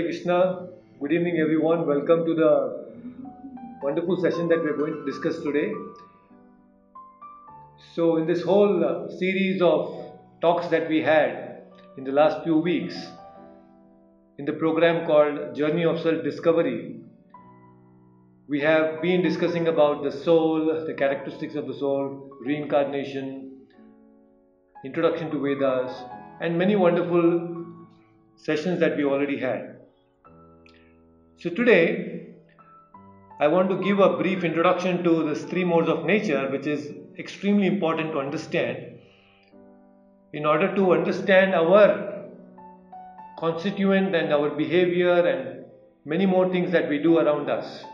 Hare 0.00 0.08
Krishna. 0.08 0.66
Good 0.98 1.12
evening, 1.12 1.38
everyone. 1.40 1.86
Welcome 1.86 2.24
to 2.24 2.34
the 2.34 2.52
wonderful 3.82 4.16
session 4.16 4.48
that 4.48 4.62
we 4.62 4.70
are 4.70 4.76
going 4.76 4.94
to 4.94 5.04
discuss 5.04 5.42
today. 5.42 5.72
So, 7.94 8.16
in 8.16 8.26
this 8.26 8.42
whole 8.42 8.82
uh, 8.82 9.10
series 9.18 9.60
of 9.60 10.14
talks 10.40 10.68
that 10.68 10.88
we 10.88 11.02
had 11.02 11.64
in 11.98 12.04
the 12.04 12.12
last 12.12 12.44
few 12.44 12.56
weeks, 12.56 12.94
in 14.38 14.46
the 14.46 14.54
program 14.54 15.06
called 15.06 15.54
Journey 15.54 15.84
of 15.84 16.00
Self 16.00 16.24
Discovery, 16.24 17.00
we 18.48 18.60
have 18.60 19.02
been 19.02 19.22
discussing 19.22 19.68
about 19.68 20.02
the 20.02 20.12
soul, 20.12 20.82
the 20.86 20.94
characteristics 20.94 21.56
of 21.56 21.66
the 21.66 21.74
soul, 21.74 22.30
reincarnation, 22.40 23.66
introduction 24.82 25.30
to 25.30 25.42
Vedas, 25.42 25.92
and 26.40 26.56
many 26.56 26.74
wonderful 26.74 27.66
sessions 28.36 28.80
that 28.80 28.96
we 28.96 29.04
already 29.04 29.38
had. 29.38 29.79
So, 31.42 31.48
today 31.48 32.34
I 33.40 33.46
want 33.48 33.70
to 33.70 33.76
give 33.82 33.98
a 33.98 34.18
brief 34.18 34.44
introduction 34.44 35.02
to 35.04 35.22
the 35.26 35.34
three 35.34 35.64
modes 35.64 35.88
of 35.88 36.04
nature, 36.04 36.50
which 36.50 36.66
is 36.66 36.92
extremely 37.18 37.66
important 37.66 38.12
to 38.12 38.18
understand 38.18 38.98
in 40.34 40.44
order 40.44 40.74
to 40.74 40.92
understand 40.92 41.54
our 41.54 42.26
constituent 43.38 44.14
and 44.14 44.34
our 44.34 44.50
behavior 44.50 45.14
and 45.26 45.64
many 46.04 46.26
more 46.26 46.50
things 46.50 46.70
that 46.72 46.90
we 46.90 46.98
do 46.98 47.16
around 47.20 47.48
us. 47.48 47.84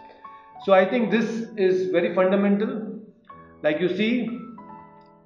So, 0.65 0.73
I 0.73 0.85
think 0.85 1.13
this 1.13 1.31
is 1.57 1.89
very 1.93 2.17
fundamental. 2.17 2.99
Like 3.63 3.81
you 3.81 3.97
see, 3.97 4.41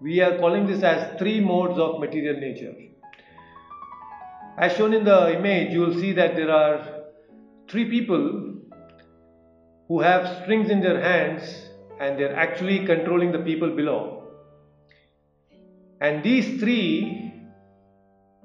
we 0.02 0.20
are 0.20 0.36
calling 0.36 0.66
this 0.66 0.82
as 0.82 1.18
three 1.18 1.40
modes 1.40 1.78
of 1.78 1.98
material 1.98 2.38
nature. 2.38 2.74
As 4.58 4.77
shown 4.77 4.92
in 4.92 5.05
the 5.05 5.38
image, 5.38 5.72
you 5.72 5.80
will 5.80 5.94
see 5.94 6.12
that 6.12 6.36
there 6.36 6.50
are 6.50 6.99
three 7.70 7.88
people 7.88 8.54
who 9.88 10.00
have 10.00 10.42
strings 10.42 10.70
in 10.70 10.80
their 10.80 11.00
hands 11.00 11.42
and 12.00 12.18
they're 12.18 12.34
actually 12.34 12.84
controlling 12.86 13.32
the 13.32 13.38
people 13.38 13.70
below. 13.74 14.24
And 16.00 16.22
these 16.22 16.60
three 16.60 17.32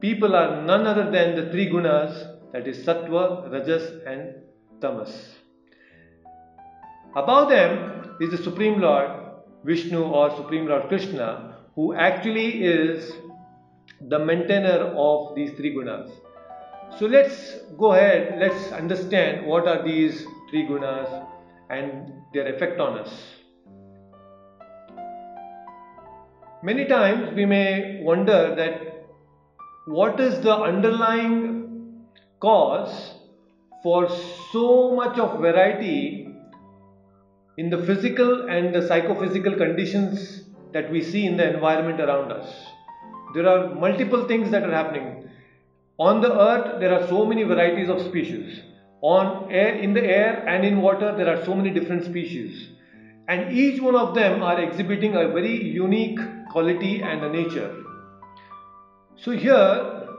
people 0.02 0.36
are 0.36 0.62
none 0.64 0.86
other 0.86 1.10
than 1.10 1.36
the 1.36 1.50
three 1.52 1.70
gunas 1.70 2.14
that 2.52 2.68
is 2.68 2.86
sattva, 2.86 3.52
rajas, 3.52 4.02
and 4.06 4.36
tamas. 4.82 5.14
Above 7.16 7.50
them 7.50 8.18
is 8.20 8.32
the 8.32 8.44
Supreme 8.44 8.82
Lord 8.82 9.10
Vishnu 9.64 10.04
or 10.04 10.36
Supreme 10.36 10.68
Lord 10.68 10.90
Krishna, 10.90 11.56
who 11.76 11.94
actually 11.94 12.64
is 12.64 13.12
the 14.02 14.20
maintainer 14.20 14.94
of 14.96 15.36
these 15.36 15.52
three 15.58 15.74
gunas. 15.74 16.12
So 16.98 17.08
let's 17.08 17.58
go 17.78 17.92
ahead, 17.92 18.40
let's 18.40 18.72
understand 18.72 19.46
what 19.46 19.68
are 19.68 19.84
these 19.84 20.26
three 20.50 20.66
gunas 20.66 21.28
and 21.70 22.14
their 22.34 22.56
effect 22.56 22.80
on 22.80 23.00
us. 23.00 23.12
Many 26.64 26.86
times 26.86 27.36
we 27.36 27.46
may 27.46 28.02
wonder 28.02 28.56
that 28.56 29.08
what 29.88 30.22
is 30.22 30.40
the 30.40 30.56
underlying 30.56 32.06
cause 32.40 33.16
for 33.84 34.10
so 34.54 34.96
much 34.96 35.20
of 35.20 35.42
variety 35.42 36.30
in 37.58 37.70
the 37.70 37.78
physical 37.86 38.50
and 38.50 38.74
the 38.74 38.88
psychophysical 38.88 39.56
conditions 39.56 40.44
that 40.72 40.90
we 40.90 41.04
see 41.04 41.26
in 41.26 41.36
the 41.36 41.56
environment 41.56 42.00
around 42.00 42.32
us. 42.32 42.48
There 43.34 43.48
are 43.48 43.76
multiple 43.76 44.28
things 44.28 44.50
that 44.52 44.64
are 44.64 44.72
happening. 44.72 45.30
On 45.98 46.20
the 46.22 46.34
earth, 46.34 46.80
there 46.80 46.94
are 46.94 47.08
so 47.08 47.26
many 47.26 47.44
varieties 47.44 47.90
of 47.90 48.02
species. 48.02 48.62
On 49.02 49.52
air, 49.52 49.76
in 49.76 49.94
the 49.94 50.04
air 50.04 50.48
and 50.48 50.66
in 50.66 50.82
water, 50.82 51.16
there 51.16 51.30
are 51.30 51.46
so 51.46 51.56
many 51.56 51.70
different 51.70 52.04
species. 52.04 52.70
And 53.28 53.58
each 53.58 53.82
one 53.82 53.96
of 53.96 54.14
them 54.14 54.44
are 54.44 54.60
exhibiting 54.62 55.16
a 55.16 55.30
very 55.30 55.64
unique 55.64 56.20
quality 56.50 57.02
and 57.02 57.24
a 57.24 57.30
nature. 57.30 57.84
So 59.16 59.32
here, 59.32 60.10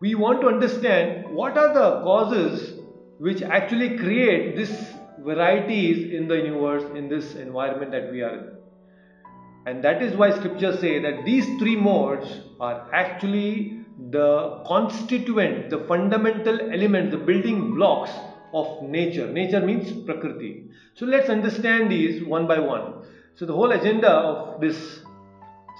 we 0.00 0.14
want 0.14 0.40
to 0.40 0.48
understand 0.48 1.34
what 1.34 1.56
are 1.58 1.74
the 1.74 2.02
causes 2.02 2.80
which 3.18 3.42
actually 3.42 3.98
create 3.98 4.56
this 4.56 4.92
varieties 5.20 6.12
in 6.12 6.28
the 6.28 6.36
universe, 6.36 6.84
in 6.96 7.08
this 7.08 7.34
environment 7.34 7.90
that 7.92 8.10
we 8.10 8.22
are 8.22 8.38
in. 8.38 8.56
And 9.66 9.82
that 9.84 10.02
is 10.02 10.16
why 10.16 10.30
scriptures 10.30 10.80
say 10.80 11.00
that 11.00 11.24
these 11.24 11.44
three 11.58 11.76
modes 11.76 12.28
are 12.60 12.88
actually 12.92 13.75
the 13.98 14.62
constituent, 14.66 15.70
the 15.70 15.78
fundamental 15.86 16.60
element, 16.72 17.10
the 17.10 17.16
building 17.16 17.74
blocks 17.74 18.10
of 18.52 18.82
nature. 18.82 19.26
Nature 19.26 19.60
means 19.60 19.90
Prakriti. 20.04 20.64
So 20.94 21.06
let's 21.06 21.28
understand 21.28 21.90
these 21.90 22.24
one 22.24 22.46
by 22.46 22.58
one. 22.58 23.04
So 23.34 23.46
the 23.46 23.52
whole 23.52 23.72
agenda 23.72 24.08
of 24.08 24.60
this 24.60 25.00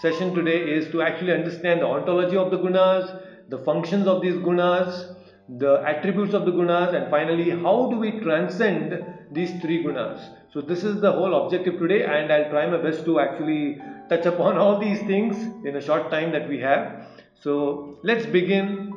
session 0.00 0.34
today 0.34 0.58
is 0.58 0.90
to 0.92 1.02
actually 1.02 1.32
understand 1.32 1.80
the 1.80 1.86
ontology 1.86 2.36
of 2.36 2.50
the 2.50 2.58
gunas, 2.58 3.22
the 3.48 3.58
functions 3.58 4.06
of 4.06 4.20
these 4.20 4.34
gunas, 4.34 5.14
the 5.48 5.82
attributes 5.86 6.34
of 6.34 6.44
the 6.44 6.52
gunas, 6.52 6.94
and 6.94 7.10
finally 7.10 7.50
how 7.50 7.88
do 7.90 7.98
we 7.98 8.18
transcend 8.20 9.04
these 9.32 9.50
three 9.62 9.82
gunas. 9.82 10.20
So 10.52 10.60
this 10.60 10.84
is 10.84 11.00
the 11.00 11.12
whole 11.12 11.44
objective 11.44 11.78
today 11.78 12.04
and 12.04 12.32
I'll 12.32 12.50
try 12.50 12.66
my 12.66 12.78
best 12.78 13.04
to 13.04 13.20
actually 13.20 13.80
touch 14.08 14.26
upon 14.26 14.56
all 14.56 14.78
these 14.78 15.00
things 15.00 15.36
in 15.64 15.76
a 15.76 15.80
short 15.80 16.10
time 16.10 16.32
that 16.32 16.48
we 16.48 16.58
have. 16.60 17.06
So 17.42 17.98
let's 18.02 18.26
begin. 18.26 18.94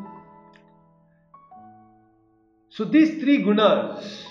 So 2.69 2.85
these 2.85 3.21
three 3.21 3.43
gunas, 3.43 4.23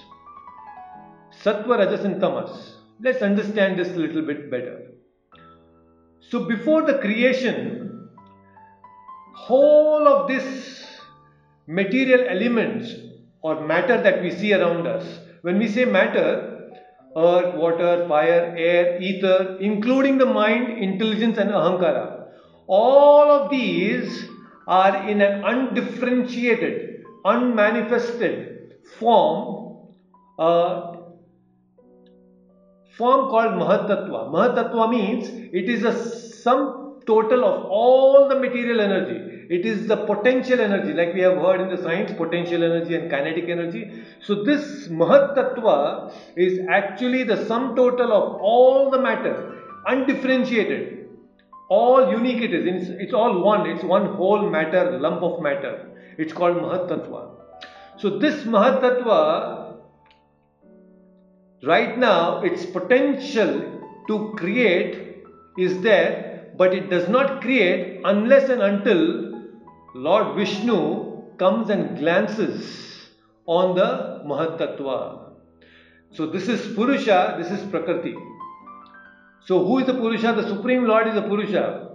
Sattva, 1.43 1.79
Rajas 1.79 2.05
and 2.05 2.21
Tamas, 2.21 2.77
let's 3.01 3.23
understand 3.23 3.79
this 3.79 3.89
a 3.89 3.99
little 3.99 4.23
bit 4.23 4.51
better. 4.51 4.93
So 6.21 6.45
before 6.45 6.83
the 6.83 6.99
creation, 6.99 8.09
whole 9.35 10.09
of 10.09 10.29
this 10.29 10.87
material 11.67 12.27
elements 12.29 12.93
or 13.43 13.67
matter 13.67 14.01
that 14.03 14.23
we 14.23 14.31
see 14.31 14.53
around 14.53 14.87
us, 14.87 15.21
when 15.43 15.59
we 15.59 15.69
say 15.69 15.85
matter, 15.85 16.71
earth, 17.17 17.55
water, 17.55 18.07
fire, 18.09 18.55
air, 18.57 19.01
ether, 19.01 19.59
including 19.61 20.19
the 20.19 20.27
mind, 20.27 20.79
intelligence, 20.79 21.39
and 21.39 21.51
ahankara, 21.51 22.18
all 22.69 23.31
of 23.31 23.51
these 23.51 24.25
are 24.67 25.09
in 25.09 25.21
an 25.23 25.43
undifferentiated, 25.45 27.05
unmanifested 27.25 28.75
form, 28.99 29.89
uh, 30.39 30.97
form 32.97 33.31
called 33.31 33.55
Mahatattva. 33.55 34.31
Mahatattva 34.31 34.91
means 34.91 35.29
it 35.29 35.69
is 35.69 35.85
a 35.85 35.95
sum 36.43 37.01
total 37.07 37.45
of 37.45 37.65
all 37.65 38.29
the 38.29 38.39
material 38.39 38.81
energy. 38.81 39.47
It 39.49 39.65
is 39.65 39.87
the 39.87 39.97
potential 39.97 40.61
energy, 40.61 40.93
like 40.93 41.15
we 41.15 41.21
have 41.21 41.39
heard 41.39 41.63
in 41.63 41.71
the 41.75 41.83
science, 41.83 42.13
potential 42.13 42.63
energy 42.63 42.95
and 42.95 43.11
kinetic 43.11 43.49
energy. 43.49 44.05
So 44.21 44.45
this 44.45 44.89
Mahat 44.89 45.35
Tattva 45.35 46.13
is 46.37 46.61
actually 46.69 47.25
the 47.25 47.47
sum 47.47 47.75
total 47.75 48.13
of 48.13 48.43
all 48.43 48.91
the 48.91 48.99
matter, 48.99 49.63
undifferentiated, 49.87 50.98
all 51.69 52.11
unique 52.11 52.43
it 52.43 52.55
is. 52.55 52.89
It's, 52.89 53.03
it's 53.03 53.15
all 53.15 53.43
one. 53.43 53.69
It's 53.69 53.85
one 53.85 54.15
whole 54.15 54.49
matter, 54.49 54.99
lump 54.99 55.23
of 55.23 55.43
matter. 55.43 55.91
It's 56.17 56.33
called 56.33 56.57
Mahat 56.57 56.89
Tattva. 56.89 57.31
So 57.99 58.19
this 58.19 58.45
Mahat 58.45 58.81
Tattva, 58.81 59.77
right 61.63 61.99
now, 61.99 62.41
its 62.43 62.65
potential 62.65 63.83
to 64.09 64.35
create 64.37 65.25
is 65.59 65.81
there, 65.83 66.53
but 66.57 66.75
it 66.75 66.89
does 66.91 67.09
not 67.09 67.41
create 67.43 68.01
unless 68.05 68.49
and 68.49 68.63
until 68.63 69.29
Lord 69.95 70.37
Vishnu 70.37 71.37
comes 71.39 71.71
and 71.71 71.99
glances 71.99 73.09
on 73.47 73.75
the 73.75 74.23
Mahatattva. 74.27 75.33
So 76.13 76.27
this 76.27 76.49
is 76.49 76.75
Purusha, 76.75 77.37
this 77.39 77.51
is 77.51 77.65
Prakriti. 77.71 78.15
So 79.49 79.65
who 79.65 79.79
is 79.79 79.87
the 79.87 79.95
Purusha? 79.95 80.35
The 80.37 80.47
Supreme 80.47 80.85
Lord 80.85 81.09
is 81.09 81.15
the 81.15 81.23
Purusha. 81.23 81.89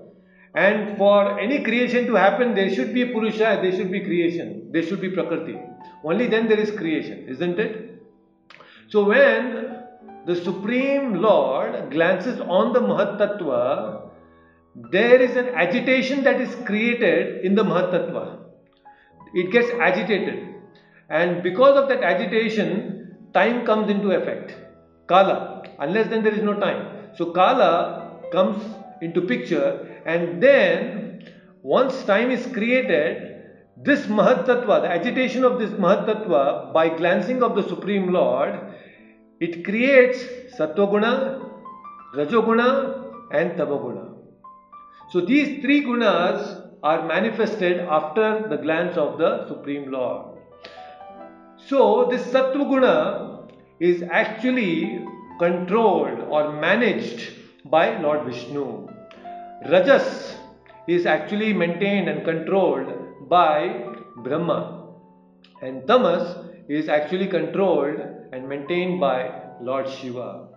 And 0.56 0.98
for 0.98 1.40
any 1.40 1.64
creation 1.64 2.08
to 2.08 2.16
happen, 2.16 2.56
there 2.56 2.74
should 2.74 2.96
be 2.96 3.06
Purusha, 3.06 3.60
there 3.62 3.72
should 3.72 3.92
be 3.92 4.00
creation, 4.02 4.70
there 4.72 4.82
should 4.82 5.02
be 5.02 5.10
Prakriti. 5.10 5.60
Only 6.04 6.26
then 6.26 6.48
there 6.48 6.60
is 6.60 6.72
creation, 6.72 7.28
isn't 7.28 7.60
it? 7.60 8.02
So 8.88 9.04
when 9.04 9.84
the 10.26 10.36
Supreme 10.36 11.22
Lord 11.22 11.92
glances 11.92 12.40
on 12.40 12.74
the 12.74 12.80
Mahatattva, 12.80 14.10
there 14.92 15.22
is 15.22 15.36
an 15.36 15.50
agitation 15.50 16.24
that 16.24 16.42
is 16.42 16.56
created 16.66 17.46
in 17.46 17.54
the 17.54 17.64
Mahatattva. 17.64 18.40
It 19.36 19.52
gets 19.52 19.70
agitated. 19.80 20.56
And 21.12 21.44
because 21.44 21.78
of 21.78 21.88
that 21.90 22.02
agitation, 22.02 23.16
time 23.32 23.64
comes 23.64 23.92
into 23.92 24.10
effect. 24.10 24.56
Kala. 25.06 25.64
Unless 25.78 26.10
then 26.10 26.24
there 26.24 26.34
is 26.34 26.42
no 26.42 26.60
time. 26.60 26.93
So 27.16 27.32
Kala 27.32 28.20
comes 28.32 28.64
into 29.02 29.22
picture 29.22 30.02
and 30.06 30.42
then 30.42 31.32
once 31.62 32.04
time 32.04 32.32
is 32.32 32.46
created, 32.48 33.30
this 33.78 34.06
Mahatattva, 34.06 34.82
the 34.82 34.92
agitation 34.92 35.44
of 35.44 35.60
this 35.60 35.72
Mahatattva, 35.72 36.74
by 36.74 36.90
glancing 36.90 37.42
of 37.42 37.56
the 37.56 37.68
Supreme 37.68 38.12
Lord, 38.12 38.60
it 39.40 39.64
creates 39.64 40.24
Sattva 40.58 41.50
Rajoguna, 42.16 43.04
and 43.32 43.52
Tamoguna. 43.54 44.14
So 45.12 45.22
these 45.22 45.62
three 45.62 45.84
gunas 45.84 46.70
are 46.84 47.08
manifested 47.08 47.80
after 47.80 48.48
the 48.48 48.58
glance 48.58 48.98
of 48.98 49.18
the 49.18 49.48
Supreme 49.48 49.92
Lord. 49.92 50.38
So 51.66 52.08
this 52.12 52.24
Sattva 52.28 52.70
Guna 52.70 53.48
is 53.80 54.04
actually 54.04 55.06
controlled 55.40 56.20
or 56.30 56.54
managed 56.54 57.34
by 57.66 58.00
Lord 58.00 58.26
Vishnu. 58.26 58.88
Rajas 59.70 60.36
is 60.88 61.06
actually 61.06 61.54
maintained 61.54 62.10
and 62.10 62.24
controlled 62.26 63.30
by 63.30 63.88
Brahma. 64.18 64.90
And 65.62 65.88
Tamas 65.88 66.36
is 66.68 66.90
actually 66.90 67.28
controlled 67.28 68.00
and 68.32 68.50
maintained 68.50 69.00
by 69.00 69.32
Lord 69.62 69.90
Shiva. 69.90 70.48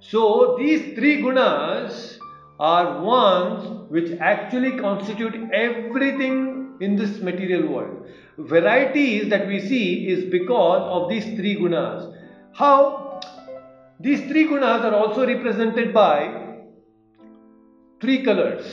So 0.00 0.56
these 0.58 0.94
three 0.94 1.20
gunas 1.22 2.18
are 2.60 3.02
ones 3.02 3.90
which 3.90 4.12
actually 4.20 4.78
constitute 4.78 5.34
everything 5.52 6.76
in 6.80 6.96
this 6.96 7.18
material 7.20 7.68
world. 7.68 8.06
Varieties 8.38 9.28
that 9.30 9.48
we 9.48 9.58
see 9.58 10.08
is 10.08 10.30
because 10.30 10.82
of 10.82 11.08
these 11.08 11.24
three 11.36 11.56
gunas. 11.56 12.14
How? 12.52 13.07
These 14.00 14.28
three 14.28 14.46
gunas 14.46 14.84
are 14.84 14.94
also 14.94 15.26
represented 15.26 15.92
by 15.92 16.54
three 18.00 18.22
colors. 18.22 18.64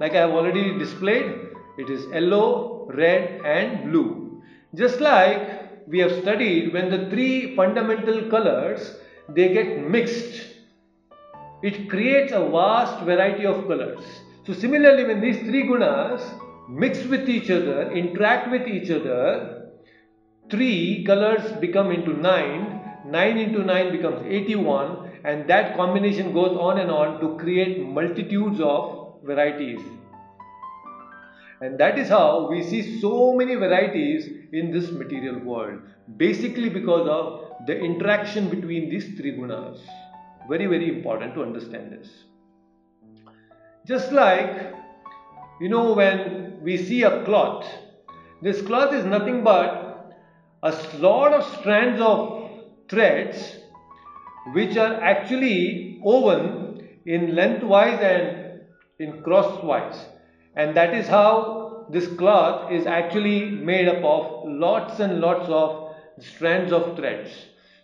Like 0.00 0.12
I 0.12 0.18
have 0.18 0.30
already 0.32 0.78
displayed, 0.78 1.32
it 1.78 1.88
is 1.88 2.04
yellow, 2.12 2.86
red 2.94 3.40
and 3.46 3.90
blue. 3.90 4.42
Just 4.74 5.00
like 5.00 5.88
we 5.88 5.98
have 6.00 6.12
studied 6.12 6.74
when 6.74 6.90
the 6.90 7.08
three 7.08 7.56
fundamental 7.56 8.28
colors 8.28 8.96
they 9.30 9.54
get 9.54 9.88
mixed. 9.88 10.56
It 11.62 11.88
creates 11.88 12.32
a 12.32 12.46
vast 12.50 13.02
variety 13.04 13.46
of 13.46 13.66
colors. 13.66 14.04
So 14.46 14.52
similarly 14.52 15.04
when 15.04 15.22
these 15.22 15.38
three 15.38 15.64
gunas 15.66 16.20
mix 16.68 17.02
with 17.04 17.30
each 17.30 17.50
other, 17.50 17.90
interact 17.92 18.50
with 18.50 18.68
each 18.68 18.90
other, 18.90 19.70
three 20.50 21.02
colors 21.04 21.50
become 21.60 21.90
into 21.90 22.12
nine, 22.12 22.77
nine 23.10 23.38
into 23.38 23.64
nine 23.64 23.90
becomes 23.90 24.22
81 24.26 25.10
and 25.24 25.48
that 25.48 25.76
combination 25.76 26.32
goes 26.32 26.56
on 26.56 26.78
and 26.78 26.90
on 26.90 27.20
to 27.20 27.36
create 27.38 27.84
multitudes 27.84 28.60
of 28.60 29.14
varieties. 29.24 29.80
And 31.60 31.78
that 31.80 31.98
is 31.98 32.08
how 32.08 32.48
we 32.48 32.62
see 32.62 33.00
so 33.00 33.34
many 33.34 33.56
varieties 33.56 34.28
in 34.52 34.70
this 34.70 34.90
material 34.90 35.38
world. 35.40 35.80
Basically 36.16 36.68
because 36.68 37.08
of 37.08 37.66
the 37.66 37.76
interaction 37.78 38.48
between 38.48 38.88
these 38.88 39.16
three 39.16 39.36
gunas. 39.36 39.80
Very, 40.48 40.66
very 40.66 40.88
important 40.88 41.34
to 41.34 41.42
understand 41.42 41.92
this. 41.92 42.08
Just 43.86 44.12
like, 44.12 44.72
you 45.60 45.68
know, 45.68 45.92
when 45.92 46.60
we 46.62 46.76
see 46.76 47.02
a 47.02 47.24
cloth, 47.24 47.66
this 48.40 48.62
cloth 48.62 48.94
is 48.94 49.04
nothing 49.04 49.42
but 49.42 50.14
a 50.62 50.70
lot 50.98 51.32
of 51.32 51.44
strands 51.58 52.00
of 52.00 52.37
threads 52.88 53.56
which 54.52 54.76
are 54.76 54.94
actually 55.02 56.00
woven 56.02 56.88
in 57.06 57.34
lengthwise 57.34 58.00
and 58.00 58.60
in 58.98 59.22
crosswise 59.22 60.06
and 60.56 60.76
that 60.76 60.94
is 60.94 61.06
how 61.06 61.86
this 61.90 62.06
cloth 62.16 62.72
is 62.72 62.86
actually 62.86 63.50
made 63.50 63.88
up 63.88 64.02
of 64.04 64.42
lots 64.44 65.00
and 65.00 65.20
lots 65.20 65.48
of 65.48 65.94
strands 66.20 66.72
of 66.72 66.96
threads. 66.96 67.30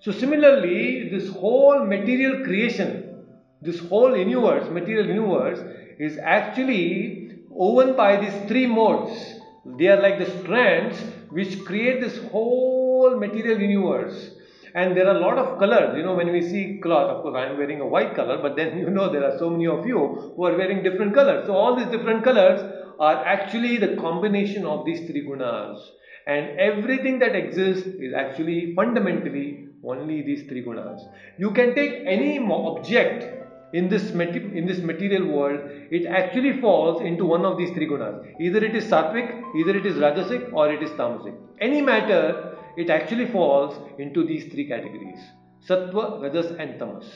So 0.01 0.12
similarly, 0.12 1.09
this 1.09 1.31
whole 1.31 1.85
material 1.87 2.45
creation, 2.45 3.25
this 3.62 3.79
whole 3.79 4.17
universe, 4.17 4.69
material 4.71 5.07
universe 5.07 5.61
is 5.99 6.19
actually 6.19 7.39
woven 7.49 7.97
by 7.97 8.17
these 8.17 8.49
three 8.49 8.67
modes. 8.67 9.41
They 9.79 9.87
are 9.89 10.03
like 10.03 10.19
the 10.19 10.39
strands 10.41 11.00
which 11.31 11.65
create 11.65 12.00
this 12.00 12.19
whole 12.31 13.17
material 13.19 13.61
universe 13.61 14.31
and 14.75 14.97
there 14.97 15.06
are 15.09 15.17
a 15.17 15.21
lot 15.21 15.38
of 15.38 15.59
colors. 15.59 15.97
You 15.97 16.03
know 16.03 16.15
when 16.15 16.32
we 16.32 16.43
see 16.43 16.79
cloth 16.82 17.11
of 17.11 17.23
course 17.23 17.37
i 17.37 17.47
am 17.47 17.56
wearing 17.56 17.81
a 17.81 17.87
white 17.87 18.15
color 18.15 18.38
but 18.38 18.56
then 18.56 18.79
you 18.85 18.91
know 18.91 19.11
there 19.12 19.25
are 19.25 19.38
so 19.38 19.50
many 19.50 19.67
of 19.67 19.87
you 19.87 20.32
who 20.37 20.44
are 20.44 20.56
wearing 20.56 20.82
different 20.82 21.15
colors. 21.15 21.47
So 21.47 21.55
all 21.55 21.76
these 21.76 21.93
different 21.97 22.25
colors 22.25 22.61
are 22.99 23.25
actually 23.25 23.76
the 23.76 23.97
combination 23.97 24.67
of 24.67 24.85
these 24.85 25.06
three 25.06 25.26
gunas. 25.26 25.79
And 26.26 26.59
everything 26.59 27.19
that 27.19 27.37
exists 27.37 27.87
is 27.87 28.15
actually 28.15 28.75
fundamentally 28.75 29.69
only 29.85 30.23
these 30.23 30.44
three 30.49 30.65
gunas. 30.65 31.00
You 31.38 31.50
can 31.50 31.75
take 31.75 32.03
any 32.06 32.38
object 32.38 33.43
in 33.75 33.88
this 33.88 34.11
in 34.11 34.67
this 34.67 34.79
material 34.79 35.26
world 35.26 35.61
it 35.91 36.06
actually 36.06 36.61
falls 36.61 37.00
into 37.03 37.25
one 37.25 37.44
of 37.44 37.59
these 37.59 37.71
three 37.71 37.88
gunas. 37.88 38.17
Either 38.41 38.65
it 38.65 38.75
is 38.75 38.85
sattvic 38.87 39.31
either 39.61 39.76
it 39.76 39.87
is 39.87 39.97
rajasic 39.97 40.53
or 40.53 40.73
it 40.73 40.82
is 40.82 40.91
tamasic. 40.91 41.37
Any 41.61 41.82
matter 41.82 42.54
it 42.76 42.91
actually 42.91 43.26
falls 43.26 43.79
into 43.99 44.25
these 44.25 44.53
three 44.53 44.67
categories 44.67 45.21
sattva, 45.69 46.21
rajas, 46.21 46.53
and 46.59 46.79
tamas. 46.79 47.06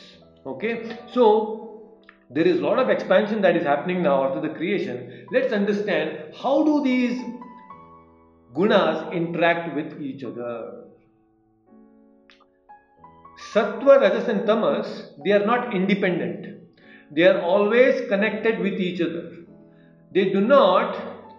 Okay, 0.46 0.98
so 1.12 1.98
there 2.30 2.46
is 2.46 2.60
a 2.60 2.62
lot 2.62 2.78
of 2.78 2.88
expansion 2.88 3.42
that 3.42 3.56
is 3.56 3.64
happening 3.64 4.02
now 4.02 4.24
after 4.24 4.40
the 4.40 4.54
creation. 4.54 5.26
Let's 5.30 5.52
understand 5.52 6.34
how 6.42 6.64
do 6.64 6.82
these 6.82 7.20
gunas 8.54 9.12
interact 9.12 9.74
with 9.74 10.00
each 10.00 10.24
other. 10.24 10.84
Sattva, 13.52 14.00
Rajas, 14.00 14.28
and 14.28 14.46
Tamas 14.46 15.12
they 15.24 15.32
are 15.32 15.46
not 15.46 15.74
independent. 15.74 16.58
They 17.10 17.24
are 17.24 17.40
always 17.40 18.06
connected 18.08 18.58
with 18.58 18.74
each 18.74 19.00
other. 19.00 19.32
They 20.12 20.30
do 20.30 20.40
not 20.40 20.96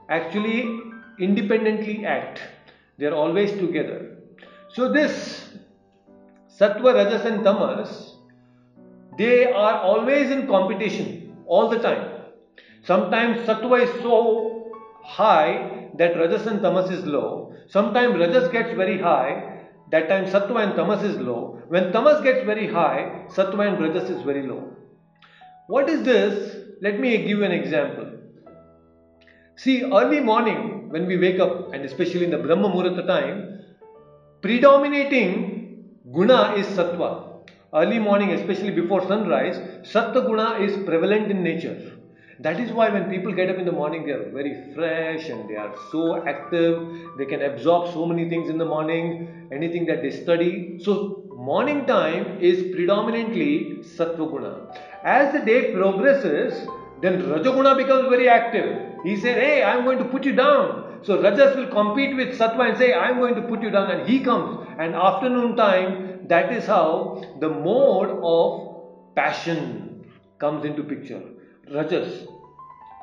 actually 0.09 0.81
independently 1.19 2.05
act. 2.05 2.41
They 2.97 3.05
are 3.05 3.13
always 3.13 3.51
together. 3.51 4.08
So 4.71 4.91
this 4.91 5.49
Sattva, 6.59 6.93
Rajas 6.93 7.25
and 7.25 7.43
Tamas, 7.43 8.15
they 9.17 9.51
are 9.51 9.79
always 9.79 10.29
in 10.29 10.47
competition 10.47 11.37
all 11.47 11.69
the 11.69 11.79
time. 11.79 12.21
Sometimes 12.83 13.47
Sattva 13.47 13.83
is 13.83 14.01
so 14.01 14.71
high 15.03 15.89
that 15.97 16.15
Rajas 16.17 16.45
and 16.45 16.61
Tamas 16.61 16.91
is 16.91 17.05
low. 17.05 17.55
Sometimes 17.67 18.19
Rajas 18.19 18.51
gets 18.51 18.75
very 18.75 18.99
high, 18.99 19.65
that 19.91 20.07
time 20.07 20.25
Sattva 20.25 20.63
and 20.63 20.75
Tamas 20.75 21.03
is 21.03 21.17
low. 21.17 21.61
When 21.67 21.91
Tamas 21.91 22.21
gets 22.21 22.45
very 22.45 22.67
high, 22.71 23.25
Sattva 23.29 23.67
and 23.67 23.81
Rajas 23.81 24.09
is 24.09 24.21
very 24.21 24.47
low. 24.47 24.75
What 25.67 25.89
is 25.89 26.03
this? 26.03 26.57
Let 26.81 26.99
me 26.99 27.17
give 27.17 27.39
you 27.39 27.43
an 27.43 27.51
example. 27.51 28.11
See, 29.55 29.83
early 29.83 30.19
morning 30.19 30.89
when 30.89 31.05
we 31.05 31.17
wake 31.17 31.39
up, 31.39 31.73
and 31.73 31.83
especially 31.85 32.25
in 32.25 32.31
the 32.31 32.37
Brahma 32.37 32.69
Muhurta 32.69 33.05
time, 33.05 33.58
predominating 34.41 35.85
guna 36.13 36.53
is 36.55 36.65
sattva. 36.67 37.09
Early 37.73 37.99
morning, 37.99 38.31
especially 38.31 38.71
before 38.71 39.05
sunrise, 39.07 39.57
sattva 39.93 40.25
guna 40.25 40.59
is 40.65 40.77
prevalent 40.85 41.29
in 41.29 41.43
nature. 41.43 41.93
That 42.39 42.59
is 42.59 42.71
why 42.71 42.87
when 42.89 43.09
people 43.09 43.33
get 43.33 43.49
up 43.49 43.57
in 43.57 43.65
the 43.65 43.71
morning, 43.71 44.05
they 44.05 44.13
are 44.13 44.29
very 44.31 44.73
fresh 44.73 45.27
and 45.27 45.49
they 45.49 45.57
are 45.57 45.75
so 45.91 46.25
active. 46.25 47.17
They 47.17 47.25
can 47.25 47.41
absorb 47.41 47.91
so 47.93 48.05
many 48.05 48.29
things 48.29 48.49
in 48.49 48.57
the 48.57 48.65
morning, 48.65 49.49
anything 49.51 49.85
that 49.87 50.01
they 50.01 50.11
study. 50.11 50.79
So, 50.81 51.23
morning 51.35 51.85
time 51.85 52.37
is 52.39 52.73
predominantly 52.73 53.79
sattva 53.81 54.31
guna. 54.31 54.53
As 55.03 55.33
the 55.33 55.39
day 55.39 55.73
progresses, 55.73 56.67
then 57.01 57.23
Rajaguna 57.23 57.75
becomes 57.75 58.09
very 58.09 58.29
active. 58.29 59.03
He 59.03 59.17
said, 59.17 59.37
Hey, 59.37 59.63
I'm 59.63 59.83
going 59.83 59.97
to 59.97 60.05
put 60.05 60.23
you 60.25 60.33
down. 60.33 60.88
So 61.03 61.21
Rajas 61.21 61.55
will 61.55 61.67
compete 61.67 62.15
with 62.15 62.37
Sattva 62.37 62.69
and 62.69 62.77
say, 62.77 62.93
I'm 62.93 63.17
going 63.17 63.35
to 63.35 63.41
put 63.41 63.61
you 63.61 63.69
down. 63.69 63.91
And 63.91 64.07
he 64.07 64.19
comes. 64.19 64.67
And 64.77 64.95
afternoon 64.95 65.55
time, 65.55 66.27
that 66.27 66.51
is 66.53 66.65
how 66.65 67.23
the 67.39 67.49
mode 67.49 68.19
of 68.21 69.15
passion 69.15 70.05
comes 70.39 70.65
into 70.65 70.83
picture. 70.83 71.21
Rajas. 71.71 72.27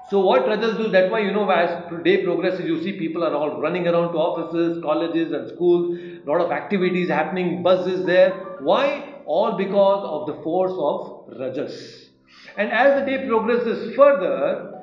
So 0.08 0.20
what 0.20 0.46
Rajas 0.46 0.76
do, 0.76 0.88
that's 0.88 1.10
why 1.10 1.20
you 1.20 1.32
know 1.32 1.50
as 1.50 1.92
day 2.04 2.22
progresses, 2.22 2.64
you 2.64 2.82
see 2.82 2.92
people 2.92 3.24
are 3.24 3.34
all 3.34 3.60
running 3.60 3.88
around 3.88 4.12
to 4.12 4.18
offices, 4.18 4.80
colleges 4.82 5.32
and 5.32 5.48
schools, 5.50 5.98
a 6.24 6.30
lot 6.30 6.40
of 6.40 6.52
activities 6.52 7.08
happening, 7.08 7.62
buzz 7.62 7.88
is 7.88 8.06
there. 8.06 8.30
Why? 8.60 9.14
All 9.26 9.56
because 9.56 10.04
of 10.04 10.26
the 10.28 10.42
force 10.44 10.72
of 10.78 11.38
Rajas. 11.40 12.10
And 12.56 12.70
as 12.70 13.00
the 13.00 13.06
day 13.06 13.26
progresses 13.26 13.96
further, 13.96 14.80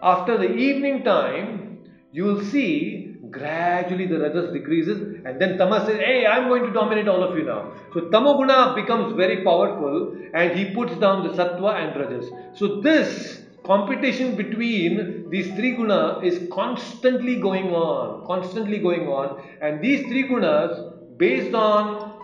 after 0.00 0.38
the 0.38 0.54
evening 0.54 1.02
time, 1.02 1.69
you 2.12 2.24
will 2.24 2.42
see 2.42 3.16
gradually 3.30 4.06
the 4.06 4.18
rajas 4.18 4.52
decreases 4.52 5.00
and 5.24 5.40
then 5.40 5.56
tamas 5.58 5.86
says, 5.86 5.98
hey, 5.98 6.26
I'm 6.26 6.48
going 6.48 6.64
to 6.64 6.72
dominate 6.72 7.06
all 7.06 7.22
of 7.22 7.36
you 7.36 7.44
now. 7.44 7.72
So 7.92 8.00
tamoguna 8.00 8.74
becomes 8.74 9.14
very 9.14 9.44
powerful 9.44 10.16
and 10.34 10.58
he 10.58 10.74
puts 10.74 10.96
down 10.96 11.26
the 11.26 11.32
sattva 11.34 11.74
and 11.80 12.00
rajas. 12.00 12.30
So 12.54 12.80
this 12.80 13.42
competition 13.64 14.36
between 14.36 15.30
these 15.30 15.48
three 15.54 15.76
gunas 15.76 16.24
is 16.24 16.48
constantly 16.50 17.40
going 17.40 17.72
on, 17.72 18.26
constantly 18.26 18.78
going 18.78 19.06
on, 19.06 19.42
and 19.60 19.80
these 19.80 20.06
three 20.08 20.28
gunas, 20.28 21.18
based 21.18 21.54
on 21.54 22.18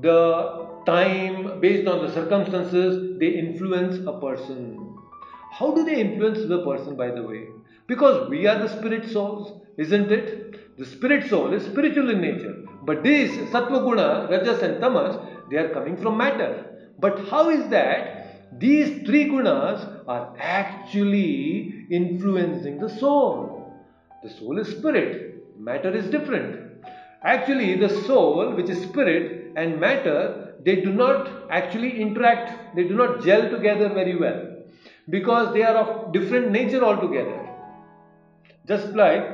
the 0.00 0.68
time, 0.84 1.60
based 1.60 1.86
on 1.86 2.04
the 2.04 2.12
circumstances, 2.12 3.18
they 3.18 3.28
influence 3.28 4.04
a 4.06 4.20
person. 4.20 4.98
How 5.52 5.74
do 5.74 5.84
they 5.84 6.00
influence 6.00 6.46
the 6.48 6.64
person, 6.64 6.96
by 6.96 7.10
the 7.10 7.22
way? 7.22 7.46
Because 7.86 8.28
we 8.28 8.46
are 8.46 8.58
the 8.58 8.68
spirit 8.68 9.10
souls, 9.10 9.60
isn't 9.76 10.10
it? 10.10 10.78
The 10.78 10.86
spirit 10.86 11.28
soul 11.28 11.52
is 11.52 11.64
spiritual 11.64 12.10
in 12.10 12.20
nature. 12.20 12.64
But 12.84 13.02
these 13.02 13.30
sattva 13.50 13.82
guna, 13.84 14.28
rajas 14.30 14.62
and 14.62 14.80
tamas, 14.80 15.16
they 15.50 15.56
are 15.56 15.68
coming 15.70 15.96
from 15.96 16.16
matter. 16.16 16.64
But 16.98 17.28
how 17.28 17.50
is 17.50 17.68
that 17.70 18.58
these 18.58 19.06
three 19.06 19.24
gunas 19.28 20.04
are 20.06 20.34
actually 20.38 21.86
influencing 21.90 22.78
the 22.78 22.88
soul. 22.88 23.72
The 24.22 24.30
soul 24.30 24.58
is 24.58 24.68
spirit, 24.68 25.58
matter 25.58 25.94
is 25.94 26.06
different. 26.10 26.70
Actually, 27.24 27.76
the 27.76 27.88
soul, 28.04 28.54
which 28.54 28.68
is 28.68 28.82
spirit, 28.82 29.52
and 29.56 29.80
matter, 29.80 30.54
they 30.64 30.76
do 30.76 30.92
not 30.92 31.30
actually 31.50 32.00
interact, 32.00 32.76
they 32.76 32.84
do 32.84 32.94
not 32.94 33.24
gel 33.24 33.48
together 33.50 33.88
very 33.88 34.16
well 34.16 34.48
because 35.08 35.52
they 35.54 35.62
are 35.62 35.76
of 35.76 36.12
different 36.12 36.52
nature 36.52 36.84
altogether. 36.84 37.41
Just 38.66 38.88
like 38.88 39.24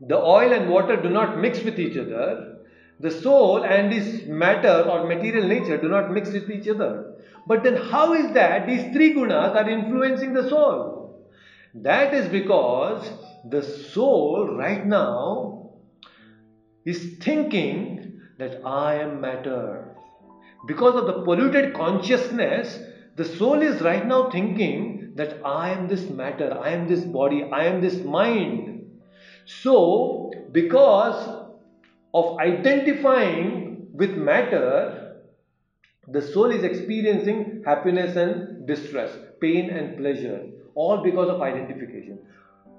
the 0.00 0.18
oil 0.18 0.52
and 0.52 0.68
water 0.68 1.00
do 1.00 1.08
not 1.08 1.38
mix 1.38 1.62
with 1.62 1.78
each 1.78 1.96
other, 1.96 2.58
the 3.00 3.10
soul 3.10 3.64
and 3.64 3.92
this 3.92 4.26
matter 4.26 4.88
or 4.88 5.06
material 5.06 5.48
nature 5.48 5.78
do 5.78 5.88
not 5.88 6.12
mix 6.12 6.30
with 6.30 6.50
each 6.50 6.68
other. 6.68 7.14
But 7.46 7.62
then 7.62 7.76
how 7.76 8.14
is 8.14 8.32
that 8.32 8.66
these 8.66 8.92
three 8.92 9.14
gunas 9.14 9.54
are 9.54 9.68
influencing 9.68 10.32
the 10.32 10.48
soul? 10.48 11.26
That 11.74 12.14
is 12.14 12.28
because 12.28 13.10
the 13.44 13.62
soul 13.62 14.54
right 14.56 14.86
now 14.86 15.70
is 16.84 17.16
thinking 17.20 18.20
that 18.38 18.64
I 18.64 18.94
am 18.94 19.20
matter. 19.20 19.96
Because 20.66 20.94
of 20.94 21.06
the 21.06 21.24
polluted 21.24 21.74
consciousness, 21.74 22.78
the 23.16 23.24
soul 23.24 23.60
is 23.60 23.82
right 23.82 24.06
now 24.06 24.30
thinking 24.30 25.03
that 25.14 25.44
I 25.44 25.70
am 25.70 25.88
this 25.88 26.10
matter, 26.10 26.58
I 26.60 26.70
am 26.70 26.88
this 26.88 27.04
body, 27.04 27.44
I 27.44 27.64
am 27.66 27.80
this 27.80 28.02
mind. 28.04 29.00
So, 29.46 30.32
because 30.52 31.44
of 32.12 32.38
identifying 32.38 33.88
with 33.92 34.10
matter, 34.10 35.16
the 36.08 36.20
soul 36.20 36.50
is 36.50 36.64
experiencing 36.64 37.62
happiness 37.64 38.16
and 38.16 38.66
distress, 38.66 39.10
pain 39.40 39.70
and 39.70 39.96
pleasure, 39.96 40.46
all 40.74 40.98
because 40.98 41.28
of 41.28 41.40
identification. 41.40 42.18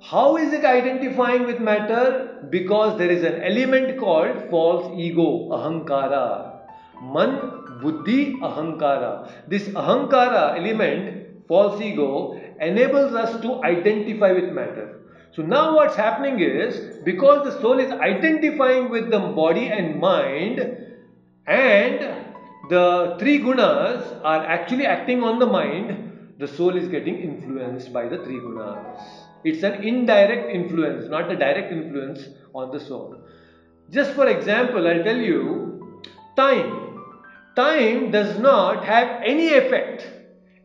How 0.01 0.37
is 0.37 0.53
it 0.53 0.65
identifying 0.65 1.45
with 1.45 1.59
matter? 1.59 2.47
Because 2.49 2.97
there 2.97 3.09
is 3.09 3.23
an 3.23 3.41
element 3.41 3.97
called 3.99 4.49
false 4.49 4.93
ego, 4.99 5.49
ahankara. 5.49 6.59
Man, 7.01 7.79
buddhi, 7.81 8.35
ahankara. 8.35 9.31
This 9.47 9.63
ahankara 9.69 10.57
element, 10.59 11.24
false 11.47 11.81
ego, 11.81 12.41
enables 12.59 13.13
us 13.13 13.41
to 13.41 13.63
identify 13.63 14.31
with 14.31 14.51
matter. 14.51 15.01
So 15.31 15.41
now 15.41 15.75
what's 15.75 15.95
happening 15.95 16.39
is, 16.39 17.03
because 17.03 17.43
the 17.43 17.59
soul 17.61 17.79
is 17.79 17.91
identifying 17.91 18.89
with 18.89 19.09
the 19.11 19.19
body 19.19 19.67
and 19.67 19.99
mind, 19.99 20.59
and 21.45 21.99
the 22.69 23.15
three 23.19 23.39
gunas 23.39 24.19
are 24.23 24.45
actually 24.45 24.85
acting 24.85 25.23
on 25.23 25.39
the 25.39 25.45
mind, 25.45 26.35
the 26.37 26.47
soul 26.47 26.75
is 26.75 26.87
getting 26.87 27.17
influenced 27.19 27.93
by 27.93 28.07
the 28.07 28.17
three 28.17 28.39
gunas. 28.39 29.01
It's 29.43 29.63
an 29.63 29.83
indirect 29.83 30.49
influence, 30.49 31.09
not 31.09 31.29
a 31.31 31.35
direct 31.35 31.71
influence 31.71 32.27
on 32.53 32.71
the 32.71 32.79
soul. 32.79 33.17
Just 33.91 34.11
for 34.11 34.27
example, 34.27 34.87
I'll 34.87 35.03
tell 35.03 35.17
you 35.17 36.01
time. 36.35 36.81
Time 37.55 38.09
does 38.11 38.39
not 38.39 38.83
have 38.83 39.21
any 39.23 39.53
effect, 39.53 40.07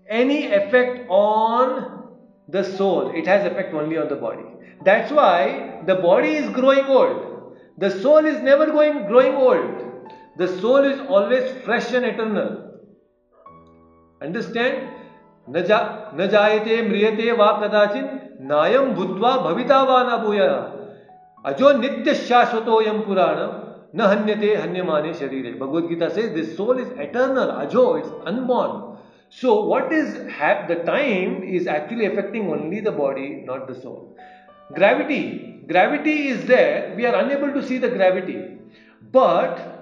any 0.10 0.46
effect 0.52 1.08
on 1.10 2.12
the 2.48 2.64
soul. 2.64 3.12
It 3.16 3.28
has 3.28 3.46
effect 3.46 3.74
only 3.74 3.98
on 3.98 4.08
the 4.10 4.16
body. 4.16 4.46
That's 4.84 5.12
why 5.12 5.82
the 5.86 5.96
body 5.96 6.36
is 6.36 6.50
growing 6.50 6.86
old. 6.86 7.54
The 7.78 7.90
soul 7.90 8.26
is 8.26 8.42
never 8.42 8.68
going 8.68 9.08
growing 9.08 9.36
old. 9.36 9.84
The 10.38 10.48
soul 10.60 10.84
is 10.84 11.00
always 11.10 11.52
fresh 11.64 11.92
and 11.94 12.06
eternal. 12.06 12.52
Understand? 14.22 14.92
न 15.48 16.28
जायते 16.28 16.82
म्रियते 16.82 17.32
वा 17.40 17.52
कदाचिन 17.62 18.06
नायम 18.50 18.94
भूत्वा 18.96 19.36
भविता 19.46 19.82
वा 19.90 20.02
न 20.04 20.18
भूय 20.24 20.40
अजो 21.46 21.72
नित्य 21.78 22.14
शाश्वतोयम 22.22 23.02
पुराण 23.08 23.38
न 23.96 24.08
हन्यते 24.12 24.56
हन्यमाने 24.56 25.14
शरीर 25.20 25.58
भगवद 25.60 25.88
गीता 25.90 26.10
से 26.16 26.28
दिस 26.38 26.56
सोल 26.58 26.80
इज 26.82 27.00
एटर्नल 27.02 27.52
अजो 27.66 27.86
it's 27.98 28.12
unborn 28.28 28.74
so 29.31 29.65
what 29.65 29.93
is 29.93 30.15
the 30.71 30.83
time 30.87 31.43
is 31.43 31.67
actually 31.67 32.07
affecting 32.07 32.51
only 32.55 32.81
the 32.81 32.93
body 32.93 33.29
not 33.51 33.67
the 33.69 33.75
soul 33.83 34.17
gravity 34.75 35.23
gravity 35.67 36.17
is 36.29 36.45
there 36.47 36.95
we 36.97 37.07
are 37.07 37.15
unable 37.25 37.53
to 37.59 37.63
see 37.69 37.79
the 37.79 37.93
gravity 37.99 38.39
but 39.13 39.81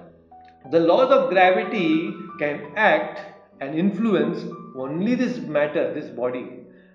the 0.71 0.79
laws 0.79 1.11
of 1.11 1.29
gravity 1.29 2.13
can 2.37 2.71
act 2.75 3.21
and 3.61 3.75
influence 3.75 4.43
only 4.75 5.15
this 5.15 5.37
matter, 5.39 5.93
this 5.93 6.09
body, 6.09 6.45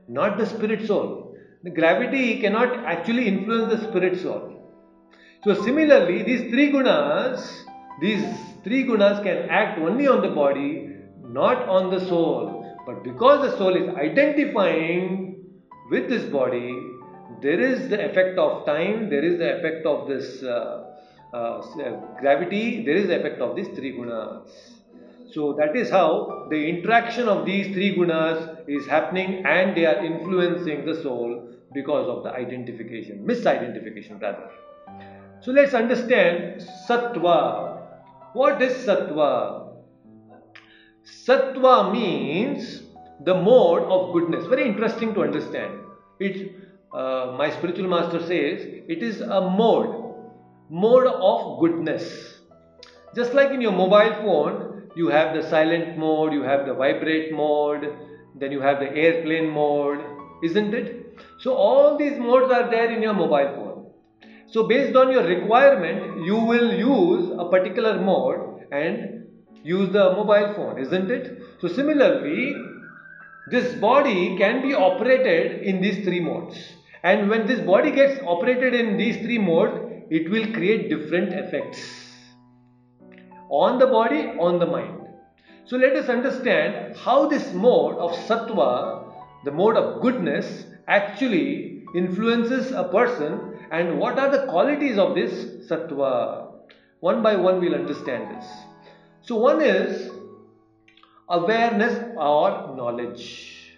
not 0.09 0.39
the 0.39 0.47
spirit 0.47 0.87
soul. 0.87 1.37
The 1.63 1.71
gravity 1.71 2.41
cannot 2.41 2.85
actually 2.85 3.27
influence 3.27 3.73
the 3.75 3.89
spirit 3.89 4.21
soul. 4.21 4.51
So 5.45 5.55
similarly, 5.63 6.23
these 6.23 6.51
three 6.51 6.71
gunas, 6.71 7.65
these 8.01 8.25
three 8.65 8.85
gunas 8.85 9.23
can 9.23 9.49
act 9.51 9.79
only 9.79 10.07
on 10.07 10.23
the 10.23 10.29
body, 10.29 10.97
not 11.28 11.69
on 11.69 11.90
the 11.90 12.00
soul. 12.07 12.61
But 12.87 13.02
because 13.02 13.50
the 13.50 13.57
soul 13.57 13.75
is 13.76 13.95
identifying 13.97 15.37
with 15.90 16.09
this 16.09 16.25
body, 16.25 16.78
there 17.40 17.61
is 17.61 17.88
the 17.88 18.11
effect 18.11 18.38
of 18.38 18.66
time, 18.66 19.09
there 19.09 19.25
is 19.25 19.38
the 19.38 19.59
effect 19.59 19.87
of 19.87 20.09
this 20.09 20.43
uh, 20.43 20.95
uh, 21.33 21.61
gravity, 22.21 22.85
there 22.85 22.97
is 22.97 23.09
the 23.09 23.19
effect 23.19 23.40
of 23.40 23.57
these 23.57 23.69
three 23.69 23.93
gunas. 23.93 24.75
So 25.33 25.54
that 25.54 25.75
is 25.75 25.90
how 25.90 26.47
the 26.50 26.69
interaction 26.69 27.28
of 27.28 27.45
these 27.45 27.75
three 27.75 27.97
gunas 27.97 28.69
is 28.69 28.87
happening 28.87 29.45
and 29.45 29.76
they 29.76 29.87
are 29.87 30.04
influencing 30.04 30.85
the 30.85 31.02
soul 31.02 31.49
because 31.73 32.09
of 32.09 32.23
the 32.23 32.31
identification, 32.31 33.26
misidentification 33.26 34.21
rather. 34.23 34.50
So 35.40 35.50
let's 35.50 35.75
understand 35.75 36.62
sattva. 36.88 37.81
What 38.33 38.62
is 38.62 38.87
sattva? 38.87 39.63
Sattva 41.05 41.93
means 41.93 42.83
the 43.21 43.35
mode 43.35 43.83
of 43.85 44.13
goodness. 44.13 44.47
Very 44.47 44.67
interesting 44.67 45.15
to 45.15 45.23
understand. 45.23 45.81
It, 46.19 46.55
uh, 46.93 47.35
my 47.37 47.51
spiritual 47.51 47.89
master 47.89 48.21
says 48.21 48.63
it 48.89 49.03
is 49.03 49.21
a 49.21 49.41
mode 49.41 50.05
mode 50.71 51.07
of 51.07 51.61
goodness. 51.61 52.41
Just 53.15 53.35
like 53.35 53.51
in 53.51 53.61
your 53.61 53.73
mobile 53.73 54.15
phone, 54.23 54.91
you 54.97 55.09
have 55.09 55.35
the 55.35 55.43
silent 55.49 55.99
mode, 55.99 56.33
you 56.33 56.43
have 56.43 56.67
the 56.67 56.75
vibrate 56.75 57.33
mode, 57.33 57.97
then 58.39 58.51
you 58.51 58.61
have 58.61 58.81
the 58.81 58.91
airplane 58.91 59.51
mode, 59.51 60.01
isn't 60.43 60.75
it? 60.75 61.19
So 61.39 61.55
all 61.55 61.99
these 61.99 62.19
modes 62.19 62.53
are 62.53 62.71
there 62.71 62.91
in 62.91 63.03
your 63.03 63.15
mobile 63.15 63.53
phone. 63.55 63.87
So 64.47 64.67
based 64.67 64.97
on 64.97 65.13
your 65.13 65.25
requirement, 65.25 66.25
you 66.25 66.37
will 66.37 66.73
use 66.73 67.31
a 67.39 67.49
particular 67.49 68.01
mode 68.01 68.67
and 68.73 69.24
use 69.64 69.92
the 69.92 70.12
mobile 70.12 70.54
phone, 70.54 70.78
isn't 70.78 71.11
it? 71.11 71.42
So 71.61 71.68
similarly, 71.68 72.54
this 73.50 73.75
body 73.80 74.37
can 74.37 74.62
be 74.62 74.75
operated 74.75 75.62
in 75.62 75.80
these 75.80 76.04
three 76.04 76.21
modes. 76.21 76.56
And 77.02 77.28
when 77.28 77.47
this 77.47 77.61
body 77.61 77.90
gets 77.90 78.23
operated 78.23 78.75
in 78.75 78.97
these 78.97 79.16
three 79.16 79.38
modes, 79.38 80.06
it 80.11 80.30
will 80.30 80.52
create 80.52 80.90
different 80.90 81.33
effects 81.33 81.80
on 83.50 83.78
the 83.78 83.87
body, 83.87 84.21
on 84.38 84.59
the 84.59 84.66
mind. 84.66 85.00
So 85.64 85.76
let 85.76 85.97
us 85.97 86.09
understand 86.09 86.97
how 86.97 87.28
this 87.28 87.52
mode 87.54 87.97
of 87.97 88.12
sattva, 88.26 89.12
the 89.44 89.50
mode 89.50 89.76
of 89.76 90.02
goodness, 90.02 90.66
actually 90.88 91.85
influences 91.94 92.73
a 92.73 92.85
person 92.85 93.59
and 93.71 93.99
what 93.99 94.18
are 94.18 94.30
the 94.30 94.47
qualities 94.47 94.99
of 94.99 95.14
this 95.14 95.68
sattva. 95.71 96.52
One 97.00 97.23
by 97.23 97.37
one 97.37 97.61
we'll 97.61 97.75
understand 97.75 98.37
this. 98.37 98.47
So 99.26 99.37
one 99.37 99.62
is 99.62 100.11
awareness 101.31 102.14
or 102.14 102.75
knowledge. 102.76 103.73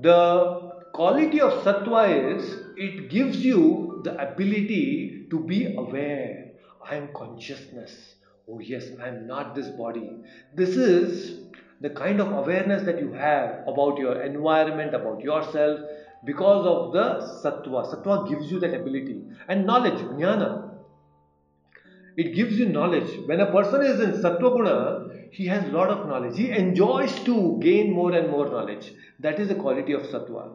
The 0.00 0.72
quality 0.94 1.42
of 1.42 1.52
sattva 1.62 2.36
is 2.36 2.56
it 2.74 3.10
gives 3.10 3.44
you 3.44 4.00
the 4.02 4.16
ability 4.18 5.26
to 5.28 5.40
be 5.40 5.74
aware. 5.76 6.52
I 6.82 6.96
am 6.96 7.10
consciousness. 7.14 8.14
Oh, 8.48 8.60
yes, 8.60 8.86
I 9.02 9.08
am 9.08 9.26
not 9.26 9.54
this 9.54 9.68
body. 9.68 10.10
This 10.54 10.70
is 10.70 11.40
the 11.82 11.90
kind 11.90 12.18
of 12.18 12.32
awareness 12.32 12.82
that 12.84 12.98
you 12.98 13.12
have 13.12 13.62
about 13.66 13.98
your 13.98 14.22
environment, 14.22 14.94
about 14.94 15.20
yourself, 15.20 15.80
because 16.24 16.64
of 16.64 16.92
the 16.92 17.20
sattva. 17.44 17.84
Sattva 17.92 18.26
gives 18.26 18.50
you 18.50 18.58
that 18.60 18.72
ability. 18.72 19.22
And 19.48 19.66
knowledge, 19.66 20.00
jnana. 20.00 20.65
It 22.16 22.34
gives 22.34 22.58
you 22.58 22.68
knowledge. 22.68 23.10
When 23.26 23.40
a 23.40 23.52
person 23.52 23.82
is 23.82 24.00
in 24.00 24.12
sattva 24.22 24.50
guna, 24.56 25.06
he 25.32 25.46
has 25.46 25.64
a 25.64 25.72
lot 25.72 25.90
of 25.90 26.06
knowledge. 26.06 26.36
He 26.38 26.50
enjoys 26.50 27.12
to 27.24 27.58
gain 27.60 27.92
more 27.92 28.12
and 28.12 28.30
more 28.30 28.48
knowledge. 28.48 28.92
That 29.20 29.38
is 29.38 29.48
the 29.48 29.54
quality 29.54 29.92
of 29.92 30.02
sattva. 30.02 30.52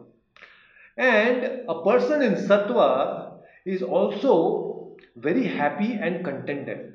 And 0.96 1.62
a 1.68 1.82
person 1.84 2.22
in 2.22 2.34
sattva 2.34 3.38
is 3.64 3.82
also 3.82 4.96
very 5.16 5.46
happy 5.46 5.92
and 5.92 6.24
contented. 6.24 6.94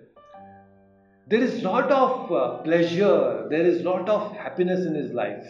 There 1.29 1.41
is 1.41 1.63
lot 1.63 1.91
of 1.91 2.31
uh, 2.31 2.57
pleasure, 2.63 3.47
there 3.49 3.65
is 3.65 3.83
lot 3.83 4.09
of 4.09 4.35
happiness 4.35 4.85
in 4.85 4.95
his 4.95 5.11
life. 5.11 5.45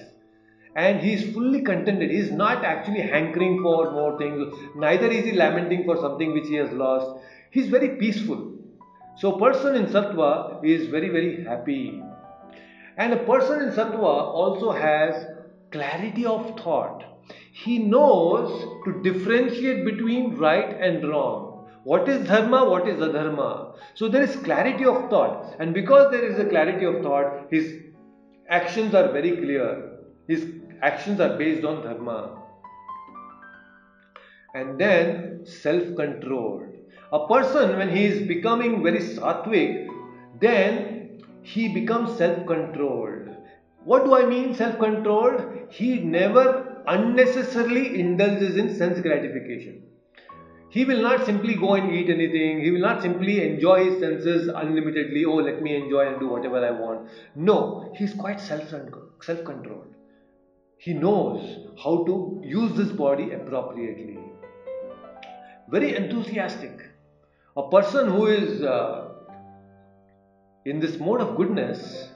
And 0.76 1.00
he 1.00 1.14
is 1.14 1.34
fully 1.34 1.62
contented. 1.64 2.12
He 2.12 2.18
is 2.18 2.32
not 2.32 2.64
actually 2.64 3.02
hankering 3.02 3.62
for 3.64 3.92
more 3.92 4.18
things. 4.20 4.54
Neither 4.76 5.08
is 5.08 5.26
he 5.26 5.32
lamenting 5.32 5.86
for 5.86 5.98
something 5.98 6.34
which 6.34 6.48
he 6.48 6.56
has 6.56 6.72
lost. 6.72 7.24
He 7.50 7.62
is 7.62 7.70
very 7.70 7.98
peaceful. 7.98 8.57
So, 9.20 9.32
person 9.34 9.76
in 9.76 9.86
sattva 9.88 10.64
is 10.64 10.88
very, 10.90 11.10
very 11.10 11.44
happy. 11.44 12.04
And 12.98 13.14
a 13.14 13.24
person 13.26 13.62
in 13.64 13.70
sattva 13.70 14.04
also 14.04 14.72
has 14.72 15.26
clarity 15.72 16.26
of 16.26 16.60
thought. 16.60 17.04
He 17.52 17.80
knows 17.80 18.64
to 18.86 19.02
differentiate 19.02 19.86
between 19.86 20.36
right 20.36 20.80
and 20.80 21.08
wrong. 21.10 21.68
What 21.84 22.08
is 22.08 22.28
dharma, 22.28 22.70
what 22.70 22.88
is 22.88 23.00
adharma. 23.00 23.78
So 23.96 24.08
there 24.08 24.22
is 24.22 24.36
clarity 24.36 24.86
of 24.86 25.10
thought. 25.10 25.56
And 25.60 25.74
because 25.74 26.12
there 26.12 26.24
is 26.24 26.38
a 26.38 26.46
clarity 26.46 26.86
of 26.86 27.02
thought, 27.02 27.48
his 27.50 27.74
actions 28.50 28.94
are 28.94 29.12
very 29.12 29.32
clear. 29.38 29.98
His 30.28 30.46
actions 30.84 31.20
are 31.20 31.38
based 31.38 31.66
on 31.66 31.84
dharma. 31.84 32.44
And 34.54 34.80
then 34.80 35.46
self 35.46 35.96
control. 35.96 36.77
A 37.14 37.26
person, 37.28 37.78
when 37.78 37.90
he 37.96 38.04
is 38.06 38.28
becoming 38.28 38.84
very 38.84 39.00
sattvic, 39.00 39.88
then 40.42 41.24
he 41.42 41.70
becomes 41.74 42.18
self 42.18 42.46
controlled. 42.46 43.30
What 43.86 44.04
do 44.04 44.14
I 44.14 44.26
mean 44.26 44.54
self 44.54 44.78
controlled? 44.78 45.42
He 45.70 46.00
never 46.00 46.84
unnecessarily 46.86 48.00
indulges 48.00 48.58
in 48.58 48.76
sense 48.76 49.00
gratification. 49.00 49.84
He 50.70 50.84
will 50.84 51.02
not 51.02 51.26
simply 51.26 51.56
go 51.56 51.76
and 51.76 51.96
eat 51.96 52.10
anything. 52.10 52.60
He 52.62 52.72
will 52.72 52.82
not 52.82 53.02
simply 53.02 53.42
enjoy 53.42 53.86
his 53.86 54.00
senses 54.02 54.50
unlimitedly. 54.50 55.24
Oh, 55.24 55.36
let 55.36 55.62
me 55.62 55.78
enjoy 55.78 56.08
and 56.08 56.20
do 56.20 56.28
whatever 56.28 56.66
I 56.66 56.72
want. 56.72 57.10
No, 57.36 57.94
he 57.96 58.04
is 58.04 58.14
quite 58.14 58.42
self 58.42 58.70
controlled. 58.70 59.96
He 60.78 60.94
knows 60.94 61.70
how 61.82 62.04
to 62.04 62.42
use 62.44 62.74
this 62.74 62.92
body 62.92 63.32
appropriately. 63.32 64.20
Very 65.70 65.96
enthusiastic. 65.96 66.87
A 67.58 67.70
person 67.72 68.12
who 68.12 68.28
is 68.28 68.62
uh, 68.62 69.10
in 70.64 70.80
this 70.80 71.00
mode 71.00 71.22
of 71.22 71.36
goodness 71.36 72.10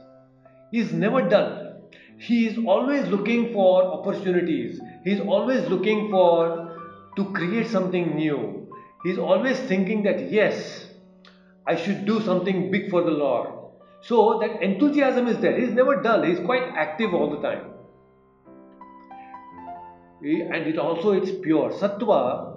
is 0.72 0.94
never 0.94 1.28
dull. 1.28 1.82
He 2.20 2.46
is 2.46 2.60
always 2.68 3.08
looking 3.08 3.52
for 3.52 3.84
opportunities. 3.84 4.80
He 5.04 5.14
is 5.14 5.22
always 5.22 5.68
looking 5.68 6.12
for 6.12 6.78
to 7.16 7.26
create 7.34 7.68
something 7.68 8.16
new. 8.16 8.72
He 9.04 9.10
is 9.10 9.18
always 9.18 9.60
thinking 9.62 10.04
that 10.04 10.32
yes, 10.32 10.92
I 11.66 11.76
should 11.76 12.06
do 12.06 12.22
something 12.22 12.70
big 12.70 12.92
for 12.92 13.02
the 13.02 13.10
Lord. 13.10 13.50
So 14.02 14.38
that 14.42 14.62
enthusiasm 14.62 15.28
is 15.28 15.40
there. 15.40 15.58
He 15.58 15.64
is 15.64 15.74
never 15.74 16.04
dull. 16.04 16.22
He 16.22 16.34
is 16.34 16.46
quite 16.46 16.64
active 16.76 17.16
all 17.16 17.32
the 17.32 17.42
time. 17.42 17.66
And 20.22 20.68
it 20.68 20.78
also 20.78 21.14
it's 21.14 21.32
pure. 21.32 21.72
Sattva, 21.72 22.51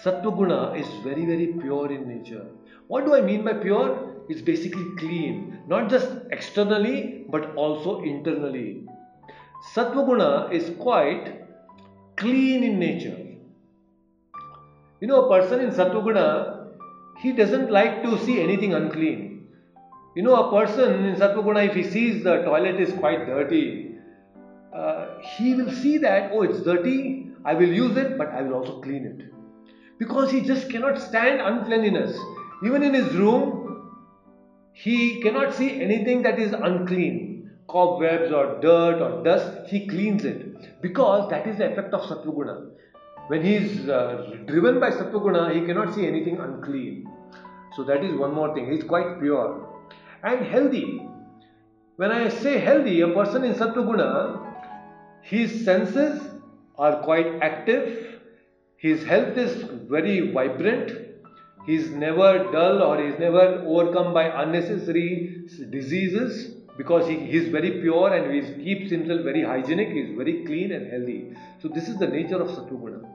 Sattva 0.00 0.78
is 0.78 0.86
very 1.04 1.26
very 1.26 1.48
pure 1.60 1.92
in 1.92 2.08
nature. 2.08 2.46
What 2.88 3.04
do 3.04 3.14
I 3.14 3.20
mean 3.20 3.44
by 3.44 3.54
pure? 3.54 4.08
It's 4.28 4.40
basically 4.40 4.86
clean, 4.98 5.60
not 5.68 5.90
just 5.90 6.08
externally 6.30 7.24
but 7.28 7.54
also 7.54 8.02
internally. 8.02 8.86
Sattva 9.74 10.52
is 10.52 10.70
quite 10.78 11.42
clean 12.16 12.64
in 12.64 12.78
nature. 12.78 13.18
You 15.00 15.08
know, 15.08 15.28
a 15.28 15.28
person 15.28 15.60
in 15.60 15.70
Sattva 15.70 16.70
he 17.20 17.32
doesn't 17.32 17.70
like 17.70 18.02
to 18.02 18.18
see 18.24 18.40
anything 18.40 18.74
unclean. 18.74 19.46
You 20.14 20.22
know, 20.22 20.34
a 20.36 20.50
person 20.50 21.04
in 21.04 21.16
Sattva 21.16 21.66
if 21.68 21.74
he 21.74 21.82
sees 21.82 22.24
the 22.24 22.42
toilet 22.42 22.80
is 22.80 22.92
quite 22.94 23.26
dirty, 23.26 23.96
uh, 24.74 25.18
he 25.36 25.54
will 25.54 25.70
see 25.70 25.98
that, 25.98 26.30
oh, 26.32 26.42
it's 26.42 26.62
dirty, 26.62 27.30
I 27.44 27.54
will 27.54 27.68
use 27.68 27.96
it, 27.96 28.16
but 28.18 28.28
I 28.28 28.42
will 28.42 28.54
also 28.54 28.80
clean 28.80 29.06
it. 29.06 29.41
Because 30.02 30.30
he 30.30 30.40
just 30.40 30.70
cannot 30.70 30.98
stand 30.98 31.40
uncleanliness. 31.40 32.18
Even 32.64 32.82
in 32.82 32.94
his 32.94 33.14
room, 33.14 33.90
he 34.72 35.20
cannot 35.22 35.54
see 35.54 35.80
anything 35.80 36.22
that 36.22 36.38
is 36.38 36.52
unclean, 36.52 37.50
cobwebs 37.68 38.32
or 38.32 38.60
dirt 38.60 39.00
or 39.00 39.22
dust, 39.22 39.68
he 39.68 39.86
cleans 39.86 40.24
it 40.24 40.80
because 40.82 41.30
that 41.30 41.46
is 41.46 41.58
the 41.58 41.70
effect 41.70 41.94
of 41.94 42.00
Satvaguna. 42.02 42.70
When 43.28 43.44
he 43.44 43.54
is 43.54 43.88
uh, 43.88 44.36
driven 44.46 44.80
by 44.80 44.90
Satvaguna, 44.90 45.54
he 45.54 45.64
cannot 45.66 45.94
see 45.94 46.06
anything 46.06 46.38
unclean. 46.40 47.08
So 47.76 47.84
that 47.84 48.02
is 48.04 48.14
one 48.14 48.34
more 48.34 48.52
thing. 48.54 48.70
He 48.70 48.78
is 48.78 48.84
quite 48.84 49.20
pure 49.20 49.68
and 50.24 50.44
healthy. 50.44 51.06
When 51.96 52.10
I 52.10 52.28
say 52.28 52.58
healthy, 52.58 53.00
a 53.02 53.08
person 53.08 53.44
in 53.44 53.54
Satvaguna, 53.54 54.52
his 55.20 55.64
senses 55.64 56.20
are 56.76 57.02
quite 57.02 57.40
active, 57.40 58.11
his 58.82 59.04
health 59.04 59.36
is 59.36 59.52
very 59.94 60.32
vibrant, 60.32 60.88
he 61.66 61.74
is 61.76 61.90
never 61.90 62.30
dull 62.50 62.82
or 62.82 63.00
he 63.00 63.10
is 63.10 63.18
never 63.18 63.44
overcome 63.64 64.12
by 64.12 64.24
unnecessary 64.42 65.44
diseases 65.70 66.56
because 66.76 67.06
he, 67.06 67.14
he 67.14 67.36
is 67.36 67.46
very 67.48 67.70
pure 67.80 68.12
and 68.12 68.34
he 68.34 68.40
keeps 68.64 68.90
himself 68.90 69.20
very 69.20 69.44
hygienic, 69.44 69.90
he 69.90 70.00
is 70.00 70.16
very 70.16 70.44
clean 70.44 70.72
and 70.72 70.90
healthy. 70.90 71.32
So, 71.60 71.68
this 71.68 71.88
is 71.88 71.96
the 71.98 72.08
nature 72.08 72.42
of 72.42 72.48
Sattva 72.48 73.08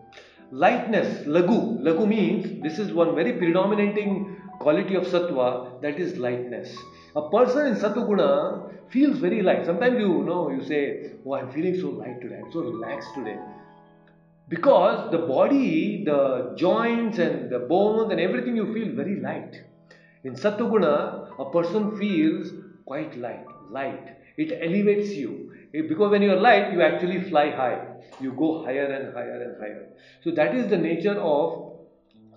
Lightness, 0.51 1.25
lagu. 1.27 1.82
Lagu 1.82 2.08
means 2.08 2.63
this 2.63 2.80
is 2.80 2.93
one 2.93 3.13
very 3.13 3.34
predominating 3.34 4.38
quality 4.62 4.95
of 4.95 5.03
Sattva 5.03 5.82
that 5.82 5.99
is 5.99 6.17
lightness. 6.17 6.77
A 7.17 7.30
person 7.30 7.67
in 7.67 7.75
Sattva 7.75 8.71
feels 8.89 9.17
very 9.17 9.41
light. 9.41 9.65
Sometimes 9.65 9.99
you 9.99 10.23
know, 10.23 10.49
you 10.49 10.63
say, 10.63 11.12
Oh, 11.25 11.34
I'm 11.34 11.51
feeling 11.51 11.77
so 11.77 11.89
light 11.89 12.21
today, 12.21 12.39
I'm 12.41 12.53
so 12.53 12.62
relaxed 12.62 13.13
today 13.15 13.38
because 14.49 15.12
the 15.12 15.17
body, 15.17 16.03
the 16.05 16.53
joints 16.55 17.19
and 17.19 17.49
the 17.49 17.60
bones 17.60 18.12
and 18.12 18.19
everything 18.19 18.55
you 18.55 18.73
feel 18.73 18.95
very 18.95 19.19
light. 19.19 19.62
In 20.23 20.33
Sattva 20.33 21.39
a 21.39 21.51
person 21.51 21.97
feels 21.97 22.51
quite 22.86 23.17
light, 23.17 23.45
light. 23.69 24.17
It 24.38 24.51
elevates 24.51 25.10
you. 25.12 25.51
Eh, 25.73 25.81
because 25.88 26.12
when 26.12 26.21
you 26.21 26.31
are 26.31 26.39
light, 26.39 26.71
you 26.71 26.81
actually 26.81 27.21
fly 27.29 27.49
high. 27.49 27.86
You 28.21 28.31
go 28.31 28.63
higher 28.63 28.86
and 28.86 29.13
higher 29.13 29.41
and 29.43 29.60
higher. 29.60 29.88
So 30.23 30.31
that 30.31 30.55
is 30.55 30.69
the 30.69 30.77
nature 30.77 31.19
of 31.19 31.73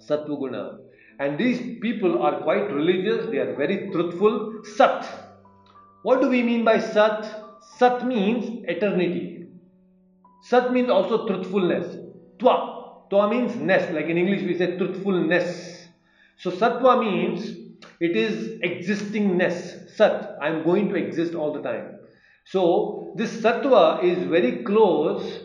Sattva 0.00 0.78
And 1.18 1.38
these 1.38 1.78
people 1.80 2.22
are 2.22 2.40
quite 2.40 2.72
religious, 2.72 3.26
they 3.30 3.38
are 3.38 3.54
very 3.54 3.90
truthful. 3.90 4.64
Sat. 4.64 5.06
What 6.02 6.20
do 6.20 6.28
we 6.28 6.42
mean 6.42 6.64
by 6.64 6.80
Sat? 6.80 7.44
Sat 7.78 8.06
means 8.06 8.64
eternity. 8.66 9.46
Sat 10.42 10.72
means 10.72 10.88
also 10.88 11.26
truthfulness. 11.26 11.99
Twa. 12.40 13.06
Twa 13.10 13.28
means 13.30 13.54
ness. 13.56 13.92
Like 13.92 14.06
in 14.06 14.18
English 14.18 14.42
we 14.42 14.56
say 14.58 14.76
truthfulness. 14.76 15.86
So 16.38 16.50
Satwa 16.50 16.98
means 16.98 17.50
it 18.00 18.16
is 18.16 18.60
existingness. 18.62 19.90
Sat. 19.90 20.36
I 20.40 20.48
am 20.48 20.64
going 20.64 20.88
to 20.88 20.94
exist 20.96 21.34
all 21.34 21.52
the 21.52 21.62
time. 21.62 21.98
So 22.46 23.12
this 23.16 23.36
Sattva 23.40 24.02
is 24.02 24.24
very 24.24 24.64
close 24.64 25.40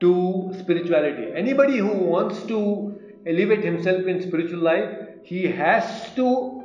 to 0.00 0.52
spirituality. 0.58 1.32
Anybody 1.34 1.78
who 1.78 1.92
wants 1.92 2.42
to 2.44 3.00
elevate 3.26 3.64
himself 3.64 4.06
in 4.06 4.22
spiritual 4.22 4.60
life, 4.60 4.90
he 5.22 5.44
has 5.44 6.14
to 6.14 6.62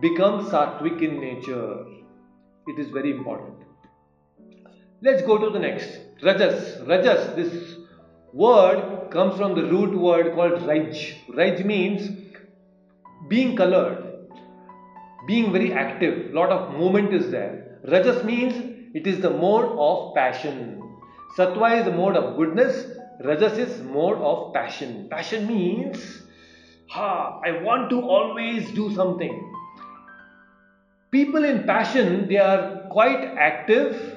become 0.00 0.46
sattvic 0.46 1.02
in 1.02 1.20
nature. 1.20 1.84
It 2.66 2.78
is 2.78 2.90
very 2.90 3.10
important. 3.10 3.56
Let's 5.02 5.22
go 5.22 5.38
to 5.38 5.50
the 5.50 5.58
next. 5.58 5.88
Rajas. 6.22 6.80
Rajas, 6.86 7.36
this 7.36 7.76
word 8.36 9.10
comes 9.10 9.36
from 9.36 9.54
the 9.54 9.64
root 9.64 9.96
word 9.98 10.34
called 10.34 10.62
Raj. 10.66 11.16
Raj 11.28 11.64
means 11.64 12.10
being 13.28 13.56
colored, 13.56 14.28
being 15.26 15.52
very 15.52 15.72
active, 15.72 16.32
lot 16.32 16.50
of 16.50 16.74
movement 16.78 17.14
is 17.14 17.30
there. 17.30 17.78
Rajas 17.84 18.24
means 18.24 18.54
it 18.94 19.06
is 19.06 19.20
the 19.20 19.30
mode 19.30 19.70
of 19.78 20.14
passion. 20.14 20.82
Sattva 21.36 21.78
is 21.78 21.84
the 21.84 21.92
mode 21.92 22.16
of 22.16 22.36
goodness, 22.36 22.86
Rajas 23.24 23.58
is 23.58 23.82
mode 23.82 24.18
of 24.18 24.52
passion. 24.52 25.08
Passion 25.10 25.46
means, 25.46 26.22
ha, 26.88 27.40
I 27.44 27.62
want 27.62 27.90
to 27.90 28.00
always 28.00 28.70
do 28.72 28.94
something. 28.94 29.52
People 31.10 31.44
in 31.44 31.64
passion, 31.64 32.28
they 32.28 32.38
are 32.38 32.88
quite 32.90 33.24
active 33.38 34.16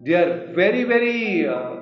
they 0.00 0.14
are 0.14 0.52
very, 0.54 0.84
very, 0.84 1.48
uh, 1.48 1.80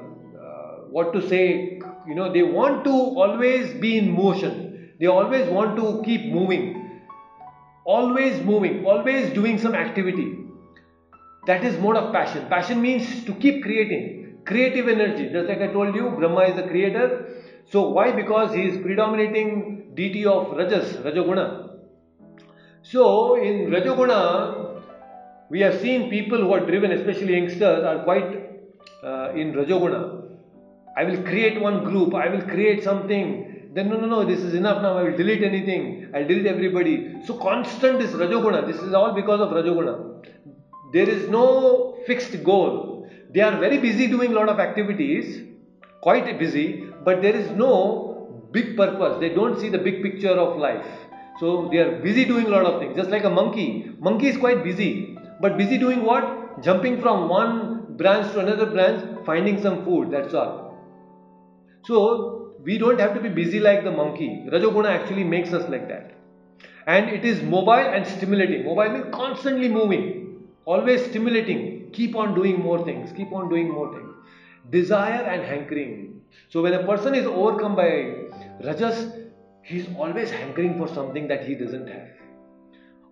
what 0.90 1.12
to 1.12 1.26
say, 1.28 1.80
you 2.06 2.14
know, 2.14 2.32
they 2.32 2.42
want 2.42 2.84
to 2.84 2.90
always 2.90 3.72
be 3.74 3.98
in 3.98 4.12
motion. 4.12 4.92
They 4.98 5.06
always 5.06 5.48
want 5.48 5.76
to 5.76 6.02
keep 6.04 6.32
moving, 6.32 7.02
always 7.84 8.40
moving, 8.42 8.84
always 8.86 9.32
doing 9.32 9.58
some 9.58 9.74
activity. 9.74 10.38
That 11.46 11.64
is 11.64 11.78
mode 11.78 11.96
of 11.96 12.12
passion. 12.12 12.48
Passion 12.48 12.80
means 12.80 13.24
to 13.24 13.34
keep 13.34 13.62
creating, 13.62 14.38
creative 14.44 14.88
energy. 14.88 15.28
Just 15.30 15.48
like 15.48 15.60
I 15.60 15.68
told 15.68 15.94
you, 15.94 16.10
Brahma 16.10 16.42
is 16.42 16.56
the 16.56 16.64
creator. 16.64 17.42
So 17.70 17.90
why? 17.90 18.12
Because 18.12 18.54
he 18.54 18.62
is 18.62 18.78
predominating 18.78 19.92
deity 19.94 20.24
of 20.24 20.56
Rajas, 20.56 20.94
Rajoguna. 20.96 21.70
So 22.82 23.34
in 23.36 23.70
Rajoguna, 23.70 24.82
we 25.50 25.60
have 25.60 25.80
seen 25.80 26.10
people 26.10 26.38
who 26.38 26.52
are 26.52 26.64
driven, 26.64 26.92
especially 26.92 27.36
youngsters, 27.36 27.84
are 27.84 28.02
quite 28.04 28.62
uh, 29.02 29.32
in 29.34 29.52
Rajoguna. 29.52 30.15
I 30.96 31.04
will 31.04 31.22
create 31.22 31.60
one 31.60 31.84
group, 31.84 32.14
I 32.14 32.28
will 32.28 32.42
create 32.42 32.82
something. 32.82 33.70
Then, 33.74 33.90
no, 33.90 34.00
no, 34.00 34.06
no, 34.06 34.24
this 34.24 34.40
is 34.40 34.54
enough 34.54 34.80
now, 34.80 34.96
I 34.96 35.02
will 35.02 35.16
delete 35.16 35.42
anything, 35.42 36.10
I'll 36.14 36.26
delete 36.26 36.46
everybody. 36.46 37.16
So, 37.26 37.34
constant 37.34 38.00
is 38.00 38.12
Rajoguna. 38.12 38.66
This 38.66 38.80
is 38.80 38.94
all 38.94 39.12
because 39.12 39.40
of 39.40 39.50
Rajoguna. 39.50 40.24
There 40.94 41.08
is 41.08 41.28
no 41.28 41.98
fixed 42.06 42.42
goal. 42.42 43.10
They 43.34 43.40
are 43.40 43.58
very 43.58 43.78
busy 43.78 44.06
doing 44.06 44.32
a 44.32 44.34
lot 44.34 44.48
of 44.48 44.58
activities, 44.58 45.42
quite 46.00 46.38
busy, 46.38 46.86
but 47.04 47.20
there 47.20 47.36
is 47.36 47.50
no 47.50 48.48
big 48.52 48.76
purpose. 48.76 49.20
They 49.20 49.28
don't 49.28 49.60
see 49.60 49.68
the 49.68 49.78
big 49.78 50.02
picture 50.02 50.30
of 50.30 50.56
life. 50.56 50.86
So 51.38 51.68
they 51.70 51.78
are 51.78 52.00
busy 52.00 52.24
doing 52.24 52.46
a 52.46 52.48
lot 52.48 52.64
of 52.64 52.80
things, 52.80 52.96
just 52.96 53.10
like 53.10 53.24
a 53.24 53.30
monkey. 53.30 53.90
Monkey 53.98 54.28
is 54.28 54.38
quite 54.38 54.64
busy, 54.64 55.18
but 55.40 55.58
busy 55.58 55.76
doing 55.76 56.02
what? 56.02 56.62
Jumping 56.62 57.02
from 57.02 57.28
one 57.28 57.96
branch 57.98 58.32
to 58.32 58.40
another 58.40 58.66
branch, 58.66 59.26
finding 59.26 59.60
some 59.60 59.84
food, 59.84 60.10
that's 60.10 60.32
all. 60.32 60.65
So 61.86 62.54
we 62.64 62.78
don't 62.78 62.98
have 62.98 63.14
to 63.14 63.20
be 63.20 63.28
busy 63.28 63.60
like 63.60 63.84
the 63.84 63.92
monkey. 63.92 64.44
Rajoguna 64.52 64.88
actually 64.88 65.24
makes 65.24 65.52
us 65.52 65.68
like 65.70 65.88
that. 65.88 66.12
And 66.86 67.10
it 67.10 67.24
is 67.24 67.42
mobile 67.42 67.72
and 67.96 68.06
stimulating. 68.06 68.64
Mobile 68.64 68.90
means 68.90 69.14
constantly 69.14 69.68
moving, 69.68 70.48
always 70.64 71.04
stimulating. 71.04 71.90
Keep 71.92 72.16
on 72.16 72.34
doing 72.34 72.60
more 72.60 72.84
things, 72.84 73.12
keep 73.12 73.32
on 73.32 73.48
doing 73.48 73.70
more 73.70 73.92
things. 73.94 74.10
Desire 74.70 75.22
and 75.22 75.42
hankering. 75.42 76.22
So 76.48 76.62
when 76.62 76.74
a 76.74 76.84
person 76.84 77.14
is 77.14 77.26
overcome 77.26 77.76
by 77.76 78.26
rajas, 78.64 79.12
he 79.62 79.78
is 79.78 79.88
always 79.96 80.30
hankering 80.30 80.76
for 80.78 80.88
something 80.88 81.28
that 81.28 81.44
he 81.44 81.54
doesn't 81.54 81.88
have. 81.88 82.08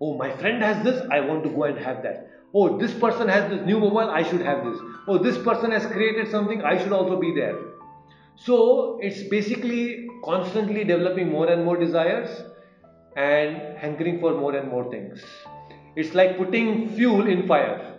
Oh, 0.01 0.17
my 0.17 0.37
friend 0.37 0.63
has 0.63 0.83
this, 0.85 1.01
I 1.11 1.21
want 1.21 1.45
to 1.45 1.51
go 1.51 1.65
and 1.65 1.79
have 1.79 2.03
that. 2.03 2.29
Oh, 2.53 2.77
this 2.79 2.93
person 2.93 3.29
has 3.29 3.49
this 3.51 3.65
new 3.67 3.79
mobile, 3.79 4.11
I 4.11 4.23
should 4.23 4.43
have 4.43 4.65
this. 4.65 4.79
Oh, 5.07 5.19
this 5.19 5.39
person 5.39 5.71
has 5.71 5.87
created 5.87 6.31
something, 6.31 6.63
I 6.63 6.77
should 6.79 6.93
also 6.93 7.19
be 7.21 7.33
there. 7.33 7.57
So 8.37 8.99
it's 9.01 9.23
basically 9.23 10.09
constantly 10.25 10.85
developing 10.85 11.31
more 11.31 11.49
and 11.49 11.65
more 11.65 11.77
desires 11.77 12.29
and 13.17 13.79
hankering 13.79 14.21
for 14.21 14.35
more 14.35 14.57
and 14.57 14.69
more 14.69 14.91
things. 14.91 15.23
It's 15.97 16.15
like 16.15 16.37
putting 16.37 16.89
fuel 16.97 17.29
in 17.29 17.47
fire. 17.47 17.95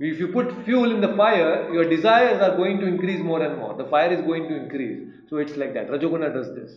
If 0.00 0.18
you 0.18 0.28
put 0.28 0.64
fuel 0.64 0.90
in 0.90 1.00
the 1.00 1.14
fire, 1.16 1.72
your 1.72 1.88
desires 1.88 2.40
are 2.40 2.56
going 2.56 2.80
to 2.80 2.86
increase 2.86 3.20
more 3.20 3.42
and 3.42 3.58
more. 3.58 3.76
The 3.76 3.84
fire 3.84 4.12
is 4.12 4.22
going 4.22 4.48
to 4.48 4.56
increase. 4.56 5.06
So 5.28 5.36
it's 5.36 5.56
like 5.56 5.74
that. 5.74 5.88
Rajoguna 5.88 6.32
does 6.32 6.54
this. 6.54 6.72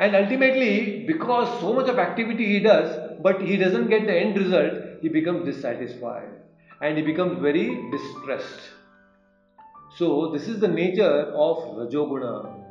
And 0.00 0.16
ultimately, 0.16 1.04
because 1.06 1.60
so 1.60 1.72
much 1.72 1.88
of 1.88 1.98
activity 1.98 2.46
he 2.46 2.60
does, 2.60 3.18
but 3.22 3.40
he 3.40 3.56
doesn't 3.56 3.88
get 3.88 4.06
the 4.06 4.14
end 4.14 4.36
result, 4.36 4.72
he 5.00 5.08
becomes 5.08 5.44
dissatisfied 5.44 6.28
and 6.80 6.96
he 6.96 7.04
becomes 7.04 7.40
very 7.40 7.90
distressed. 7.90 8.71
So, 9.98 10.30
this 10.32 10.48
is 10.48 10.58
the 10.58 10.68
nature 10.68 11.32
of 11.34 11.58
Rajoguna. 11.76 12.62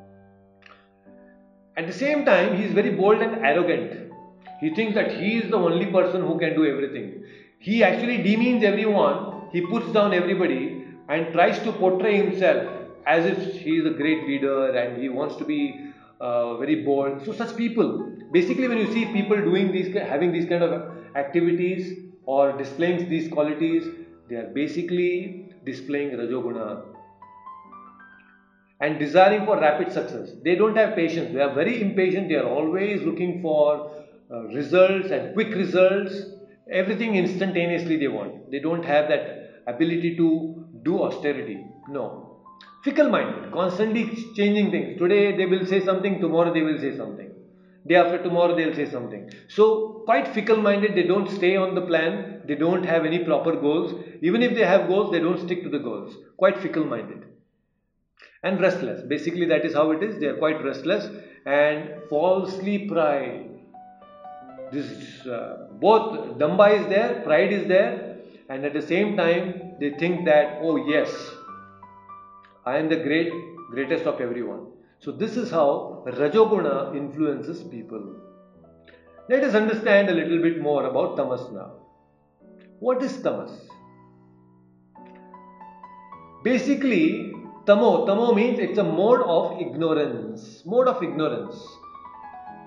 At 1.77 1.85
the 1.85 1.93
same 1.93 2.25
time, 2.25 2.57
he 2.57 2.63
is 2.63 2.73
very 2.73 2.91
bold 2.91 3.21
and 3.21 3.45
arrogant. 3.45 4.11
He 4.59 4.73
thinks 4.73 4.95
that 4.95 5.11
he 5.11 5.37
is 5.37 5.51
the 5.51 5.57
only 5.57 5.85
person 5.85 6.21
who 6.21 6.39
can 6.39 6.55
do 6.55 6.65
everything. 6.65 7.23
He 7.59 7.83
actually 7.83 8.23
demeans 8.23 8.63
everyone, 8.63 9.49
he 9.51 9.61
puts 9.61 9.91
down 9.91 10.15
everybody 10.15 10.87
and 11.09 11.31
tries 11.31 11.59
to 11.59 11.71
portray 11.73 12.17
himself 12.17 12.67
as 13.05 13.25
if 13.25 13.37
he 13.53 13.77
is 13.77 13.85
a 13.85 13.91
great 13.91 14.25
leader 14.27 14.71
and 14.71 14.99
he 14.99 15.09
wants 15.09 15.35
to 15.35 15.45
be 15.45 15.91
uh, 16.19 16.57
very 16.57 16.83
bold. 16.83 17.23
So 17.23 17.33
such 17.33 17.55
people, 17.55 18.17
basically, 18.31 18.67
when 18.67 18.79
you 18.79 18.91
see 18.91 19.05
people 19.05 19.37
doing 19.37 19.71
these, 19.71 19.93
having 19.95 20.31
these 20.31 20.49
kind 20.49 20.63
of 20.63 20.91
activities 21.15 21.99
or 22.25 22.51
displaying 22.53 23.09
these 23.09 23.31
qualities, 23.31 23.83
they 24.27 24.37
are 24.37 24.47
basically 24.47 25.53
displaying 25.65 26.17
Rajoguna 26.17 26.90
and 28.81 28.99
desiring 28.99 29.45
for 29.45 29.59
rapid 29.59 29.91
success. 29.91 30.31
They 30.43 30.55
don't 30.55 30.75
have 30.75 30.95
patience. 30.95 31.33
They 31.33 31.41
are 31.41 31.53
very 31.53 31.81
impatient. 31.81 32.29
They 32.29 32.35
are 32.35 32.47
always 32.47 33.01
looking 33.03 33.41
for 33.41 33.91
uh, 34.31 34.43
results 34.47 35.11
and 35.11 35.33
quick 35.33 35.53
results. 35.55 36.15
Everything 36.71 37.15
instantaneously 37.15 37.97
they 37.97 38.07
want. 38.07 38.49
They 38.51 38.59
don't 38.59 38.83
have 38.83 39.07
that 39.09 39.63
ability 39.67 40.15
to 40.17 40.65
do 40.83 41.03
austerity. 41.03 41.63
No, 41.87 42.37
fickle 42.83 43.09
minded, 43.09 43.51
constantly 43.51 44.03
changing 44.35 44.71
things. 44.71 44.97
Today 44.97 45.35
they 45.35 45.45
will 45.45 45.65
say 45.65 45.83
something, 45.83 46.19
tomorrow 46.19 46.53
they 46.53 46.61
will 46.61 46.79
say 46.79 46.95
something. 46.95 47.29
Day 47.87 47.95
after 47.95 48.21
tomorrow 48.21 48.55
they'll 48.55 48.75
say 48.75 48.89
something. 48.89 49.29
So, 49.47 50.03
quite 50.05 50.27
fickle 50.27 50.57
minded, 50.57 50.93
they 50.95 51.03
don't 51.03 51.29
stay 51.29 51.55
on 51.55 51.73
the 51.73 51.81
plan, 51.81 52.41
they 52.45 52.55
don't 52.55 52.83
have 52.83 53.05
any 53.05 53.19
proper 53.19 53.55
goals. 53.55 53.93
Even 54.21 54.43
if 54.43 54.53
they 54.53 54.65
have 54.65 54.87
goals, 54.87 55.11
they 55.11 55.19
don't 55.19 55.39
stick 55.39 55.63
to 55.63 55.69
the 55.69 55.79
goals. 55.79 56.15
Quite 56.37 56.59
fickle 56.59 56.85
minded. 56.85 57.25
And 58.43 58.59
restless. 58.59 59.01
Basically, 59.03 59.45
that 59.45 59.65
is 59.65 59.73
how 59.73 59.91
it 59.91 60.01
is. 60.01 60.19
They 60.19 60.27
are 60.27 60.37
quite 60.37 60.63
restless 60.63 61.09
and 61.45 62.01
falsely 62.09 62.87
pride. 62.87 63.49
This 64.71 65.25
uh, 65.27 65.67
both 65.79 66.37
Damba 66.37 66.79
is 66.79 66.87
there, 66.87 67.21
pride 67.23 67.51
is 67.51 67.67
there, 67.67 68.17
and 68.49 68.65
at 68.65 68.73
the 68.73 68.81
same 68.81 69.17
time 69.17 69.73
they 69.79 69.91
think 69.91 70.25
that 70.25 70.59
oh 70.61 70.77
yes, 70.87 71.11
I 72.65 72.77
am 72.77 72.89
the 72.89 72.95
great, 72.95 73.31
greatest 73.69 74.05
of 74.05 74.21
everyone. 74.21 74.67
So 74.99 75.11
this 75.11 75.35
is 75.35 75.51
how 75.51 76.03
Rajoguna 76.07 76.95
influences 76.95 77.63
people. 77.63 78.15
Let 79.29 79.43
us 79.43 79.55
understand 79.55 80.09
a 80.09 80.13
little 80.13 80.41
bit 80.41 80.61
more 80.61 80.85
about 80.85 81.17
tamas 81.17 81.41
now. 81.51 81.73
What 82.79 83.01
is 83.03 83.21
tamas? 83.21 83.51
Basically, 86.43 87.30
tamo, 87.71 88.05
tamo 88.05 88.33
means 88.33 88.59
it's 88.59 88.77
a 88.77 88.83
mode 88.83 89.21
of 89.21 89.59
ignorance. 89.61 90.63
Mode 90.65 90.87
of 90.87 91.01
ignorance. 91.01 91.55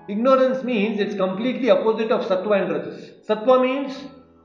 Ignorance 0.07 0.63
means 0.63 0.99
it's 0.99 1.15
completely 1.15 1.69
opposite 1.69 2.11
of 2.11 2.21
sattva 2.29 2.61
and 2.61 2.71
rajas. 2.71 3.11
Sattva 3.27 3.61
means, 3.61 3.97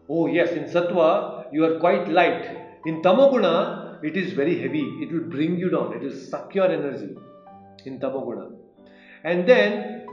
oh 0.08 0.26
yes, 0.26 0.50
in 0.52 0.64
sattva 0.64 1.52
you 1.52 1.64
are 1.64 1.78
quite 1.78 2.08
light. 2.08 2.44
In 2.86 3.02
tamoguna 3.02 3.80
it 4.02 4.16
is 4.16 4.32
very 4.32 4.58
heavy. 4.60 4.82
It 5.02 5.12
will 5.12 5.28
bring 5.28 5.58
you 5.58 5.70
down. 5.70 5.94
It 5.94 6.02
will 6.02 6.16
suck 6.16 6.54
your 6.54 6.70
energy 6.70 7.14
in 7.84 7.98
Tamoguna. 8.00 8.50
And 9.24 9.48
then 9.48 10.06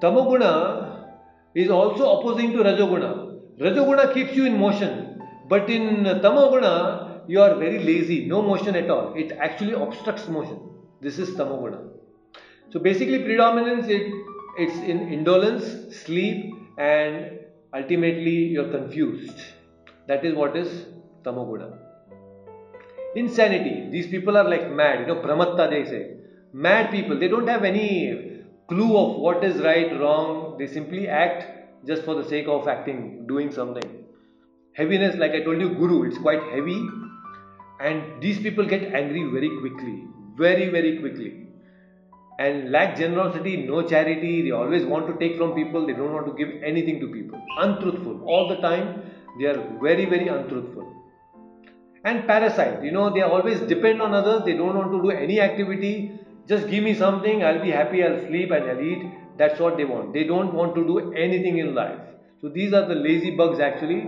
Tamoguna 0.00 1.06
is 1.54 1.70
also 1.70 2.18
opposing 2.18 2.52
to 2.52 2.58
Rajoguna. 2.58 3.38
Rajoguna 3.58 4.12
keeps 4.12 4.34
you 4.34 4.46
in 4.46 4.58
motion, 4.58 5.22
but 5.48 5.70
in 5.70 6.04
Tamoguna 6.04 7.11
you 7.28 7.40
are 7.40 7.54
very 7.56 7.78
lazy, 7.78 8.26
no 8.26 8.42
motion 8.42 8.76
at 8.76 8.90
all. 8.90 9.14
It 9.14 9.32
actually 9.32 9.72
obstructs 9.72 10.28
motion. 10.28 10.58
This 11.00 11.18
is 11.18 11.30
Tamoguna. 11.30 11.88
So 12.70 12.80
basically, 12.80 13.22
predominance 13.22 13.86
it, 13.88 14.12
it's 14.58 14.76
in 14.78 15.12
indolence, 15.12 15.96
sleep, 15.96 16.54
and 16.78 17.38
ultimately 17.74 18.46
you're 18.54 18.70
confused. 18.70 19.40
That 20.06 20.24
is 20.24 20.34
what 20.34 20.56
is 20.56 20.86
Tamoguna. 21.22 21.78
Insanity. 23.14 23.88
These 23.90 24.06
people 24.06 24.36
are 24.36 24.48
like 24.48 24.70
mad. 24.70 25.00
You 25.00 25.06
know, 25.06 25.20
pramatta 25.20 25.68
they 25.70 25.84
say. 25.84 26.16
Mad 26.52 26.90
people. 26.90 27.18
They 27.18 27.28
don't 27.28 27.46
have 27.46 27.64
any 27.64 28.42
clue 28.68 28.96
of 28.96 29.16
what 29.16 29.44
is 29.44 29.60
right, 29.60 29.98
wrong. 30.00 30.56
They 30.58 30.66
simply 30.66 31.08
act 31.08 31.86
just 31.86 32.04
for 32.04 32.14
the 32.14 32.28
sake 32.28 32.46
of 32.48 32.68
acting, 32.68 33.26
doing 33.26 33.50
something. 33.52 34.04
Heaviness, 34.74 35.16
like 35.16 35.32
I 35.32 35.42
told 35.42 35.60
you, 35.60 35.74
guru, 35.74 36.04
it's 36.04 36.18
quite 36.18 36.42
heavy. 36.44 36.88
And 37.82 38.22
these 38.22 38.38
people 38.38 38.66
get 38.66 38.94
angry 38.94 39.24
very 39.24 39.50
quickly. 39.60 40.04
Very, 40.36 40.68
very 40.70 40.98
quickly. 41.00 41.48
And 42.38 42.70
lack 42.70 42.96
generosity, 42.96 43.56
no 43.56 43.82
charity. 43.82 44.42
They 44.42 44.52
always 44.52 44.84
want 44.84 45.06
to 45.08 45.18
take 45.18 45.36
from 45.36 45.54
people. 45.54 45.86
They 45.86 45.92
don't 45.92 46.12
want 46.12 46.26
to 46.26 46.32
give 46.32 46.62
anything 46.62 47.00
to 47.00 47.08
people. 47.08 47.40
Untruthful. 47.58 48.22
All 48.24 48.48
the 48.48 48.56
time, 48.56 49.02
they 49.38 49.46
are 49.46 49.60
very, 49.80 50.06
very 50.06 50.28
untruthful 50.28 51.02
and 52.04 52.26
parasite 52.26 52.82
you 52.82 52.90
know 52.90 53.10
they 53.10 53.22
always 53.22 53.60
depend 53.72 54.02
on 54.02 54.14
others 54.20 54.44
they 54.44 54.54
don't 54.54 54.76
want 54.76 54.90
to 54.92 55.00
do 55.02 55.10
any 55.10 55.40
activity 55.40 55.92
just 56.46 56.68
give 56.68 56.82
me 56.84 56.94
something 56.94 57.44
i'll 57.44 57.62
be 57.62 57.70
happy 57.70 58.02
i'll 58.04 58.20
sleep 58.26 58.50
and 58.50 58.70
i'll 58.70 58.80
eat 58.92 59.04
that's 59.36 59.60
what 59.60 59.76
they 59.76 59.84
want 59.84 60.12
they 60.12 60.24
don't 60.24 60.52
want 60.52 60.74
to 60.74 60.84
do 60.86 61.12
anything 61.12 61.58
in 61.58 61.74
life 61.74 62.00
so 62.40 62.48
these 62.48 62.72
are 62.72 62.86
the 62.88 62.94
lazy 62.94 63.30
bugs 63.42 63.60
actually 63.60 64.02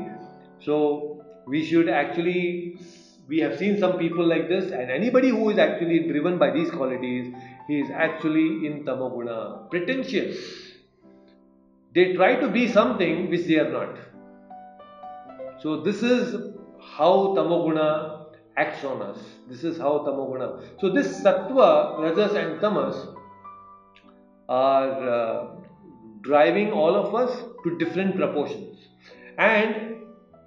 so 0.67 1.23
we 1.47 1.65
should 1.65 1.89
actually 1.89 2.79
we 3.29 3.39
have 3.39 3.57
seen 3.59 3.79
some 3.79 3.99
people 3.99 4.27
like 4.27 4.49
this 4.49 4.71
and 4.71 4.91
anybody 4.91 5.31
who 5.31 5.51
is 5.51 5.59
actually 5.59 6.01
driven 6.09 6.39
by 6.39 6.51
these 6.51 6.71
qualities 6.71 7.35
he 7.67 7.81
is 7.81 7.91
actually 7.91 8.67
in 8.67 8.85
tamoguna 8.85 9.71
pretentious. 9.71 10.37
They 11.95 12.13
try 12.15 12.35
to 12.37 12.49
be 12.49 12.69
something 12.69 13.31
which 13.31 13.47
they 13.47 13.59
are 13.59 13.71
not. 13.71 13.97
So 15.63 15.81
this 15.81 16.03
is 16.03 16.53
how 16.81 17.35
tamoguna 17.37 18.27
acts 18.57 18.85
on 18.85 19.01
us. 19.01 19.19
This 19.49 19.65
is 19.65 19.79
how 19.79 19.99
tamoguna 20.07 20.81
so 20.81 20.91
this 20.91 21.23
sattva 21.23 21.99
rajas 22.01 22.35
and 22.35 22.61
tamas 22.61 23.07
are 24.49 25.09
uh, 25.09 25.47
driving 26.21 26.73
all 26.73 26.95
of 26.95 27.15
us 27.15 27.45
to 27.65 27.79
different 27.79 28.17
proportions. 28.17 28.89
And 29.39 29.94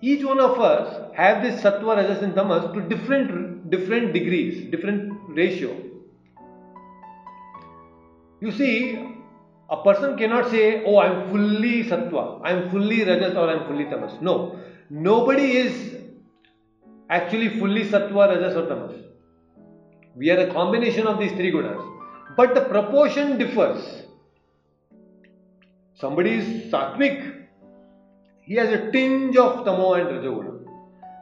each 0.02 0.24
one 0.24 0.40
of 0.40 0.60
us 0.60 1.16
have 1.16 1.42
this 1.42 1.62
sattva, 1.62 1.96
rajas 1.98 2.22
and 2.22 2.36
tamas 2.36 2.72
to 2.74 2.82
different 2.82 3.70
different 3.70 4.14
degrees, 4.14 4.70
different 4.72 5.14
ratio. 5.30 5.76
You 8.40 8.52
see, 8.52 9.00
a 9.70 9.78
person 9.84 10.18
cannot 10.18 10.50
say, 10.50 10.84
"Oh, 10.86 11.00
I'm 11.00 11.30
fully 11.30 11.84
sattva, 11.84 12.42
I'm 12.44 12.70
fully 12.70 13.04
rajas, 13.04 13.36
or 13.36 13.50
I'm 13.50 13.66
fully 13.68 13.86
tamas." 13.86 14.22
No, 14.22 14.60
nobody 14.90 15.58
is 15.58 15.96
actually 17.10 17.50
fully 17.60 17.86
sattva, 17.86 18.30
rajas, 18.36 18.56
or 18.56 18.68
tamas. 18.68 18.94
We 20.16 20.30
are 20.32 20.40
a 20.40 20.54
combination 20.54 21.08
of 21.08 21.20
these 21.20 21.32
three 21.32 21.52
gunas, 21.52 21.82
but 22.36 22.54
the 22.54 22.62
proportion 22.62 23.38
differs. 23.38 24.04
Somebody 25.96 26.34
is 26.34 26.72
sattvic, 26.72 27.37
he 28.48 28.56
has 28.56 28.70
a 28.70 28.92
tinge 28.92 29.36
of 29.36 29.66
tamo 29.66 29.94
and 29.94 30.08
rajoguna. 30.08 30.54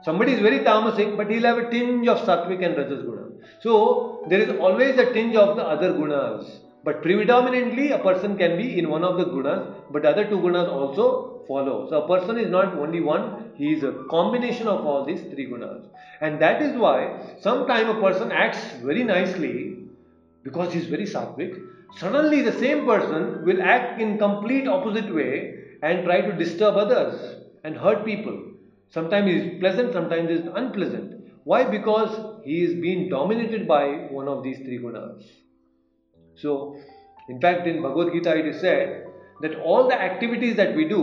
Somebody 0.03 0.33
is 0.33 0.39
very 0.39 0.59
tamasic, 0.59 1.17
but 1.17 1.31
he'll 1.31 1.47
have 1.49 1.57
a 1.57 1.69
tinge 1.71 2.07
of 2.07 2.19
sattvic 2.19 2.63
and 2.63 2.77
rajas 2.77 3.01
guna. 3.03 3.23
So 3.59 4.23
there 4.29 4.39
is 4.39 4.49
always 4.59 4.99
a 4.99 5.11
tinge 5.11 5.35
of 5.35 5.55
the 5.55 5.63
other 5.63 5.93
gunas. 5.93 6.59
But 6.83 7.01
predominantly 7.01 7.89
a 7.89 7.97
person 7.97 8.37
can 8.37 8.57
be 8.57 8.77
in 8.77 8.89
one 8.89 9.03
of 9.03 9.17
the 9.17 9.25
gunas, 9.25 9.65
but 9.89 10.05
other 10.05 10.25
two 10.25 10.37
gunas 10.37 10.69
also 10.69 11.41
follow. 11.47 11.89
So 11.89 12.03
a 12.03 12.07
person 12.07 12.37
is 12.37 12.51
not 12.51 12.77
only 12.77 13.01
one, 13.01 13.51
he 13.55 13.73
is 13.73 13.81
a 13.81 13.93
combination 14.11 14.67
of 14.67 14.85
all 14.85 15.03
these 15.03 15.21
three 15.21 15.47
gunas. 15.47 15.83
And 16.21 16.39
that 16.39 16.61
is 16.61 16.77
why 16.77 17.19
sometime 17.41 17.89
a 17.89 17.99
person 17.99 18.31
acts 18.31 18.63
very 18.83 19.03
nicely 19.03 19.77
because 20.43 20.73
he 20.73 20.79
is 20.79 20.85
very 20.85 21.05
sattvic. 21.05 21.59
Suddenly 21.97 22.43
the 22.43 22.59
same 22.59 22.85
person 22.85 23.43
will 23.43 23.63
act 23.63 23.99
in 23.99 24.19
complete 24.19 24.67
opposite 24.67 25.13
way 25.13 25.54
and 25.87 26.03
try 26.05 26.19
to 26.27 26.33
disturb 26.43 26.77
others 26.83 27.15
and 27.63 27.77
hurt 27.77 28.03
people. 28.05 28.37
Sometimes 28.89 29.31
is 29.31 29.59
pleasant, 29.59 29.93
sometimes 29.93 30.29
is 30.29 30.47
unpleasant. 30.61 31.11
Why? 31.43 31.63
Because 31.63 32.13
he 32.43 32.63
is 32.63 32.73
being 32.85 33.09
dominated 33.09 33.67
by 33.67 33.85
one 34.19 34.27
of 34.27 34.43
these 34.43 34.57
three 34.59 34.79
gunas. 34.79 35.23
So, 36.35 36.79
in 37.29 37.39
fact, 37.39 37.67
in 37.67 37.81
Bhagavad 37.83 38.13
Gita 38.13 38.35
it 38.35 38.47
is 38.47 38.61
said 38.61 39.05
that 39.41 39.59
all 39.59 39.87
the 39.87 39.99
activities 40.09 40.55
that 40.55 40.75
we 40.75 40.87
do, 40.87 41.01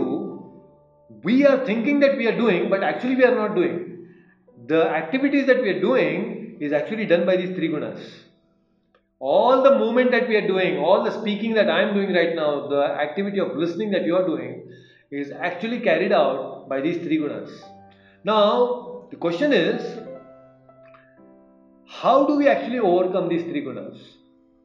we 1.23 1.45
are 1.45 1.65
thinking 1.65 2.01
that 2.01 2.17
we 2.17 2.27
are 2.27 2.37
doing, 2.37 2.69
but 2.69 2.83
actually 2.83 3.15
we 3.15 3.23
are 3.23 3.35
not 3.35 3.55
doing. 3.55 4.07
The 4.67 4.83
activities 4.89 5.47
that 5.47 5.61
we 5.61 5.69
are 5.69 5.81
doing 5.81 6.57
is 6.59 6.73
actually 6.73 7.05
done 7.05 7.25
by 7.25 7.37
these 7.37 7.55
three 7.55 7.69
gunas 7.69 8.22
all 9.31 9.63
the 9.63 9.77
movement 9.79 10.11
that 10.11 10.27
we 10.27 10.35
are 10.35 10.45
doing, 10.45 10.79
all 10.79 11.01
the 11.01 11.11
speaking 11.17 11.53
that 11.53 11.69
I 11.69 11.81
am 11.81 11.93
doing 11.93 12.13
right 12.13 12.35
now, 12.35 12.67
the 12.67 12.81
activity 13.03 13.39
of 13.39 13.55
listening 13.55 13.91
that 13.91 14.05
you 14.05 14.17
are 14.17 14.27
doing 14.27 14.69
is 15.11 15.31
actually 15.31 15.79
carried 15.79 16.11
out 16.11 16.67
by 16.67 16.81
these 16.81 16.97
three 16.97 17.19
gunas. 17.19 17.49
Now, 18.25 19.05
the 19.11 19.15
question 19.15 19.53
is, 19.53 19.81
how 21.87 22.27
do 22.27 22.35
we 22.35 22.49
actually 22.49 22.79
overcome 22.79 23.29
these 23.29 23.43
three 23.43 23.63
gunas? 23.63 23.97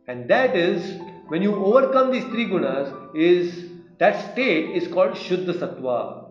And 0.09 0.29
that 0.29 0.57
is, 0.57 1.01
when 1.29 1.41
you 1.41 1.55
overcome 1.55 2.11
these 2.11 2.25
three 2.25 2.47
gunas, 2.47 2.93
is 3.15 3.67
that 3.99 4.33
state 4.33 4.75
is 4.75 4.89
called 4.89 5.13
Shuddha 5.13 5.55
Sattva. 5.55 6.31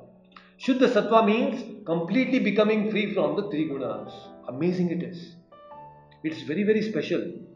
Shuddha 0.59 0.91
Sattva 0.91 1.25
means 1.25 1.85
completely 1.85 2.39
becoming 2.39 2.91
free 2.91 3.13
from 3.13 3.37
the 3.37 3.43
three 3.43 3.69
gunas. 3.69 4.11
Amazing 4.49 4.91
it 4.91 5.03
is. 5.03 5.35
It's 6.25 6.41
very, 6.41 6.63
very 6.63 6.81
special. 6.81 7.46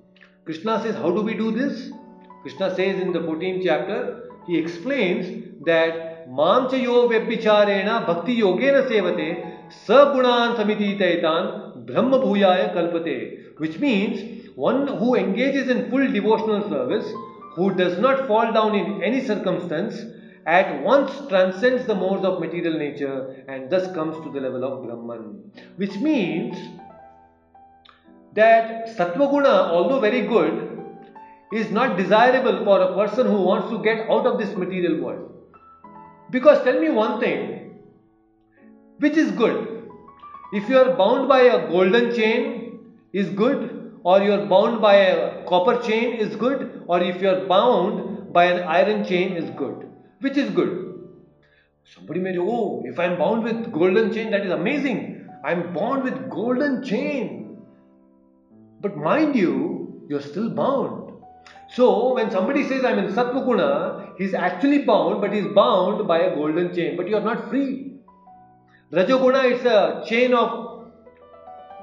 Krishna 0.44 0.82
says, 0.82 0.96
How 0.96 1.12
do 1.12 1.22
we 1.22 1.36
do 1.36 1.52
this? 1.52 1.92
Krishna 2.42 2.76
says 2.76 3.00
in 3.00 3.14
the 3.14 3.20
14th 3.20 3.64
chapter, 3.64 4.30
he 4.48 4.58
explains 4.58 5.56
that 5.66 6.28
Mamchayo 6.28 7.08
Vyabhicharena 7.10 8.08
Bhakti 8.08 8.38
Yogena 8.38 8.88
Sevate 8.88 9.72
Sagunan 9.86 10.56
Samititaitan 10.56 11.86
Brahma 11.86 12.18
Bhuyaya 12.18 12.74
Kalpate, 12.74 13.60
which 13.60 13.78
means 13.78 14.50
one 14.56 14.88
who 14.88 15.16
engages 15.16 15.70
in 15.70 15.92
full 15.92 16.12
devotional 16.12 16.68
service, 16.70 17.08
who 17.56 17.76
does 17.76 18.00
not 18.00 18.28
fall 18.28 18.52
down 18.52 18.74
in 18.74 19.04
any 19.04 19.24
circumstance, 19.24 20.02
at 20.48 20.82
once 20.82 21.12
transcends 21.30 21.86
the 21.86 21.94
modes 21.94 22.26
of 22.26 22.40
material 22.40 22.80
nature 22.80 23.46
and 23.48 23.70
thus 23.70 23.94
comes 23.94 24.16
to 24.24 24.32
the 24.32 24.40
level 24.40 24.64
of 24.64 24.84
Brahman. 24.84 25.52
Which 25.76 25.96
means 25.98 26.58
that 28.34 28.88
Sattvaguna, 28.88 29.70
although 29.70 30.00
very 30.00 30.22
good, 30.22 30.70
is 31.54 31.70
not 31.72 31.98
desirable 31.98 32.64
for 32.64 32.80
a 32.82 32.94
person 32.96 33.28
who 33.28 33.42
wants 33.42 33.70
to 33.70 33.82
get 33.84 34.10
out 34.10 34.26
of 34.26 34.38
this 34.40 34.56
material 34.56 35.02
world. 35.02 35.32
Because 36.30 36.64
tell 36.64 36.80
me 36.80 36.90
one 36.90 37.20
thing, 37.20 37.76
which 39.00 39.18
is 39.18 39.32
good? 39.32 39.90
If 40.54 40.70
you 40.70 40.78
are 40.78 40.96
bound 40.96 41.28
by 41.28 41.42
a 41.42 41.68
golden 41.68 42.14
chain, 42.16 42.80
is 43.12 43.30
good, 43.30 43.92
or 44.04 44.22
you 44.22 44.32
are 44.34 44.46
bound 44.46 44.82
by 44.82 44.96
a 44.96 45.46
copper 45.46 45.82
chain, 45.82 46.14
is 46.14 46.36
good, 46.36 46.84
or 46.88 47.02
if 47.02 47.22
you 47.22 47.30
are 47.30 47.46
bound 47.46 48.32
by 48.32 48.46
an 48.46 48.64
iron 48.64 49.04
chain, 49.04 49.34
is 49.34 49.50
good. 49.52 49.90
Which 50.22 50.38
is 50.38 50.50
good? 50.52 51.10
Somebody 51.84 52.22
may 52.22 52.34
say, 52.34 52.40
Oh, 52.40 52.84
if 52.86 52.98
I 53.00 53.06
am 53.06 53.18
bound 53.18 53.44
with 53.44 53.72
golden 53.72 54.14
chain, 54.14 54.32
that 54.32 54.46
is 54.46 54.52
amazing. 54.52 55.28
I 55.44 55.52
am 55.52 55.74
bound 55.74 56.04
with 56.04 56.30
golden 56.30 56.84
chain. 56.84 57.41
But 58.82 58.98
mind 58.98 59.36
you, 59.36 60.06
you're 60.10 60.22
still 60.22 60.50
bound. 60.50 61.14
So 61.70 62.16
when 62.16 62.32
somebody 62.32 62.68
says 62.68 62.84
I'm 62.84 62.98
in 63.00 63.14
Sattva 63.14 64.18
he's 64.18 64.34
actually 64.34 64.80
bound, 64.80 65.22
but 65.22 65.32
he's 65.32 65.48
bound 65.54 66.08
by 66.08 66.20
a 66.20 66.36
golden 66.36 66.74
chain, 66.76 66.98
but 66.98 67.08
you're 67.08 67.22
not 67.22 67.50
free. 67.50 67.94
Rajoguna 68.92 69.52
is 69.52 69.64
a 69.66 70.04
chain 70.06 70.34
of 70.34 70.90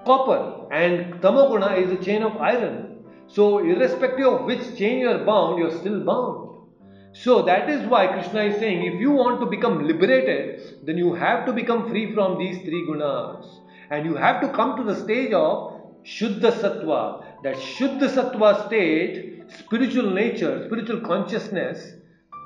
copper 0.05 0.67
and 0.73 1.21
Tamoguna 1.23 1.79
is 1.79 1.91
a 1.91 2.05
chain 2.05 2.23
of 2.23 2.37
iron. 2.37 3.05
So 3.29 3.59
irrespective 3.61 4.27
of 4.27 4.45
which 4.45 4.77
chain 4.77 4.99
you 4.99 5.09
are 5.09 5.25
bound, 5.25 5.59
you're 5.59 5.79
still 5.79 6.01
bound. 6.01 6.49
So 7.13 7.43
that 7.43 7.71
is 7.71 7.87
why 7.87 8.09
Krishna 8.09 8.43
is 8.43 8.59
saying 8.59 8.85
if 8.93 9.01
you 9.01 9.13
want 9.13 9.41
to 9.41 9.47
become 9.47 9.87
liberated, 9.87 10.85
then 10.85 10.99
you 10.99 11.15
have 11.15 11.47
to 11.47 11.53
become 11.53 11.89
free 11.89 12.13
from 12.13 12.39
these 12.39 12.59
three 12.59 12.87
gunas. 12.87 13.47
And 13.91 14.05
you 14.05 14.17
have 14.17 14.43
to 14.43 14.49
come 14.51 14.77
to 14.77 14.83
the 14.83 14.95
stage 14.95 15.33
of 15.33 15.78
Shuddha 16.05 16.53
Sattva, 16.53 17.43
that 17.43 17.57
Shuddha 17.57 18.09
Sattva 18.09 18.67
state, 18.67 19.43
spiritual 19.49 20.11
nature, 20.11 20.65
spiritual 20.67 21.01
consciousness 21.01 21.95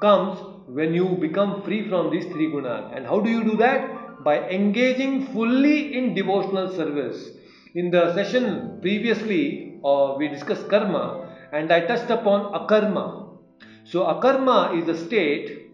comes 0.01 0.41
when 0.67 0.95
you 0.95 1.17
become 1.21 1.63
free 1.63 1.89
from 1.89 2.11
these 2.11 2.27
three 2.27 2.51
gunas. 2.51 2.97
And 2.97 3.07
how 3.07 3.21
do 3.21 3.31
you 3.31 3.45
do 3.45 3.57
that? 3.59 4.25
By 4.25 4.49
engaging 4.49 5.27
fully 5.33 5.97
in 5.97 6.15
devotional 6.15 6.69
service. 6.75 7.31
In 7.75 7.91
the 7.91 8.15
session 8.15 8.79
previously, 8.81 9.81
uh, 9.85 10.15
we 10.19 10.29
discussed 10.29 10.69
karma 10.69 11.37
and 11.53 11.73
I 11.73 11.81
touched 11.81 12.11
upon 12.11 12.53
akarma. 12.53 13.39
So, 13.85 14.05
akarma 14.05 14.81
is 14.81 14.89
a 14.89 14.97
state 15.07 15.71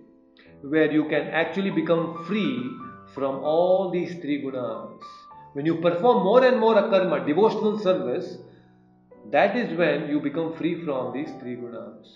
where 0.63 0.91
you 0.91 1.05
can 1.05 1.29
actually 1.29 1.71
become 1.71 2.25
free 2.25 2.71
from 3.15 3.37
all 3.37 3.91
these 3.91 4.15
three 4.21 4.43
gunas. 4.43 5.03
When 5.59 5.67
you 5.67 5.75
perform 5.75 6.23
more 6.23 6.45
and 6.45 6.61
more 6.61 6.77
akarma, 6.77 7.27
devotional 7.27 7.81
service, 7.81 8.39
that 9.33 9.57
is 9.57 9.77
when 9.77 10.09
you 10.09 10.21
become 10.21 10.55
free 10.55 10.85
from 10.85 11.13
these 11.13 11.33
three 11.41 11.57
gunas. 11.57 12.11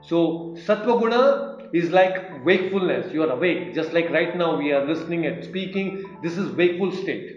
So, 0.00 0.54
sattva 0.66 0.98
guna 0.98 1.68
is 1.74 1.90
like 1.90 2.42
wakefulness. 2.42 3.12
You 3.12 3.24
are 3.24 3.32
awake, 3.32 3.74
just 3.74 3.92
like 3.92 4.08
right 4.08 4.34
now 4.34 4.56
we 4.56 4.72
are 4.72 4.82
listening 4.86 5.26
and 5.26 5.44
speaking. 5.44 6.04
This 6.22 6.38
is 6.38 6.50
wakeful 6.52 6.90
state. 6.92 7.34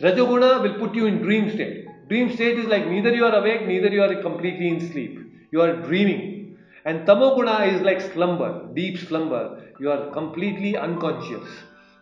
Rajoguna 0.00 0.62
will 0.62 0.78
put 0.78 0.94
you 0.94 1.06
in 1.06 1.18
dream 1.22 1.50
state. 1.50 1.88
Dream 2.08 2.32
state 2.32 2.56
is 2.56 2.66
like 2.66 2.86
neither 2.86 3.12
you 3.12 3.24
are 3.24 3.34
awake, 3.34 3.66
neither 3.66 3.88
you 3.88 4.04
are 4.04 4.14
completely 4.22 4.68
in 4.68 4.92
sleep. 4.92 5.18
You 5.50 5.60
are 5.62 5.72
dreaming. 5.88 6.56
And 6.84 7.04
tamoguna 7.04 7.66
is 7.74 7.82
like 7.82 8.00
slumber, 8.00 8.68
deep 8.74 8.96
slumber. 8.96 9.72
You 9.80 9.90
are 9.90 10.12
completely 10.12 10.76
unconscious. 10.76 11.48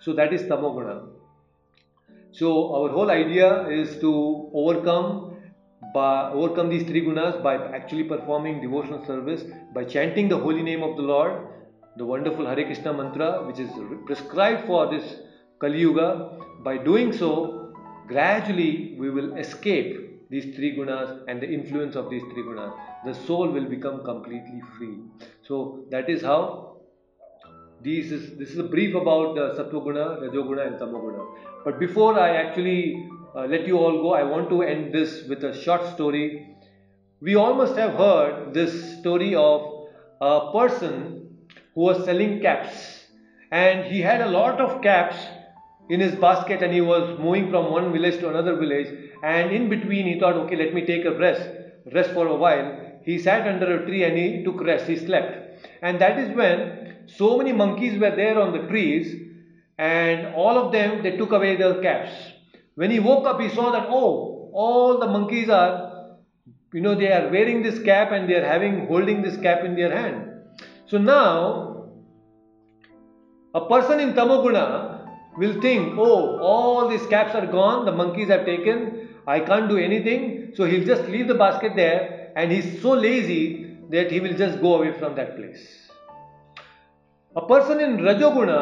So 0.01 0.13
that 0.13 0.35
is 0.35 0.43
tamoguna. 0.43 1.18
So 2.33 2.75
our 2.75 2.91
whole 2.91 3.11
idea 3.11 3.69
is 3.69 3.99
to 4.01 4.51
overcome 4.55 5.37
by 5.95 6.31
overcome 6.33 6.69
these 6.69 6.87
three 6.87 7.03
gunas 7.03 7.43
by 7.43 7.55
actually 7.75 8.05
performing 8.05 8.61
devotional 8.61 9.05
service, 9.07 9.45
by 9.75 9.85
chanting 9.85 10.29
the 10.29 10.37
holy 10.37 10.63
name 10.63 10.83
of 10.83 10.97
the 10.97 11.03
Lord, 11.03 11.47
the 11.97 12.05
wonderful 12.05 12.47
Hare 12.47 12.65
Krishna 12.65 12.93
mantra, 12.93 13.47
which 13.47 13.59
is 13.59 13.71
prescribed 14.07 14.67
for 14.67 14.91
this 14.91 15.17
Kali 15.61 15.81
Yuga. 15.81 16.39
By 16.63 16.77
doing 16.77 17.13
so, 17.13 17.73
gradually 18.07 18.97
we 18.99 19.11
will 19.11 19.37
escape 19.37 20.29
these 20.31 20.55
three 20.55 20.77
gunas 20.77 21.25
and 21.27 21.41
the 21.41 21.49
influence 21.49 21.97
of 21.97 22.11
these 22.11 22.23
three 22.33 22.43
gunas. 22.43 22.73
The 23.05 23.15
soul 23.15 23.49
will 23.51 23.65
become 23.65 24.05
completely 24.05 24.63
free. 24.77 24.99
So 25.43 25.85
that 25.91 26.11
is 26.11 26.21
how 26.23 26.68
this 27.83 28.11
is 28.11 28.37
this 28.39 28.51
is 28.51 28.59
a 28.59 28.65
brief 28.65 28.95
about 28.95 29.35
the 29.37 29.55
Sattva 29.57 29.83
Guna, 29.85 30.05
Rajoguna, 30.23 30.67
and 30.67 30.77
Tamoguna. 30.79 31.25
But 31.65 31.79
before 31.79 32.19
I 32.19 32.37
actually 32.37 33.09
uh, 33.35 33.47
let 33.47 33.67
you 33.67 33.79
all 33.79 34.03
go, 34.03 34.15
I 34.15 34.25
want 34.25 34.49
to 34.51 34.63
end 34.63 34.93
this 34.93 35.23
with 35.29 35.45
a 35.45 35.57
short 35.63 35.87
story. 35.95 36.57
We 37.21 37.37
all 37.37 37.55
must 37.55 37.77
have 37.77 37.95
heard 37.95 38.55
this 38.55 38.99
story 38.99 39.35
of 39.35 39.87
a 40.21 40.53
person 40.53 41.39
who 41.75 41.83
was 41.83 42.05
selling 42.05 42.41
caps, 42.41 43.07
and 43.53 43.85
he 43.85 44.01
had 44.01 44.21
a 44.23 44.29
lot 44.29 44.61
of 44.61 44.83
caps 44.83 45.17
in 45.89 46.01
his 46.01 46.15
basket, 46.17 46.63
and 46.63 46.73
he 46.73 46.81
was 46.81 47.19
moving 47.19 47.49
from 47.51 47.71
one 47.71 47.93
village 47.93 48.19
to 48.21 48.29
another 48.29 48.57
village. 48.57 48.89
And 49.23 49.53
in 49.53 49.69
between, 49.69 50.07
he 50.07 50.19
thought, 50.19 50.35
okay, 50.35 50.57
let 50.57 50.75
me 50.75 50.85
take 50.85 51.05
a 51.05 51.17
rest, 51.17 51.49
rest 51.93 52.11
for 52.11 52.27
a 52.27 52.37
while. 52.37 53.01
He 53.05 53.19
sat 53.19 53.47
under 53.47 53.83
a 53.83 53.87
tree 53.87 54.05
and 54.05 54.17
he 54.19 54.45
took 54.45 54.61
rest. 54.61 54.87
He 54.87 54.97
slept, 54.97 55.67
and 55.81 56.01
that 56.01 56.19
is 56.19 56.37
when 56.37 56.78
so 57.17 57.39
many 57.39 57.53
monkeys 57.53 57.99
were 57.99 58.15
there 58.15 58.41
on 58.41 58.53
the 58.53 58.67
trees 58.69 59.15
and 59.79 60.35
all 60.35 60.59
of 60.59 60.73
them 60.73 61.03
they 61.03 61.17
took 61.17 61.33
away 61.33 61.57
their 61.57 61.81
caps. 61.81 62.13
When 62.75 62.91
he 62.91 63.01
woke 63.01 63.27
up 63.27 63.41
he 63.41 63.49
saw 63.49 63.71
that 63.73 63.87
oh 63.89 64.51
all 64.53 64.99
the 64.99 65.07
monkeys 65.07 65.49
are 65.49 66.17
you 66.73 66.81
know 66.81 66.95
they 66.95 67.11
are 67.13 67.29
wearing 67.31 67.63
this 67.63 67.83
cap 67.83 68.13
and 68.13 68.29
they 68.29 68.35
are 68.35 68.45
having 68.45 68.87
holding 68.87 69.23
this 69.23 69.37
cap 69.39 69.65
in 69.65 69.75
their 69.75 69.95
hand. 69.95 70.31
So 70.87 70.99
now 70.99 71.91
a 73.55 73.67
person 73.67 74.01
in 74.01 74.13
tamoguna 74.13 75.09
will 75.39 75.61
think 75.61 75.97
oh 75.97 76.39
all 76.41 76.89
these 76.89 77.07
caps 77.07 77.35
are 77.35 77.47
gone 77.47 77.87
the 77.87 77.93
monkeys 77.93 78.29
have 78.29 78.45
taken 78.45 79.09
i 79.27 79.41
can't 79.41 79.69
do 79.69 79.79
anything. 79.79 80.53
So 80.55 80.65
he'll 80.65 80.87
just 80.87 81.09
leave 81.09 81.29
the 81.29 81.35
basket 81.35 81.75
there 81.75 82.33
and 82.37 82.53
he's 82.53 82.83
so 82.83 82.93
lazy 82.93 83.77
that 83.91 84.11
he 84.11 84.21
will 84.21 84.37
just 84.37 84.61
go 84.61 84.77
away 84.77 84.93
from 84.99 85.15
that 85.15 85.37
place 85.37 85.88
a 87.39 87.47
person 87.47 87.81
in 87.81 87.99
Rajoguna, 87.99 88.61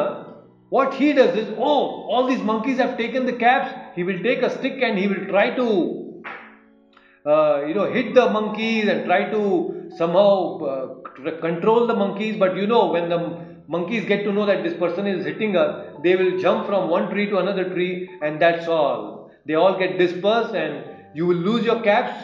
what 0.69 0.93
he 0.93 1.13
does 1.13 1.35
is, 1.35 1.49
oh, 1.57 1.81
all 2.11 2.27
these 2.27 2.41
monkeys 2.41 2.77
have 2.77 2.97
taken 2.97 3.25
the 3.25 3.33
caps. 3.33 3.73
He 3.95 4.03
will 4.03 4.21
take 4.21 4.41
a 4.41 4.49
stick 4.49 4.81
and 4.81 4.97
he 4.97 5.07
will 5.07 5.25
try 5.27 5.55
to, 5.55 6.23
uh, 7.25 7.65
you 7.65 7.73
know, 7.73 7.91
hit 7.91 8.13
the 8.13 8.29
monkeys 8.29 8.87
and 8.87 9.05
try 9.05 9.29
to 9.31 9.89
somehow 9.97 10.59
uh, 10.59 10.87
control 11.39 11.87
the 11.87 11.95
monkeys. 11.95 12.37
But 12.37 12.55
you 12.55 12.67
know, 12.67 12.91
when 12.91 13.09
the 13.09 13.19
monkeys 13.67 14.05
get 14.05 14.23
to 14.25 14.31
know 14.31 14.45
that 14.45 14.63
this 14.63 14.77
person 14.77 15.07
is 15.07 15.25
hitting 15.25 15.55
us, 15.55 15.69
they 16.03 16.15
will 16.15 16.37
jump 16.37 16.67
from 16.67 16.89
one 16.89 17.09
tree 17.09 17.27
to 17.29 17.37
another 17.39 17.69
tree, 17.73 18.09
and 18.21 18.39
that's 18.39 18.67
all. 18.67 19.31
They 19.45 19.55
all 19.55 19.79
get 19.79 19.97
dispersed, 19.97 20.53
and 20.53 20.83
you 21.15 21.25
will 21.25 21.37
lose 21.37 21.65
your 21.65 21.81
caps, 21.81 22.15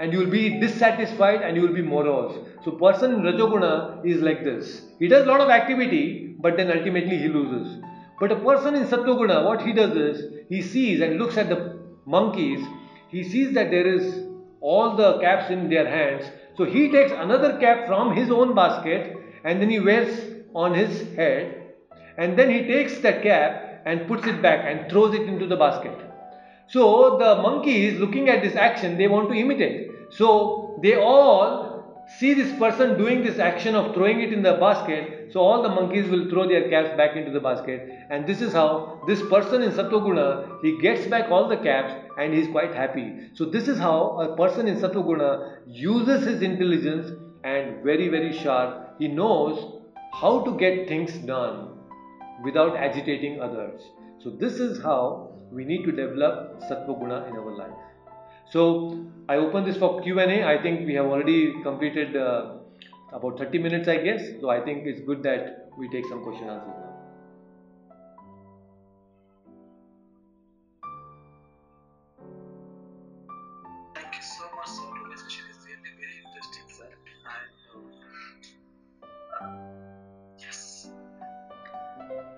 and 0.00 0.12
you 0.12 0.18
will 0.18 0.30
be 0.30 0.60
dissatisfied, 0.60 1.42
and 1.42 1.56
you 1.56 1.62
will 1.62 1.74
be 1.74 1.82
morose. 1.82 2.36
So 2.64 2.70
person 2.72 3.14
in 3.14 3.22
Rajoguna 3.22 4.06
is 4.06 4.22
like 4.22 4.44
this. 4.44 4.82
He 4.98 5.08
does 5.08 5.26
a 5.26 5.28
lot 5.28 5.40
of 5.40 5.50
activity, 5.50 6.36
but 6.38 6.56
then 6.56 6.70
ultimately 6.70 7.18
he 7.18 7.28
loses. 7.28 7.82
But 8.20 8.30
a 8.30 8.36
person 8.36 8.76
in 8.76 8.86
Sattva 8.86 9.44
what 9.44 9.62
he 9.62 9.72
does 9.72 9.96
is, 9.96 10.32
he 10.48 10.62
sees 10.62 11.00
and 11.00 11.18
looks 11.18 11.36
at 11.36 11.48
the 11.48 11.80
monkeys, 12.06 12.64
he 13.08 13.24
sees 13.24 13.52
that 13.54 13.70
there 13.70 13.86
is 13.86 14.26
all 14.60 14.94
the 14.94 15.18
caps 15.18 15.50
in 15.50 15.68
their 15.68 15.88
hands. 15.88 16.30
So 16.56 16.64
he 16.64 16.88
takes 16.90 17.10
another 17.10 17.58
cap 17.58 17.86
from 17.86 18.14
his 18.14 18.30
own 18.30 18.54
basket 18.54 19.16
and 19.44 19.60
then 19.60 19.68
he 19.68 19.80
wears 19.80 20.44
on 20.54 20.74
his 20.74 21.14
head 21.16 21.74
and 22.16 22.38
then 22.38 22.48
he 22.48 22.62
takes 22.68 22.98
that 22.98 23.22
cap 23.22 23.82
and 23.84 24.06
puts 24.06 24.26
it 24.26 24.40
back 24.40 24.64
and 24.64 24.88
throws 24.88 25.14
it 25.14 25.22
into 25.22 25.46
the 25.46 25.56
basket. 25.56 25.98
So 26.68 27.18
the 27.18 27.42
monkeys 27.42 27.98
looking 27.98 28.28
at 28.28 28.42
this 28.42 28.54
action, 28.54 28.96
they 28.96 29.08
want 29.08 29.30
to 29.30 29.34
imitate. 29.34 29.90
So 30.10 30.78
they 30.82 30.94
all 30.94 31.71
see 32.18 32.34
this 32.34 32.52
person 32.58 32.98
doing 32.98 33.22
this 33.22 33.38
action 33.38 33.74
of 33.74 33.94
throwing 33.94 34.20
it 34.20 34.32
in 34.32 34.42
the 34.42 34.54
basket, 34.54 35.32
so 35.32 35.40
all 35.40 35.62
the 35.62 35.68
monkeys 35.68 36.08
will 36.08 36.28
throw 36.28 36.46
their 36.46 36.68
caps 36.68 36.96
back 36.96 37.16
into 37.16 37.30
the 37.30 37.40
basket. 37.40 37.88
And 38.10 38.26
this 38.26 38.42
is 38.42 38.52
how 38.52 39.02
this 39.06 39.22
person 39.28 39.62
in 39.62 39.72
Sattva 39.72 40.62
he 40.62 40.80
gets 40.80 41.06
back 41.06 41.30
all 41.30 41.48
the 41.48 41.56
caps 41.56 41.94
and 42.18 42.34
he's 42.34 42.48
quite 42.48 42.74
happy. 42.74 43.30
So 43.34 43.46
this 43.46 43.68
is 43.68 43.78
how 43.78 44.20
a 44.20 44.36
person 44.36 44.68
in 44.68 44.76
Sattva 44.76 45.58
uses 45.66 46.26
his 46.26 46.42
intelligence 46.42 47.10
and 47.44 47.82
very 47.82 48.08
very 48.08 48.32
sharp. 48.38 48.96
He 48.98 49.08
knows 49.08 49.80
how 50.12 50.44
to 50.44 50.56
get 50.58 50.88
things 50.88 51.12
done 51.26 51.78
without 52.44 52.76
agitating 52.76 53.40
others. 53.40 53.80
So 54.22 54.30
this 54.30 54.54
is 54.54 54.82
how 54.82 55.32
we 55.50 55.64
need 55.64 55.84
to 55.84 55.92
develop 55.92 56.60
Sattva 56.60 57.28
in 57.28 57.36
our 57.36 57.56
life. 57.56 57.91
So 58.52 58.62
I 59.28 59.36
open 59.36 59.64
this 59.64 59.78
for 59.78 60.02
Q&A. 60.02 60.44
I 60.44 60.60
think 60.62 60.86
we 60.86 60.94
have 60.94 61.06
already 61.06 61.54
completed 61.62 62.16
uh, 62.16 62.56
about 63.12 63.38
30 63.38 63.58
minutes 63.58 63.88
I 63.88 63.96
guess. 63.98 64.22
So 64.40 64.50
I 64.50 64.60
think 64.60 64.86
it's 64.86 65.00
good 65.00 65.22
that 65.22 65.70
we 65.78 65.88
take 65.88 66.06
some 66.06 66.22
question 66.22 66.48
answers 66.48 66.81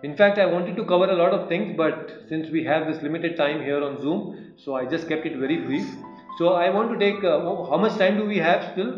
In 0.06 0.14
fact, 0.14 0.38
I 0.38 0.44
wanted 0.44 0.76
to 0.76 0.84
cover 0.84 1.06
a 1.10 1.16
lot 1.16 1.32
of 1.32 1.48
things, 1.48 1.74
but 1.78 2.10
since 2.28 2.50
we 2.50 2.62
have 2.64 2.86
this 2.86 3.02
limited 3.02 3.38
time 3.38 3.62
here 3.62 3.82
on 3.82 4.02
Zoom, 4.02 4.52
so 4.62 4.74
I 4.76 4.84
just 4.84 5.08
kept 5.08 5.24
it 5.24 5.36
very 5.38 5.56
brief. 5.56 5.86
So 6.38 6.48
I 6.64 6.68
want 6.68 6.92
to 6.92 6.98
take, 7.02 7.24
uh, 7.24 7.38
how 7.70 7.78
much 7.84 7.96
time 8.02 8.18
do 8.18 8.26
we 8.26 8.36
have 8.36 8.66
still? 8.72 8.90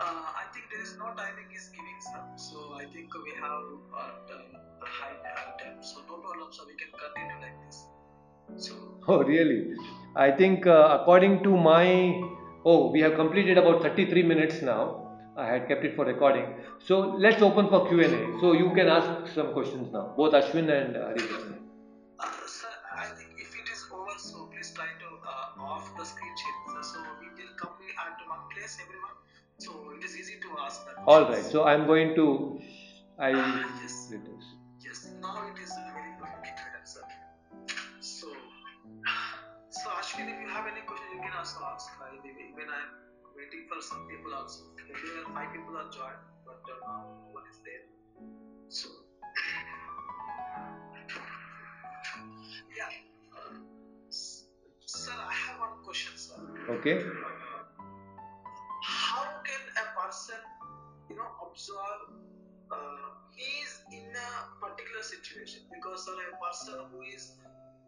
Uh, 0.00 0.06
I 0.42 0.44
think 0.54 0.64
there 0.72 0.80
is 0.80 0.96
no 0.96 1.10
timing 1.18 1.52
is 1.54 1.68
giving, 1.76 1.98
sir. 2.06 2.22
So 2.36 2.72
I 2.80 2.86
think 2.94 3.18
we 3.26 3.34
have 3.42 3.66
uh, 3.98 4.86
high 4.94 5.12
time. 5.60 5.76
So 5.82 6.00
no 6.08 6.16
problem, 6.24 6.48
so 6.50 6.64
we 6.66 6.74
can 6.84 6.88
continue 7.04 7.38
like 7.44 7.58
this. 7.66 7.84
So. 8.68 8.74
Oh, 9.08 9.22
really? 9.22 9.74
I 10.16 10.30
think 10.30 10.66
uh, 10.66 10.98
according 11.00 11.42
to 11.42 11.54
my, 11.54 11.86
oh, 12.64 12.90
we 12.90 13.00
have 13.00 13.16
completed 13.16 13.58
about 13.58 13.82
33 13.82 14.22
minutes 14.22 14.62
now. 14.62 14.82
I 15.36 15.46
had 15.46 15.68
kept 15.68 15.84
it 15.84 15.96
for 15.96 16.06
recording. 16.06 16.46
So 16.84 17.14
let's 17.16 17.40
open 17.40 17.68
for 17.68 17.88
Q&A. 17.88 18.40
So 18.40 18.52
you 18.52 18.72
can 18.74 18.88
ask 18.88 19.32
some 19.34 19.52
questions 19.52 19.92
now, 19.92 20.14
both 20.16 20.32
Ashwin 20.32 20.68
and 20.68 20.96
uh, 20.96 21.14
Uh, 22.18 22.26
sir, 22.46 22.68
I 22.92 23.06
think 23.18 23.30
if 23.38 23.54
it 23.54 23.68
is 23.72 23.86
over, 23.92 24.18
so 24.18 24.46
please 24.52 24.72
try 24.74 24.86
to 25.02 25.08
uh, 25.32 25.62
off 25.62 25.96
the 25.96 26.04
screen 26.04 26.34
share. 26.40 26.82
So 26.82 26.98
we 27.20 27.28
will 27.38 27.54
come 27.56 27.74
at 28.04 28.18
one 28.28 28.44
place, 28.52 28.78
everyone. 28.82 29.16
So 29.58 29.70
it 29.96 30.04
is 30.04 30.16
easy 30.18 30.40
to 30.42 30.48
ask 30.64 30.84
that. 30.86 31.02
All 31.06 31.22
right. 31.30 31.44
So 31.44 31.64
I'm 31.64 31.86
going 31.86 32.16
to, 32.16 32.60
I. 33.18 33.30
Uh, 33.30 33.64
yes. 33.82 34.12
Yes. 34.84 35.10
Now 35.20 35.46
it 35.54 35.62
is 35.62 35.70
very 35.94 36.12
good, 36.18 36.84
sir. 36.84 37.06
So, 38.00 38.26
so 39.70 39.86
Ashwin, 40.00 40.34
if 40.34 40.38
you 40.42 40.48
have 40.48 40.66
any 40.66 40.82
question, 40.90 41.08
you 41.14 41.22
can 41.22 41.34
also 41.38 41.58
ask. 41.72 41.90
Uh, 42.00 42.10
when 42.58 42.68
I'm 42.68 43.01
waiting 43.36 43.66
for 43.68 43.80
some 43.80 44.06
people 44.08 44.34
also. 44.34 44.64
Earlier, 44.78 45.24
five 45.34 45.52
people 45.52 45.76
are 45.76 45.90
joined, 45.90 46.20
but 46.44 46.60
uh, 46.68 46.76
now 46.86 47.06
no 47.08 47.32
one 47.32 47.44
is 47.50 47.58
there. 47.64 47.84
So, 48.68 48.88
yeah. 52.76 52.90
Uh, 53.32 53.56
sir, 54.10 55.12
I 55.16 55.32
have 55.32 55.60
one 55.60 55.82
question, 55.84 56.12
sir. 56.16 56.36
Okay. 56.68 57.02
How 58.84 59.24
can 59.44 59.62
a 59.78 59.84
person, 60.00 60.36
you 61.08 61.16
know, 61.16 61.28
observe 61.48 62.10
uh, 62.70 62.76
he 63.36 63.62
is 63.62 63.80
in 63.92 64.10
a 64.12 64.30
particular 64.60 65.02
situation? 65.02 65.62
Because, 65.72 66.04
sir, 66.04 66.12
a 66.12 66.36
person 66.44 66.74
who 66.92 67.02
is 67.02 67.32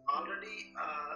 already 0.09 0.73
uh, 0.77 1.13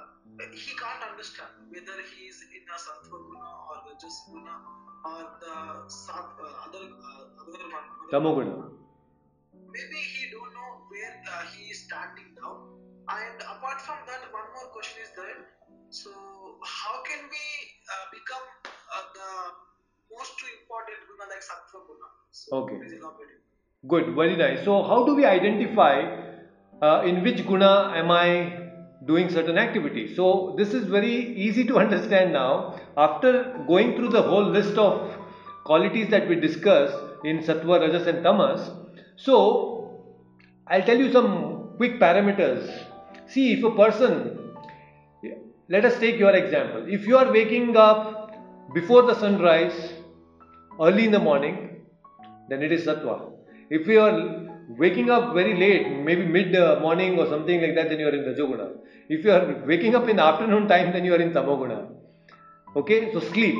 he 0.54 0.72
can't 0.82 1.04
understand 1.12 1.52
whether 1.70 1.98
he 2.12 2.26
is 2.32 2.42
in 2.58 2.64
a 2.66 2.78
sattva 2.86 3.18
guna 3.28 3.50
or 3.70 3.78
rajas 3.88 4.18
guna 4.32 4.56
or 5.06 5.22
the 5.44 5.56
sat, 5.88 6.30
uh, 6.42 6.66
other 6.66 6.86
uh, 6.86 7.44
other 7.46 7.64
one. 7.78 7.88
Tamoguna 8.12 8.80
maybe 9.72 10.00
he 10.14 10.30
don't 10.32 10.54
know 10.54 10.72
where 10.90 11.14
uh, 11.30 11.46
he 11.54 11.70
is 11.72 11.86
standing 11.86 12.34
now. 12.42 12.54
And 13.10 13.42
apart 13.42 13.82
from 13.82 14.06
that 14.06 14.30
one 14.34 14.50
more 14.54 14.70
question 14.74 15.02
is 15.06 15.12
there. 15.18 15.42
so 15.98 16.12
how 16.72 16.96
can 17.06 17.22
we 17.34 17.46
uh, 17.94 18.06
become 18.14 18.46
uh, 18.70 19.06
the 19.18 19.30
most 20.14 20.38
important 20.54 21.00
guna 21.10 21.26
like 21.32 21.44
sattva 21.50 21.82
guna? 21.90 22.08
So 22.32 22.58
okay. 22.62 22.78
good. 23.88 24.16
Very 24.16 24.36
nice. 24.42 24.64
So 24.66 24.84
how 24.84 25.06
do 25.06 25.16
we 25.16 25.26
identify 25.26 25.96
uh, 26.82 27.02
in 27.12 27.24
which 27.24 27.46
guna 27.48 27.72
am 28.02 28.12
i 28.12 28.28
doing 29.10 29.30
certain 29.36 29.58
activities. 29.58 30.16
So 30.16 30.56
this 30.58 30.74
is 30.74 30.86
very 30.98 31.16
easy 31.46 31.66
to 31.66 31.78
understand 31.84 32.34
now. 32.34 32.80
After 32.98 33.32
going 33.68 33.96
through 33.96 34.10
the 34.10 34.22
whole 34.22 34.50
list 34.58 34.78
of 34.78 35.18
qualities 35.64 36.10
that 36.10 36.28
we 36.30 36.36
discussed 36.36 36.98
in 37.24 37.40
Sattva, 37.40 37.80
Rajas 37.82 38.08
and 38.08 38.24
Tamas, 38.24 38.70
so 39.16 40.02
I'll 40.68 40.84
tell 40.84 40.98
you 40.98 41.12
some 41.12 41.72
quick 41.78 42.00
parameters. 42.00 42.64
See, 43.28 43.54
if 43.54 43.64
a 43.64 43.72
person, 43.72 44.54
let 45.68 45.86
us 45.86 46.00
take 46.00 46.18
your 46.18 46.36
example. 46.36 46.86
If 46.88 47.08
you 47.08 47.18
are 47.18 47.32
waking 47.32 47.76
up 47.78 48.34
before 48.74 49.04
the 49.04 49.20
sunrise, 49.20 49.94
early 50.82 51.06
in 51.06 51.12
the 51.12 51.20
morning, 51.20 51.82
then 52.50 52.64
it 52.64 52.72
is 52.72 52.86
sattva. 52.86 53.32
If 53.70 53.88
you 53.88 54.00
are 54.02 54.49
waking 54.78 55.10
up 55.10 55.34
very 55.34 55.56
late, 55.58 55.90
maybe 56.04 56.26
mid 56.26 56.52
morning 56.82 57.18
or 57.20 57.28
something 57.28 57.62
like 57.62 57.76
that, 57.76 57.90
then 57.90 58.00
you 58.00 58.08
are 58.08 58.16
in 58.16 58.24
Rajoguna. 58.24 58.72
If 59.10 59.26
you 59.26 59.32
are 59.32 59.64
waking 59.66 59.96
up 59.96 60.08
in 60.08 60.20
afternoon 60.20 60.68
time, 60.68 60.94
then 60.94 61.04
you 61.06 61.14
are 61.14 61.22
in 61.22 61.32
Tamoguna. 61.32 61.88
Okay, 62.76 63.12
so 63.12 63.20
sleep. 63.20 63.56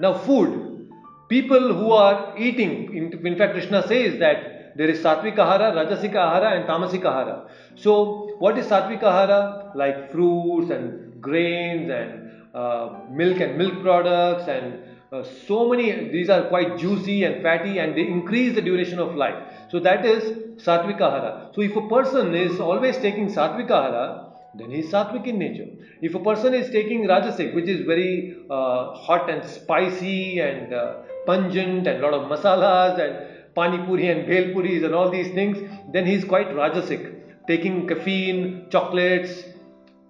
Now, 0.00 0.18
food. 0.18 0.90
People 1.28 1.72
who 1.72 1.92
are 1.92 2.36
eating, 2.36 2.94
in, 2.94 3.38
fact, 3.38 3.54
Krishna 3.54 3.86
says 3.88 4.18
that 4.18 4.76
there 4.76 4.90
is 4.90 4.98
sattvic 5.00 5.36
ahara, 5.36 5.72
rajasika 5.72 6.16
ahara, 6.16 6.56
and 6.56 6.68
tamasic 6.68 7.02
ahara. 7.02 7.48
So, 7.76 8.36
what 8.38 8.58
is 8.58 8.66
sattvic 8.66 9.00
ahara? 9.00 9.74
Like 9.74 10.12
fruits 10.12 10.70
and 10.70 11.22
grains 11.22 11.90
and 11.90 12.24
uh, 12.54 13.00
milk 13.10 13.40
and 13.40 13.56
milk 13.58 13.80
products 13.82 14.46
and 14.48 14.78
uh, 15.12 15.24
so 15.46 15.68
many 15.68 16.08
these 16.10 16.28
are 16.28 16.42
quite 16.48 16.78
juicy 16.78 17.24
and 17.24 17.42
fatty 17.42 17.78
and 17.78 17.96
they 17.96 18.06
increase 18.06 18.54
the 18.54 18.62
duration 18.62 18.98
of 18.98 19.14
life 19.16 19.36
so 19.74 19.80
that 19.80 20.04
is 20.06 20.26
sattvic 20.64 21.00
so 21.54 21.62
if 21.68 21.74
a 21.74 21.88
person 21.88 22.32
is 22.32 22.60
always 22.60 22.96
taking 22.98 23.26
sattvic 23.36 23.72
then 24.56 24.70
he 24.70 24.78
is 24.78 24.92
sattvic 24.92 25.26
in 25.26 25.38
nature. 25.38 25.66
If 26.00 26.14
a 26.14 26.20
person 26.20 26.54
is 26.54 26.70
taking 26.70 27.06
rajasic 27.08 27.56
which 27.56 27.68
is 27.68 27.84
very 27.84 28.36
uh, 28.48 28.94
hot 28.94 29.28
and 29.28 29.44
spicy 29.44 30.38
and 30.38 30.72
uh, 30.72 30.98
pungent 31.26 31.88
and 31.88 32.00
lot 32.00 32.14
of 32.14 32.30
masalas 32.30 33.00
and 33.04 33.54
pani 33.56 33.78
puri 33.86 34.10
and 34.12 34.28
bhel 34.28 34.52
puris 34.52 34.84
and 34.84 34.94
all 34.94 35.10
these 35.10 35.32
things 35.34 35.58
then 35.92 36.06
he 36.06 36.14
is 36.14 36.24
quite 36.24 36.54
rajasic 36.60 37.02
taking 37.48 37.88
caffeine 37.88 38.66
chocolates 38.70 39.42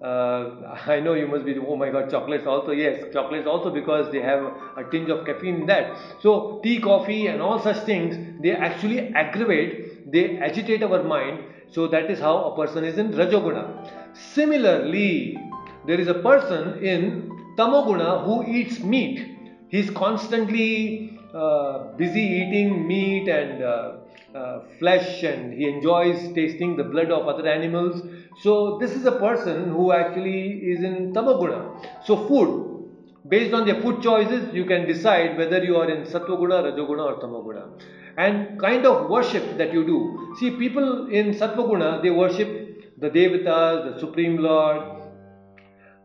uh, 0.05 0.77
I 0.87 0.99
know 0.99 1.13
you 1.13 1.27
must 1.27 1.45
be, 1.45 1.57
oh 1.57 1.75
my 1.75 1.89
god, 1.89 2.09
chocolates 2.11 2.45
also, 2.45 2.71
yes, 2.71 3.03
chocolates 3.13 3.47
also 3.47 3.71
because 3.71 4.11
they 4.11 4.21
have 4.21 4.43
a 4.77 4.83
tinge 4.91 5.09
of 5.09 5.25
caffeine 5.25 5.61
in 5.61 5.65
that. 5.65 5.97
So, 6.21 6.59
tea, 6.63 6.79
coffee, 6.79 7.27
and 7.27 7.41
all 7.41 7.59
such 7.59 7.85
things, 7.85 8.41
they 8.41 8.51
actually 8.51 9.13
aggravate, 9.13 10.11
they 10.11 10.37
agitate 10.37 10.83
our 10.83 11.03
mind. 11.03 11.43
So, 11.71 11.87
that 11.87 12.11
is 12.11 12.19
how 12.19 12.37
a 12.51 12.55
person 12.55 12.83
is 12.83 12.97
in 12.97 13.11
Rajoguna. 13.11 14.15
Similarly, 14.15 15.37
there 15.85 15.99
is 15.99 16.07
a 16.07 16.15
person 16.15 16.83
in 16.83 17.31
Tamoguna 17.57 18.23
who 18.25 18.45
eats 18.45 18.79
meat. 18.79 19.31
He 19.69 19.79
is 19.79 19.89
constantly 19.89 21.19
uh, 21.33 21.95
busy 21.97 22.21
eating 22.21 22.87
meat 22.87 23.27
and 23.27 23.63
uh, 23.63 23.91
uh, 24.35 24.61
flesh 24.79 25.23
and 25.23 25.53
he 25.53 25.67
enjoys 25.67 26.33
tasting 26.33 26.75
the 26.75 26.83
blood 26.83 27.11
of 27.11 27.27
other 27.27 27.47
animals. 27.47 28.01
So, 28.41 28.77
this 28.79 28.91
is 28.91 29.05
a 29.05 29.13
person 29.13 29.69
who 29.69 29.91
actually 29.91 30.71
is 30.71 30.83
in 30.83 31.13
Tamaguna. 31.13 32.05
So, 32.05 32.27
food, 32.27 32.89
based 33.27 33.53
on 33.53 33.65
their 33.65 33.81
food 33.81 34.01
choices, 34.01 34.53
you 34.53 34.65
can 34.65 34.85
decide 34.87 35.37
whether 35.37 35.63
you 35.63 35.77
are 35.77 35.89
in 35.89 36.03
Sattva-guna, 36.03 36.63
Rajoguna 36.63 37.05
or 37.05 37.19
Tamaguna. 37.21 37.69
And 38.17 38.59
kind 38.59 38.85
of 38.85 39.09
worship 39.09 39.57
that 39.57 39.73
you 39.73 39.85
do. 39.85 40.35
See, 40.39 40.51
people 40.51 41.07
in 41.09 41.33
Sattva-guna, 41.33 42.01
they 42.01 42.09
worship 42.09 42.99
the 42.99 43.09
Devatas, 43.09 43.93
the 43.93 43.99
Supreme 43.99 44.37
Lord. 44.37 45.01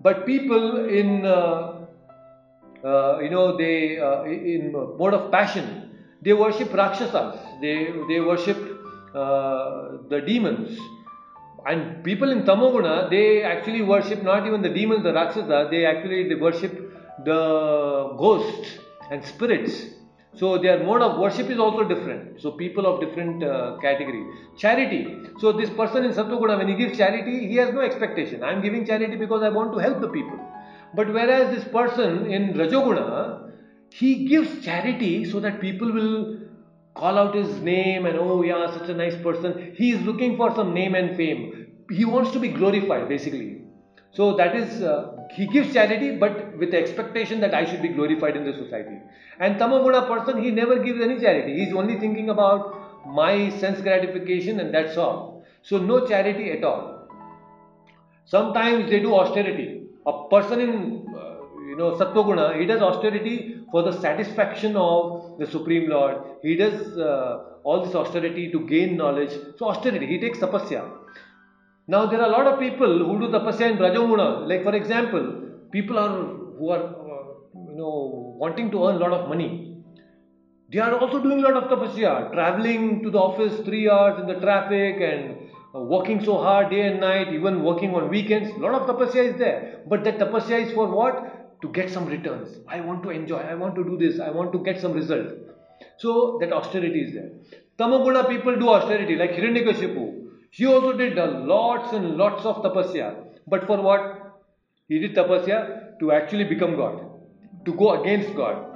But 0.01 0.25
people 0.25 0.89
in, 0.89 1.27
uh, 1.27 1.87
uh, 2.85 3.19
you 3.21 3.31
know, 3.31 3.57
they, 3.57 3.99
uh, 3.99 4.25
in 4.25 4.73
mode 4.73 5.15
of 5.15 5.31
passion, 5.31 5.91
they 6.23 6.33
worship 6.33 6.73
Rakshasas, 6.73 7.39
they, 7.61 7.93
they 8.09 8.21
worship 8.21 8.57
uh, 9.15 9.99
the 10.09 10.23
demons. 10.27 10.79
And 11.67 12.03
people 12.03 12.31
in 12.31 12.43
Tamoguna, 12.43 13.11
they 13.11 13.43
actually 13.43 13.83
worship 13.83 14.23
not 14.23 14.47
even 14.47 14.63
the 14.63 14.69
demons, 14.69 15.03
the 15.03 15.13
Rakshasas, 15.13 15.71
they 15.71 15.85
actually 15.85 16.29
they 16.29 16.35
worship 16.35 17.25
the 17.25 18.15
ghosts 18.19 18.79
and 19.11 19.25
spirits. 19.25 19.87
So 20.35 20.59
their 20.59 20.85
mode 20.85 21.03
of 21.03 21.19
worship 21.19 21.51
is 21.51 21.59
also 21.59 21.85
different. 21.85 22.41
So 22.41 22.53
people 22.53 22.87
of 22.87 23.01
different 23.01 23.43
uh, 23.43 23.77
category. 23.83 24.25
Charity. 24.57 25.17
So 25.39 25.53
this 25.53 25.69
person 25.71 26.05
in 26.05 26.13
Sattva 26.13 26.59
when 26.59 26.69
he 26.69 26.75
gives 26.75 26.97
charity, 26.97 27.49
he 27.49 27.57
has 27.57 27.75
no 27.75 27.81
expectation. 27.81 28.43
I 28.43 28.53
am 28.53 28.63
giving 28.63 28.87
charity 28.87 29.17
because 29.17 29.43
I 29.43 29.49
want 29.49 29.73
to 29.73 29.79
help 29.79 30.01
the 30.01 30.09
people. 30.09 30.39
But 30.95 31.13
whereas 31.13 31.55
this 31.55 31.65
person 31.65 32.27
in 32.31 32.55
Rajoguna, 32.55 33.51
he 33.93 34.27
gives 34.27 34.65
charity 34.65 35.25
so 35.25 35.41
that 35.41 35.61
people 35.61 35.93
will 35.93 36.39
call 36.95 37.19
out 37.19 37.35
his 37.35 37.61
name 37.61 38.07
and 38.07 38.19
oh 38.19 38.43
yeah 38.43 38.71
such 38.77 38.89
a 38.89 38.95
nice 38.95 39.17
person. 39.23 39.73
He 39.77 39.93
is 39.93 40.03
looking 40.03 40.37
for 40.37 40.55
some 40.55 40.75
name 40.75 40.95
and 40.95 41.17
fame. 41.17 41.73
He 41.91 42.05
wants 42.05 42.31
to 42.33 42.39
be 42.39 42.49
glorified 42.49 43.09
basically. 43.09 43.63
So 44.13 44.35
that 44.37 44.57
is 44.57 44.83
uh, 44.83 45.17
he 45.35 45.47
gives 45.47 45.73
charity 45.73 46.17
but 46.17 46.57
with 46.59 46.73
the 46.73 46.79
expectation 46.79 47.41
that 47.41 47.55
i 47.55 47.65
should 47.65 47.81
be 47.81 47.89
glorified 47.89 48.37
in 48.37 48.45
the 48.45 48.53
society. 48.53 48.99
And 49.39 49.57
tamaguna 49.57 50.07
person 50.09 50.43
he 50.43 50.51
never 50.51 50.79
gives 50.79 51.01
any 51.01 51.21
charity. 51.21 51.55
He 51.55 51.65
is 51.65 51.75
only 51.75 51.99
thinking 51.99 52.31
about 52.31 53.07
my 53.07 53.51
sense 53.51 53.81
gratification 53.81 54.61
and 54.61 54.75
that's 54.75 54.97
all. 54.97 55.45
So 55.63 55.79
no 55.79 56.07
charity 56.07 56.51
at 56.51 56.65
all. 56.65 57.09
Sometimes 58.25 58.91
they 58.91 59.01
do 59.01 59.15
austerity. 59.15 59.87
A 60.07 60.29
person 60.29 60.61
in 60.61 61.07
uh, 61.17 61.30
you 61.71 61.77
know 61.81 61.91
sattva 62.01 62.47
he 62.59 62.67
does 62.71 62.83
austerity 62.91 63.37
for 63.71 63.83
the 63.83 63.93
satisfaction 64.01 64.77
of 64.77 65.39
the 65.39 65.47
Supreme 65.47 65.89
Lord. 65.89 66.17
He 66.43 66.57
does 66.57 66.99
uh, 66.99 67.45
all 67.63 67.85
this 67.85 67.95
austerity 67.95 68.51
to 68.53 68.67
gain 68.67 68.97
knowledge. 68.97 69.33
So, 69.59 69.69
austerity, 69.69 70.07
he 70.07 70.19
takes 70.19 70.39
tapasya. 70.39 70.83
Now, 71.87 72.07
there 72.07 72.21
are 72.21 72.29
a 72.29 72.33
lot 72.33 72.47
of 72.47 72.59
people 72.59 72.99
who 73.07 73.19
do 73.21 73.29
tapasya 73.29 73.73
in 73.73 73.79
Rajoguna. 73.79 74.47
Like, 74.49 74.63
for 74.63 74.75
example, 74.75 75.25
people 75.71 75.99
are 75.99 76.11
who 76.59 76.71
are 76.71 76.85
uh, 76.85 77.25
you 77.71 77.77
know 77.77 78.37
wanting 78.39 78.71
to 78.73 78.87
earn 78.87 78.97
a 78.97 78.99
lot 78.99 79.13
of 79.13 79.29
money. 79.29 79.77
They 80.73 80.79
are 80.79 80.97
also 80.99 81.21
doing 81.21 81.41
a 81.45 81.49
lot 81.49 81.57
of 81.63 81.65
tapasya, 81.71 82.33
traveling 82.33 83.03
to 83.03 83.11
the 83.11 83.19
office 83.19 83.61
three 83.65 83.89
hours 83.89 84.21
in 84.21 84.27
the 84.27 84.39
traffic 84.41 85.01
and 85.01 85.37
uh, 85.75 85.81
working 85.81 86.25
so 86.25 86.39
hard 86.39 86.71
day 86.71 86.83
and 86.83 87.01
night, 87.01 87.33
even 87.33 87.63
working 87.65 87.95
on 87.95 88.09
weekends. 88.09 88.51
A 88.51 88.59
lot 88.59 88.75
of 88.75 88.89
tapasya 88.89 89.33
is 89.33 89.39
there. 89.39 89.81
But 89.89 90.05
that 90.05 90.19
tapasya 90.19 90.67
is 90.67 90.73
for 90.73 90.87
what? 90.87 91.40
To 91.63 91.69
get 91.69 91.91
some 91.91 92.07
returns. 92.07 92.59
I 92.69 92.81
want 92.81 93.03
to 93.03 93.11
enjoy, 93.11 93.39
I 93.39 93.55
want 93.55 93.75
to 93.75 93.85
do 93.85 93.97
this, 93.97 94.21
I 94.21 94.31
want 94.31 94.53
to 94.53 94.59
get 94.59 94.81
some 94.81 94.93
result. 94.93 95.29
So 95.99 96.39
that 96.41 96.53
austerity 96.53 97.03
is 97.03 97.15
there. 97.15 97.31
Tamoguna 97.79 98.29
people 98.29 98.57
do 98.57 98.69
austerity 98.69 99.17
like 99.17 99.33
Hiranyakashipu. 99.33 100.29
He 100.51 100.67
also 100.67 100.93
did 100.97 101.17
lots 101.17 101.93
and 101.93 102.17
lots 102.17 102.45
of 102.45 102.57
tapasya. 102.57 103.25
But 103.47 103.67
for 103.67 103.81
what? 103.81 104.43
He 104.89 104.99
did 104.99 105.15
tapasya 105.15 105.99
to 106.01 106.13
actually 106.13 106.45
become 106.45 106.77
God, 106.77 107.05
to 107.65 107.75
go 107.75 108.01
against 108.01 108.35
God. 108.35 108.67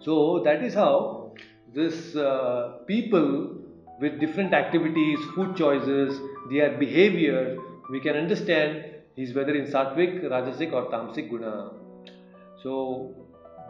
So 0.00 0.42
that 0.44 0.62
is 0.62 0.74
how 0.74 1.34
this 1.72 2.14
uh, 2.16 2.78
people 2.86 3.56
with 4.00 4.18
different 4.20 4.52
activities, 4.52 5.18
food 5.34 5.56
choices, 5.56 6.20
their 6.50 6.76
behavior, 6.76 7.56
we 7.90 8.00
can 8.00 8.16
understand 8.16 8.84
is 9.16 9.34
whether 9.34 9.54
in 9.54 9.66
sattvic, 9.66 10.22
rajasic 10.22 10.72
or 10.72 10.90
tamasic 10.90 11.30
guna. 11.30 11.70
So 12.62 13.14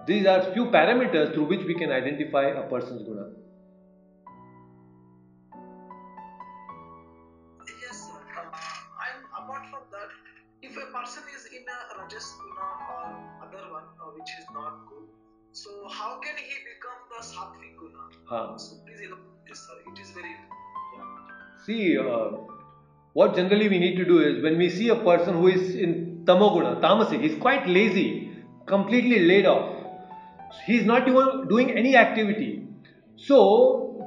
these 0.06 0.26
are 0.26 0.42
few 0.52 0.66
parameters 0.66 1.34
through 1.34 1.44
which 1.44 1.64
we 1.64 1.74
can 1.74 1.90
identify 1.90 2.44
a 2.46 2.62
person's 2.68 3.02
guna. 3.02 3.30
Yes, 7.80 8.06
sir. 8.06 8.20
Uh, 8.36 8.42
and 9.06 9.24
apart 9.38 9.66
from 9.70 9.82
that, 9.90 10.10
if 10.62 10.76
a 10.76 10.86
person 10.92 11.22
is 11.34 11.46
in 11.46 11.64
a 11.66 12.00
rajas 12.00 12.34
guna 12.38 12.66
or 12.92 13.46
other 13.46 13.72
one 13.72 13.84
uh, 14.00 14.10
which 14.14 14.30
is 14.38 14.46
not 14.54 14.86
good, 14.88 15.08
so 15.52 15.70
how 15.88 16.20
can 16.20 16.36
he 16.36 16.56
become 16.70 17.00
the 17.10 17.20
sattvic 17.24 17.76
guna? 17.78 18.02
Huh. 18.24 18.58
So 18.58 18.76
please 18.86 19.00
this, 19.48 19.58
sir. 19.58 19.78
It 19.92 19.98
is 20.00 20.10
very 20.10 20.30
yeah. 20.30 21.64
See, 21.64 21.98
uh, 21.98 22.61
what 23.14 23.34
generally 23.34 23.68
we 23.68 23.78
need 23.78 23.96
to 23.96 24.04
do 24.04 24.20
is 24.20 24.42
when 24.42 24.56
we 24.56 24.70
see 24.70 24.88
a 24.88 24.96
person 24.96 25.34
who 25.34 25.48
is 25.48 25.74
in 25.74 26.22
tamoguna, 26.24 26.80
tamasic, 26.80 27.20
he's 27.20 27.38
quite 27.38 27.66
lazy, 27.66 28.30
completely 28.66 29.20
laid 29.26 29.46
off. 29.46 29.86
He's 30.66 30.84
not 30.84 31.06
even 31.08 31.48
doing 31.48 31.70
any 31.72 31.96
activity. 31.96 32.66
So, 33.16 34.06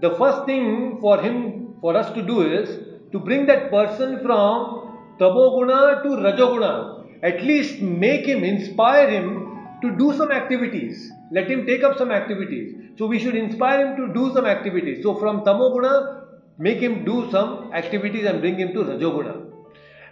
the 0.00 0.14
first 0.16 0.46
thing 0.46 0.98
for 1.00 1.20
him, 1.20 1.76
for 1.80 1.96
us 1.96 2.12
to 2.14 2.22
do 2.22 2.42
is 2.42 2.68
to 3.12 3.18
bring 3.18 3.46
that 3.46 3.70
person 3.70 4.20
from 4.22 5.16
tamoguna 5.18 6.02
to 6.02 6.08
rajoguna. 6.08 7.22
At 7.22 7.42
least 7.42 7.80
make 7.80 8.26
him, 8.26 8.44
inspire 8.44 9.08
him 9.08 9.78
to 9.80 9.96
do 9.96 10.12
some 10.14 10.30
activities. 10.30 11.10
Let 11.30 11.50
him 11.50 11.66
take 11.66 11.82
up 11.82 11.96
some 11.96 12.10
activities. 12.10 12.74
So 12.98 13.06
we 13.06 13.18
should 13.18 13.34
inspire 13.34 13.86
him 13.86 13.96
to 13.96 14.12
do 14.12 14.32
some 14.34 14.44
activities. 14.44 15.02
So 15.02 15.14
from 15.14 15.40
tamoguna 15.40 16.23
make 16.58 16.78
him 16.78 17.04
do 17.04 17.30
some 17.30 17.72
activities 17.72 18.24
and 18.26 18.40
bring 18.40 18.58
him 18.58 18.72
to 18.72 18.80
Rajoguna. 18.80 19.50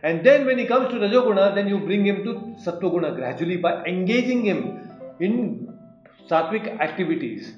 And 0.03 0.26
then 0.26 0.47
when 0.47 0.59
he 0.59 0.66
comes 0.66 0.88
to 0.88 0.97
Rajoguna, 0.97 1.55
then 1.55 1.68
you 1.68 1.78
bring 1.78 2.05
him 2.05 2.24
to 2.24 2.32
Sattoguna 2.64 3.14
gradually 3.14 3.57
by 3.57 3.84
engaging 3.84 4.45
him 4.45 4.90
in 5.20 5.72
sattvic 6.28 6.80
activities. 6.80 7.53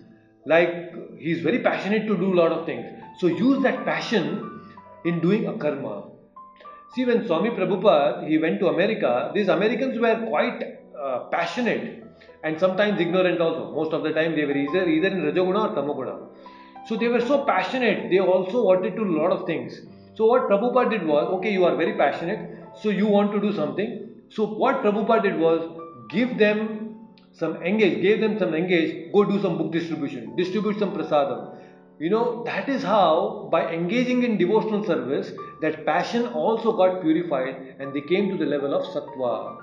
Like 0.45 0.95
he 1.19 1.33
is 1.33 1.41
very 1.41 1.61
passionate 1.61 2.07
to 2.07 2.17
do 2.17 2.35
a 2.35 2.37
lot 2.37 2.53
of 2.53 2.67
things. 2.67 2.85
So 3.19 3.29
use 3.29 3.63
that 3.63 3.85
passion 3.85 4.61
in 5.05 5.21
doing 5.21 5.47
a 5.47 5.57
karma. 5.57 6.11
See, 6.95 7.05
when 7.05 7.27
Swami 7.27 7.51
Prabhupada 7.51 8.29
he 8.29 8.39
went 8.39 8.61
to 8.61 8.69
America, 8.69 9.33
these 9.35 9.49
Americans 9.49 9.99
were 9.99 10.27
quite 10.29 10.63
uh, 11.01 11.21
passionate 11.31 12.05
and 12.43 12.61
sometimes 12.61 13.01
ignorant 13.01 13.41
also. 13.41 13.73
Most 13.73 13.93
of 13.93 14.03
the 14.03 14.13
time 14.13 14.37
they 14.37 14.45
were 14.45 14.57
either 14.57 14.87
either 14.87 15.09
in 15.09 15.23
Rajoguna 15.23 15.71
or 15.71 15.83
Tamoguna. 15.83 16.29
So 16.87 16.97
they 16.97 17.09
were 17.09 17.21
so 17.21 17.45
passionate. 17.45 18.11
They 18.11 18.21
also 18.21 18.63
wanted 18.65 18.97
to 18.97 19.05
do 19.05 19.19
a 19.19 19.21
lot 19.23 19.33
of 19.33 19.47
things. 19.47 19.81
So 20.15 20.27
what 20.27 20.49
Prabhupada 20.49 20.91
did 20.91 21.07
was, 21.07 21.27
okay, 21.39 21.53
you 21.53 21.65
are 21.65 21.77
very 21.77 21.97
passionate, 21.97 22.59
so 22.81 22.89
you 22.91 23.07
want 23.07 23.33
to 23.33 23.41
do 23.41 23.53
something. 23.53 24.09
So 24.29 24.45
what 24.45 24.83
Prabhupada 24.83 25.23
did 25.23 25.39
was 25.39 25.81
give 26.11 26.39
them 26.39 26.85
some 27.33 27.57
engage, 27.63 28.01
gave 28.01 28.21
them 28.21 28.39
some 28.39 28.55
engage, 28.55 29.13
go 29.13 29.25
do 29.25 29.41
some 29.43 29.59
book 29.59 29.73
distribution, 29.73 30.37
distribute 30.37 30.79
some 30.79 30.93
prasadam. 30.97 31.57
You 31.99 32.11
know, 32.11 32.45
that 32.45 32.69
is 32.69 32.83
how 32.83 33.49
by 33.51 33.73
engaging 33.73 34.23
in 34.23 34.37
devotional 34.37 34.85
service, 34.85 35.33
that 35.63 35.85
passion 35.87 36.27
also 36.27 36.77
got 36.77 37.03
purified 37.03 37.77
and 37.79 37.93
they 37.95 38.03
came 38.03 38.31
to 38.31 38.37
the 38.37 38.47
level 38.47 38.75
of 38.75 38.85
sattva. 38.87 39.63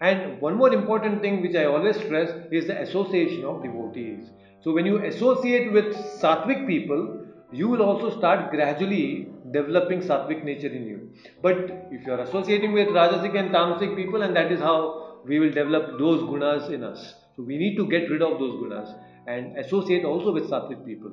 And 0.00 0.40
one 0.40 0.56
more 0.56 0.72
important 0.72 1.20
thing 1.20 1.42
which 1.42 1.54
I 1.54 1.64
always 1.64 1.96
stress 1.96 2.30
is 2.50 2.66
the 2.66 2.80
association 2.80 3.44
of 3.44 3.62
devotees. 3.62 4.30
So 4.62 4.72
when 4.72 4.86
you 4.86 5.04
associate 5.04 5.72
with 5.72 5.94
sattvic 6.20 6.66
people, 6.66 7.26
you 7.52 7.68
will 7.68 7.82
also 7.82 8.16
start 8.16 8.50
gradually 8.50 9.28
developing 9.50 10.00
sattvic 10.00 10.44
nature 10.44 10.68
in 10.68 10.86
you. 10.86 11.10
But 11.42 11.56
if 11.90 12.06
you 12.06 12.12
are 12.12 12.20
associating 12.20 12.72
with 12.72 12.88
rajasic 12.88 13.38
and 13.38 13.50
tamasic 13.50 13.96
people, 13.96 14.22
and 14.22 14.36
that 14.36 14.52
is 14.52 14.60
how 14.60 15.20
we 15.24 15.38
will 15.38 15.50
develop 15.50 15.98
those 15.98 16.20
gunas 16.22 16.70
in 16.70 16.84
us. 16.84 17.14
So 17.36 17.42
we 17.42 17.58
need 17.58 17.76
to 17.76 17.86
get 17.88 18.10
rid 18.10 18.22
of 18.22 18.38
those 18.38 18.54
gunas 18.62 18.94
and 19.26 19.56
associate 19.58 20.04
also 20.04 20.32
with 20.32 20.50
sattvic 20.50 20.84
people. 20.84 21.10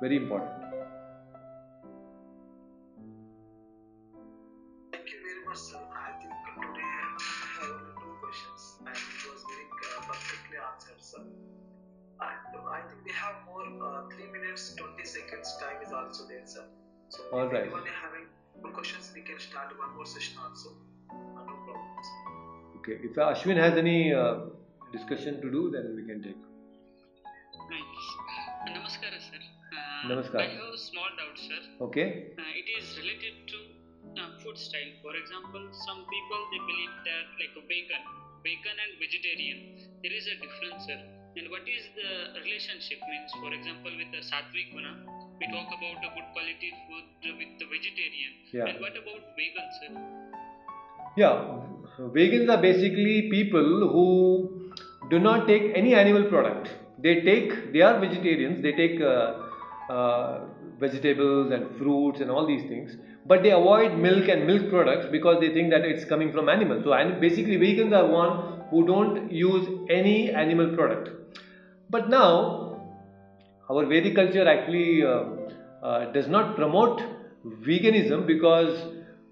Very 0.00 0.16
important. 0.16 0.61
20 15.42 15.64
time 15.64 15.82
is 15.82 15.92
also 15.92 16.26
there, 16.28 16.46
sir. 16.46 16.64
So 17.08 17.20
All 17.32 17.46
if 17.46 17.52
right. 17.52 17.62
anyone 17.62 17.82
having 18.00 18.26
more 18.62 18.72
questions, 18.72 19.10
we 19.14 19.22
can 19.22 19.38
start 19.40 19.76
one 19.78 19.94
more 19.96 20.06
session 20.06 20.38
also. 20.38 20.70
Uh, 21.10 21.42
no 21.50 21.54
problem. 21.66 21.90
Okay. 22.78 22.98
If 23.02 23.14
Ashwin 23.16 23.56
has 23.56 23.76
any 23.76 24.14
uh, 24.14 24.46
discussion 24.92 25.40
to 25.42 25.50
do, 25.50 25.70
then 25.70 25.96
we 25.96 26.06
can 26.06 26.22
take. 26.22 26.38
Nice. 27.70 28.06
Namaskara, 28.70 29.18
sir. 29.18 29.40
Uh, 29.42 30.08
Namaskar. 30.08 30.40
I 30.40 30.48
have 30.54 30.74
a 30.74 30.78
small 30.78 31.10
doubt, 31.18 31.36
sir. 31.36 31.60
Okay. 31.80 32.08
Uh, 32.38 32.60
it 32.60 32.68
is 32.78 32.96
related 32.98 33.34
to 33.52 33.58
uh, 34.22 34.38
food 34.42 34.58
style. 34.58 34.92
For 35.02 35.14
example, 35.16 35.68
some 35.86 36.06
people 36.06 36.40
they 36.54 36.62
believe 36.70 36.94
that 37.10 37.26
like 37.42 37.54
a 37.58 37.64
bacon, 37.66 38.02
vegan 38.46 38.78
and 38.78 38.92
vegetarian, 39.02 39.58
there 40.02 40.14
is 40.14 40.26
a 40.26 40.36
difference, 40.38 40.86
sir. 40.86 41.02
And 41.34 41.48
what 41.48 41.64
is 41.64 41.88
the 41.96 42.40
relationship? 42.44 43.00
Means, 43.08 43.32
for 43.40 43.52
example, 43.56 43.92
with 43.96 44.12
the 44.12 44.20
sattvic 44.20 44.68
guna, 44.72 44.92
we 45.40 45.46
talk 45.46 45.68
about 45.78 45.98
a 46.04 46.10
good 46.14 46.28
quality 46.32 46.70
food 46.86 47.04
with 47.38 47.52
the 47.58 47.66
vegetarian. 47.66 48.32
Yeah. 48.52 48.66
And 48.66 48.80
what 48.80 48.92
about 48.92 49.22
vegans? 49.38 49.74
sir? 49.80 50.32
Yeah, 51.16 51.62
vegans 51.98 52.48
are 52.48 52.60
basically 52.60 53.30
people 53.30 53.88
who 53.92 54.70
do 55.10 55.18
not 55.18 55.46
take 55.46 55.72
any 55.74 55.94
animal 55.94 56.24
product. 56.24 56.70
They 56.98 57.20
take, 57.20 57.72
they 57.72 57.82
are 57.82 58.00
vegetarians, 58.00 58.62
they 58.62 58.72
take 58.72 59.00
uh, 59.00 59.34
uh, 59.90 60.40
vegetables 60.78 61.52
and 61.52 61.76
fruits 61.76 62.20
and 62.20 62.30
all 62.30 62.46
these 62.46 62.62
things, 62.62 62.96
but 63.26 63.42
they 63.42 63.50
avoid 63.50 63.98
milk 63.98 64.28
and 64.28 64.46
milk 64.46 64.70
products 64.70 65.06
because 65.10 65.40
they 65.40 65.52
think 65.52 65.70
that 65.70 65.84
it's 65.84 66.04
coming 66.04 66.32
from 66.32 66.48
animals. 66.48 66.84
So, 66.84 66.92
and 66.92 67.20
basically, 67.20 67.56
vegans 67.56 67.96
are 67.96 68.06
one 68.06 68.62
who 68.70 68.86
don't 68.86 69.30
use 69.30 69.68
any 69.90 70.30
animal 70.30 70.74
product. 70.74 71.10
But 71.90 72.08
now, 72.08 72.61
our 73.72 73.84
Vedic 73.86 74.14
culture 74.14 74.46
actually 74.48 75.04
uh, 75.04 75.24
uh, 75.82 76.12
does 76.12 76.28
not 76.28 76.56
promote 76.56 77.02
veganism 77.68 78.26
because 78.26 78.82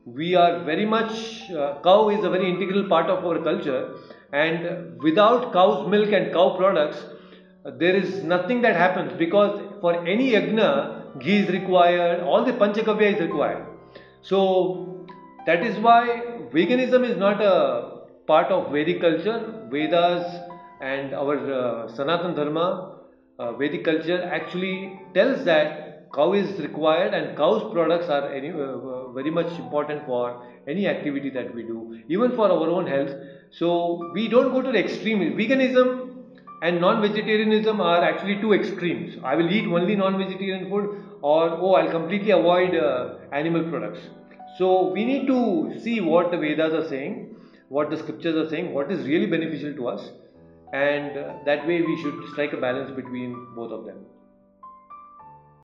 we 0.05 0.34
are 0.34 0.64
very 0.64 0.86
much 0.86 1.51
uh, 1.51 1.74
cow 1.82 2.09
is 2.09 2.24
a 2.24 2.30
very 2.30 2.49
integral 2.51 2.88
part 2.88 3.11
of 3.14 3.24
our 3.24 3.38
culture 3.49 3.95
and 4.32 5.01
without 5.03 5.53
cow's 5.53 5.88
milk 5.95 6.12
and 6.12 6.32
cow 6.32 6.57
products 6.57 7.05
there 7.78 7.95
is 7.95 8.22
nothing 8.22 8.62
that 8.62 8.74
happens 8.74 9.12
because 9.18 9.61
for 9.80 9.95
any 10.07 10.30
yagna 10.32 10.70
ghee 11.20 11.38
is 11.43 11.51
required 11.51 12.22
all 12.22 12.45
the 12.45 12.55
panchagavya 12.64 13.14
is 13.14 13.20
required 13.20 13.66
so 14.22 14.41
that 15.47 15.64
is 15.70 15.78
why 15.78 16.01
veganism 16.55 17.09
is 17.11 17.16
not 17.16 17.41
a 17.43 18.01
part 18.30 18.53
of 18.57 18.72
Vedic 18.72 19.01
culture. 19.01 19.38
Vedas 19.70 20.24
and 20.80 21.14
our 21.14 21.36
uh, 21.53 21.88
Sanatan 21.88 22.34
Dharma, 22.34 22.99
uh, 23.41 23.53
Vedic 23.55 23.84
culture 23.84 24.22
actually 24.38 25.01
tells 25.14 25.45
that 25.45 26.12
cow 26.14 26.32
is 26.32 26.49
required 26.61 27.14
and 27.14 27.36
cow's 27.36 27.62
products 27.72 28.09
are 28.09 28.28
any, 28.32 28.51
uh, 28.51 28.57
uh, 28.57 29.12
very 29.12 29.30
much 29.30 29.53
important 29.59 30.05
for 30.07 30.47
any 30.68 30.86
activity 30.86 31.30
that 31.30 31.55
we 31.55 31.62
do, 31.62 31.99
even 32.09 32.36
for 32.36 32.51
our 32.51 32.68
own 32.68 32.86
health. 32.86 33.12
So 33.51 34.11
we 34.12 34.28
don't 34.28 34.53
go 34.53 34.62
to 34.62 34.72
the 34.72 34.78
extreme. 34.78 35.20
Veganism 35.38 36.24
and 36.62 36.80
non-vegetarianism 36.80 37.80
are 37.80 38.03
actually 38.05 38.41
two 38.41 38.53
extremes. 38.53 39.16
I 39.24 39.36
will 39.36 39.51
eat 39.51 39.66
only 39.66 39.97
non-vegetarian 39.97 40.68
food, 40.68 41.03
or 41.22 41.51
oh, 41.51 41.74
I'll 41.74 41.91
completely 41.91 42.32
avoid 42.32 42.74
uh, 42.74 43.16
animal 43.32 43.62
products. 43.70 44.01
So 44.59 44.88
we 44.88 45.05
need 45.05 45.26
to 45.28 45.80
see 45.82 46.01
what 46.01 46.30
the 46.30 46.36
Vedas 46.36 46.74
are 46.74 46.88
saying, 46.88 47.36
what 47.68 47.88
the 47.88 47.97
scriptures 47.97 48.36
are 48.36 48.49
saying, 48.51 48.74
what 48.74 48.91
is 48.91 49.07
really 49.07 49.26
beneficial 49.26 49.72
to 49.74 49.88
us, 49.88 50.11
and 50.73 51.16
uh, 51.16 51.35
that 51.45 51.66
way 51.66 51.83
we 51.83 51.97
should 52.01 52.18
strike 52.33 52.53
a 52.53 52.57
balance 52.57 52.91
between 52.91 53.55
both 53.55 53.73
of 53.73 53.85
them. 53.85 54.09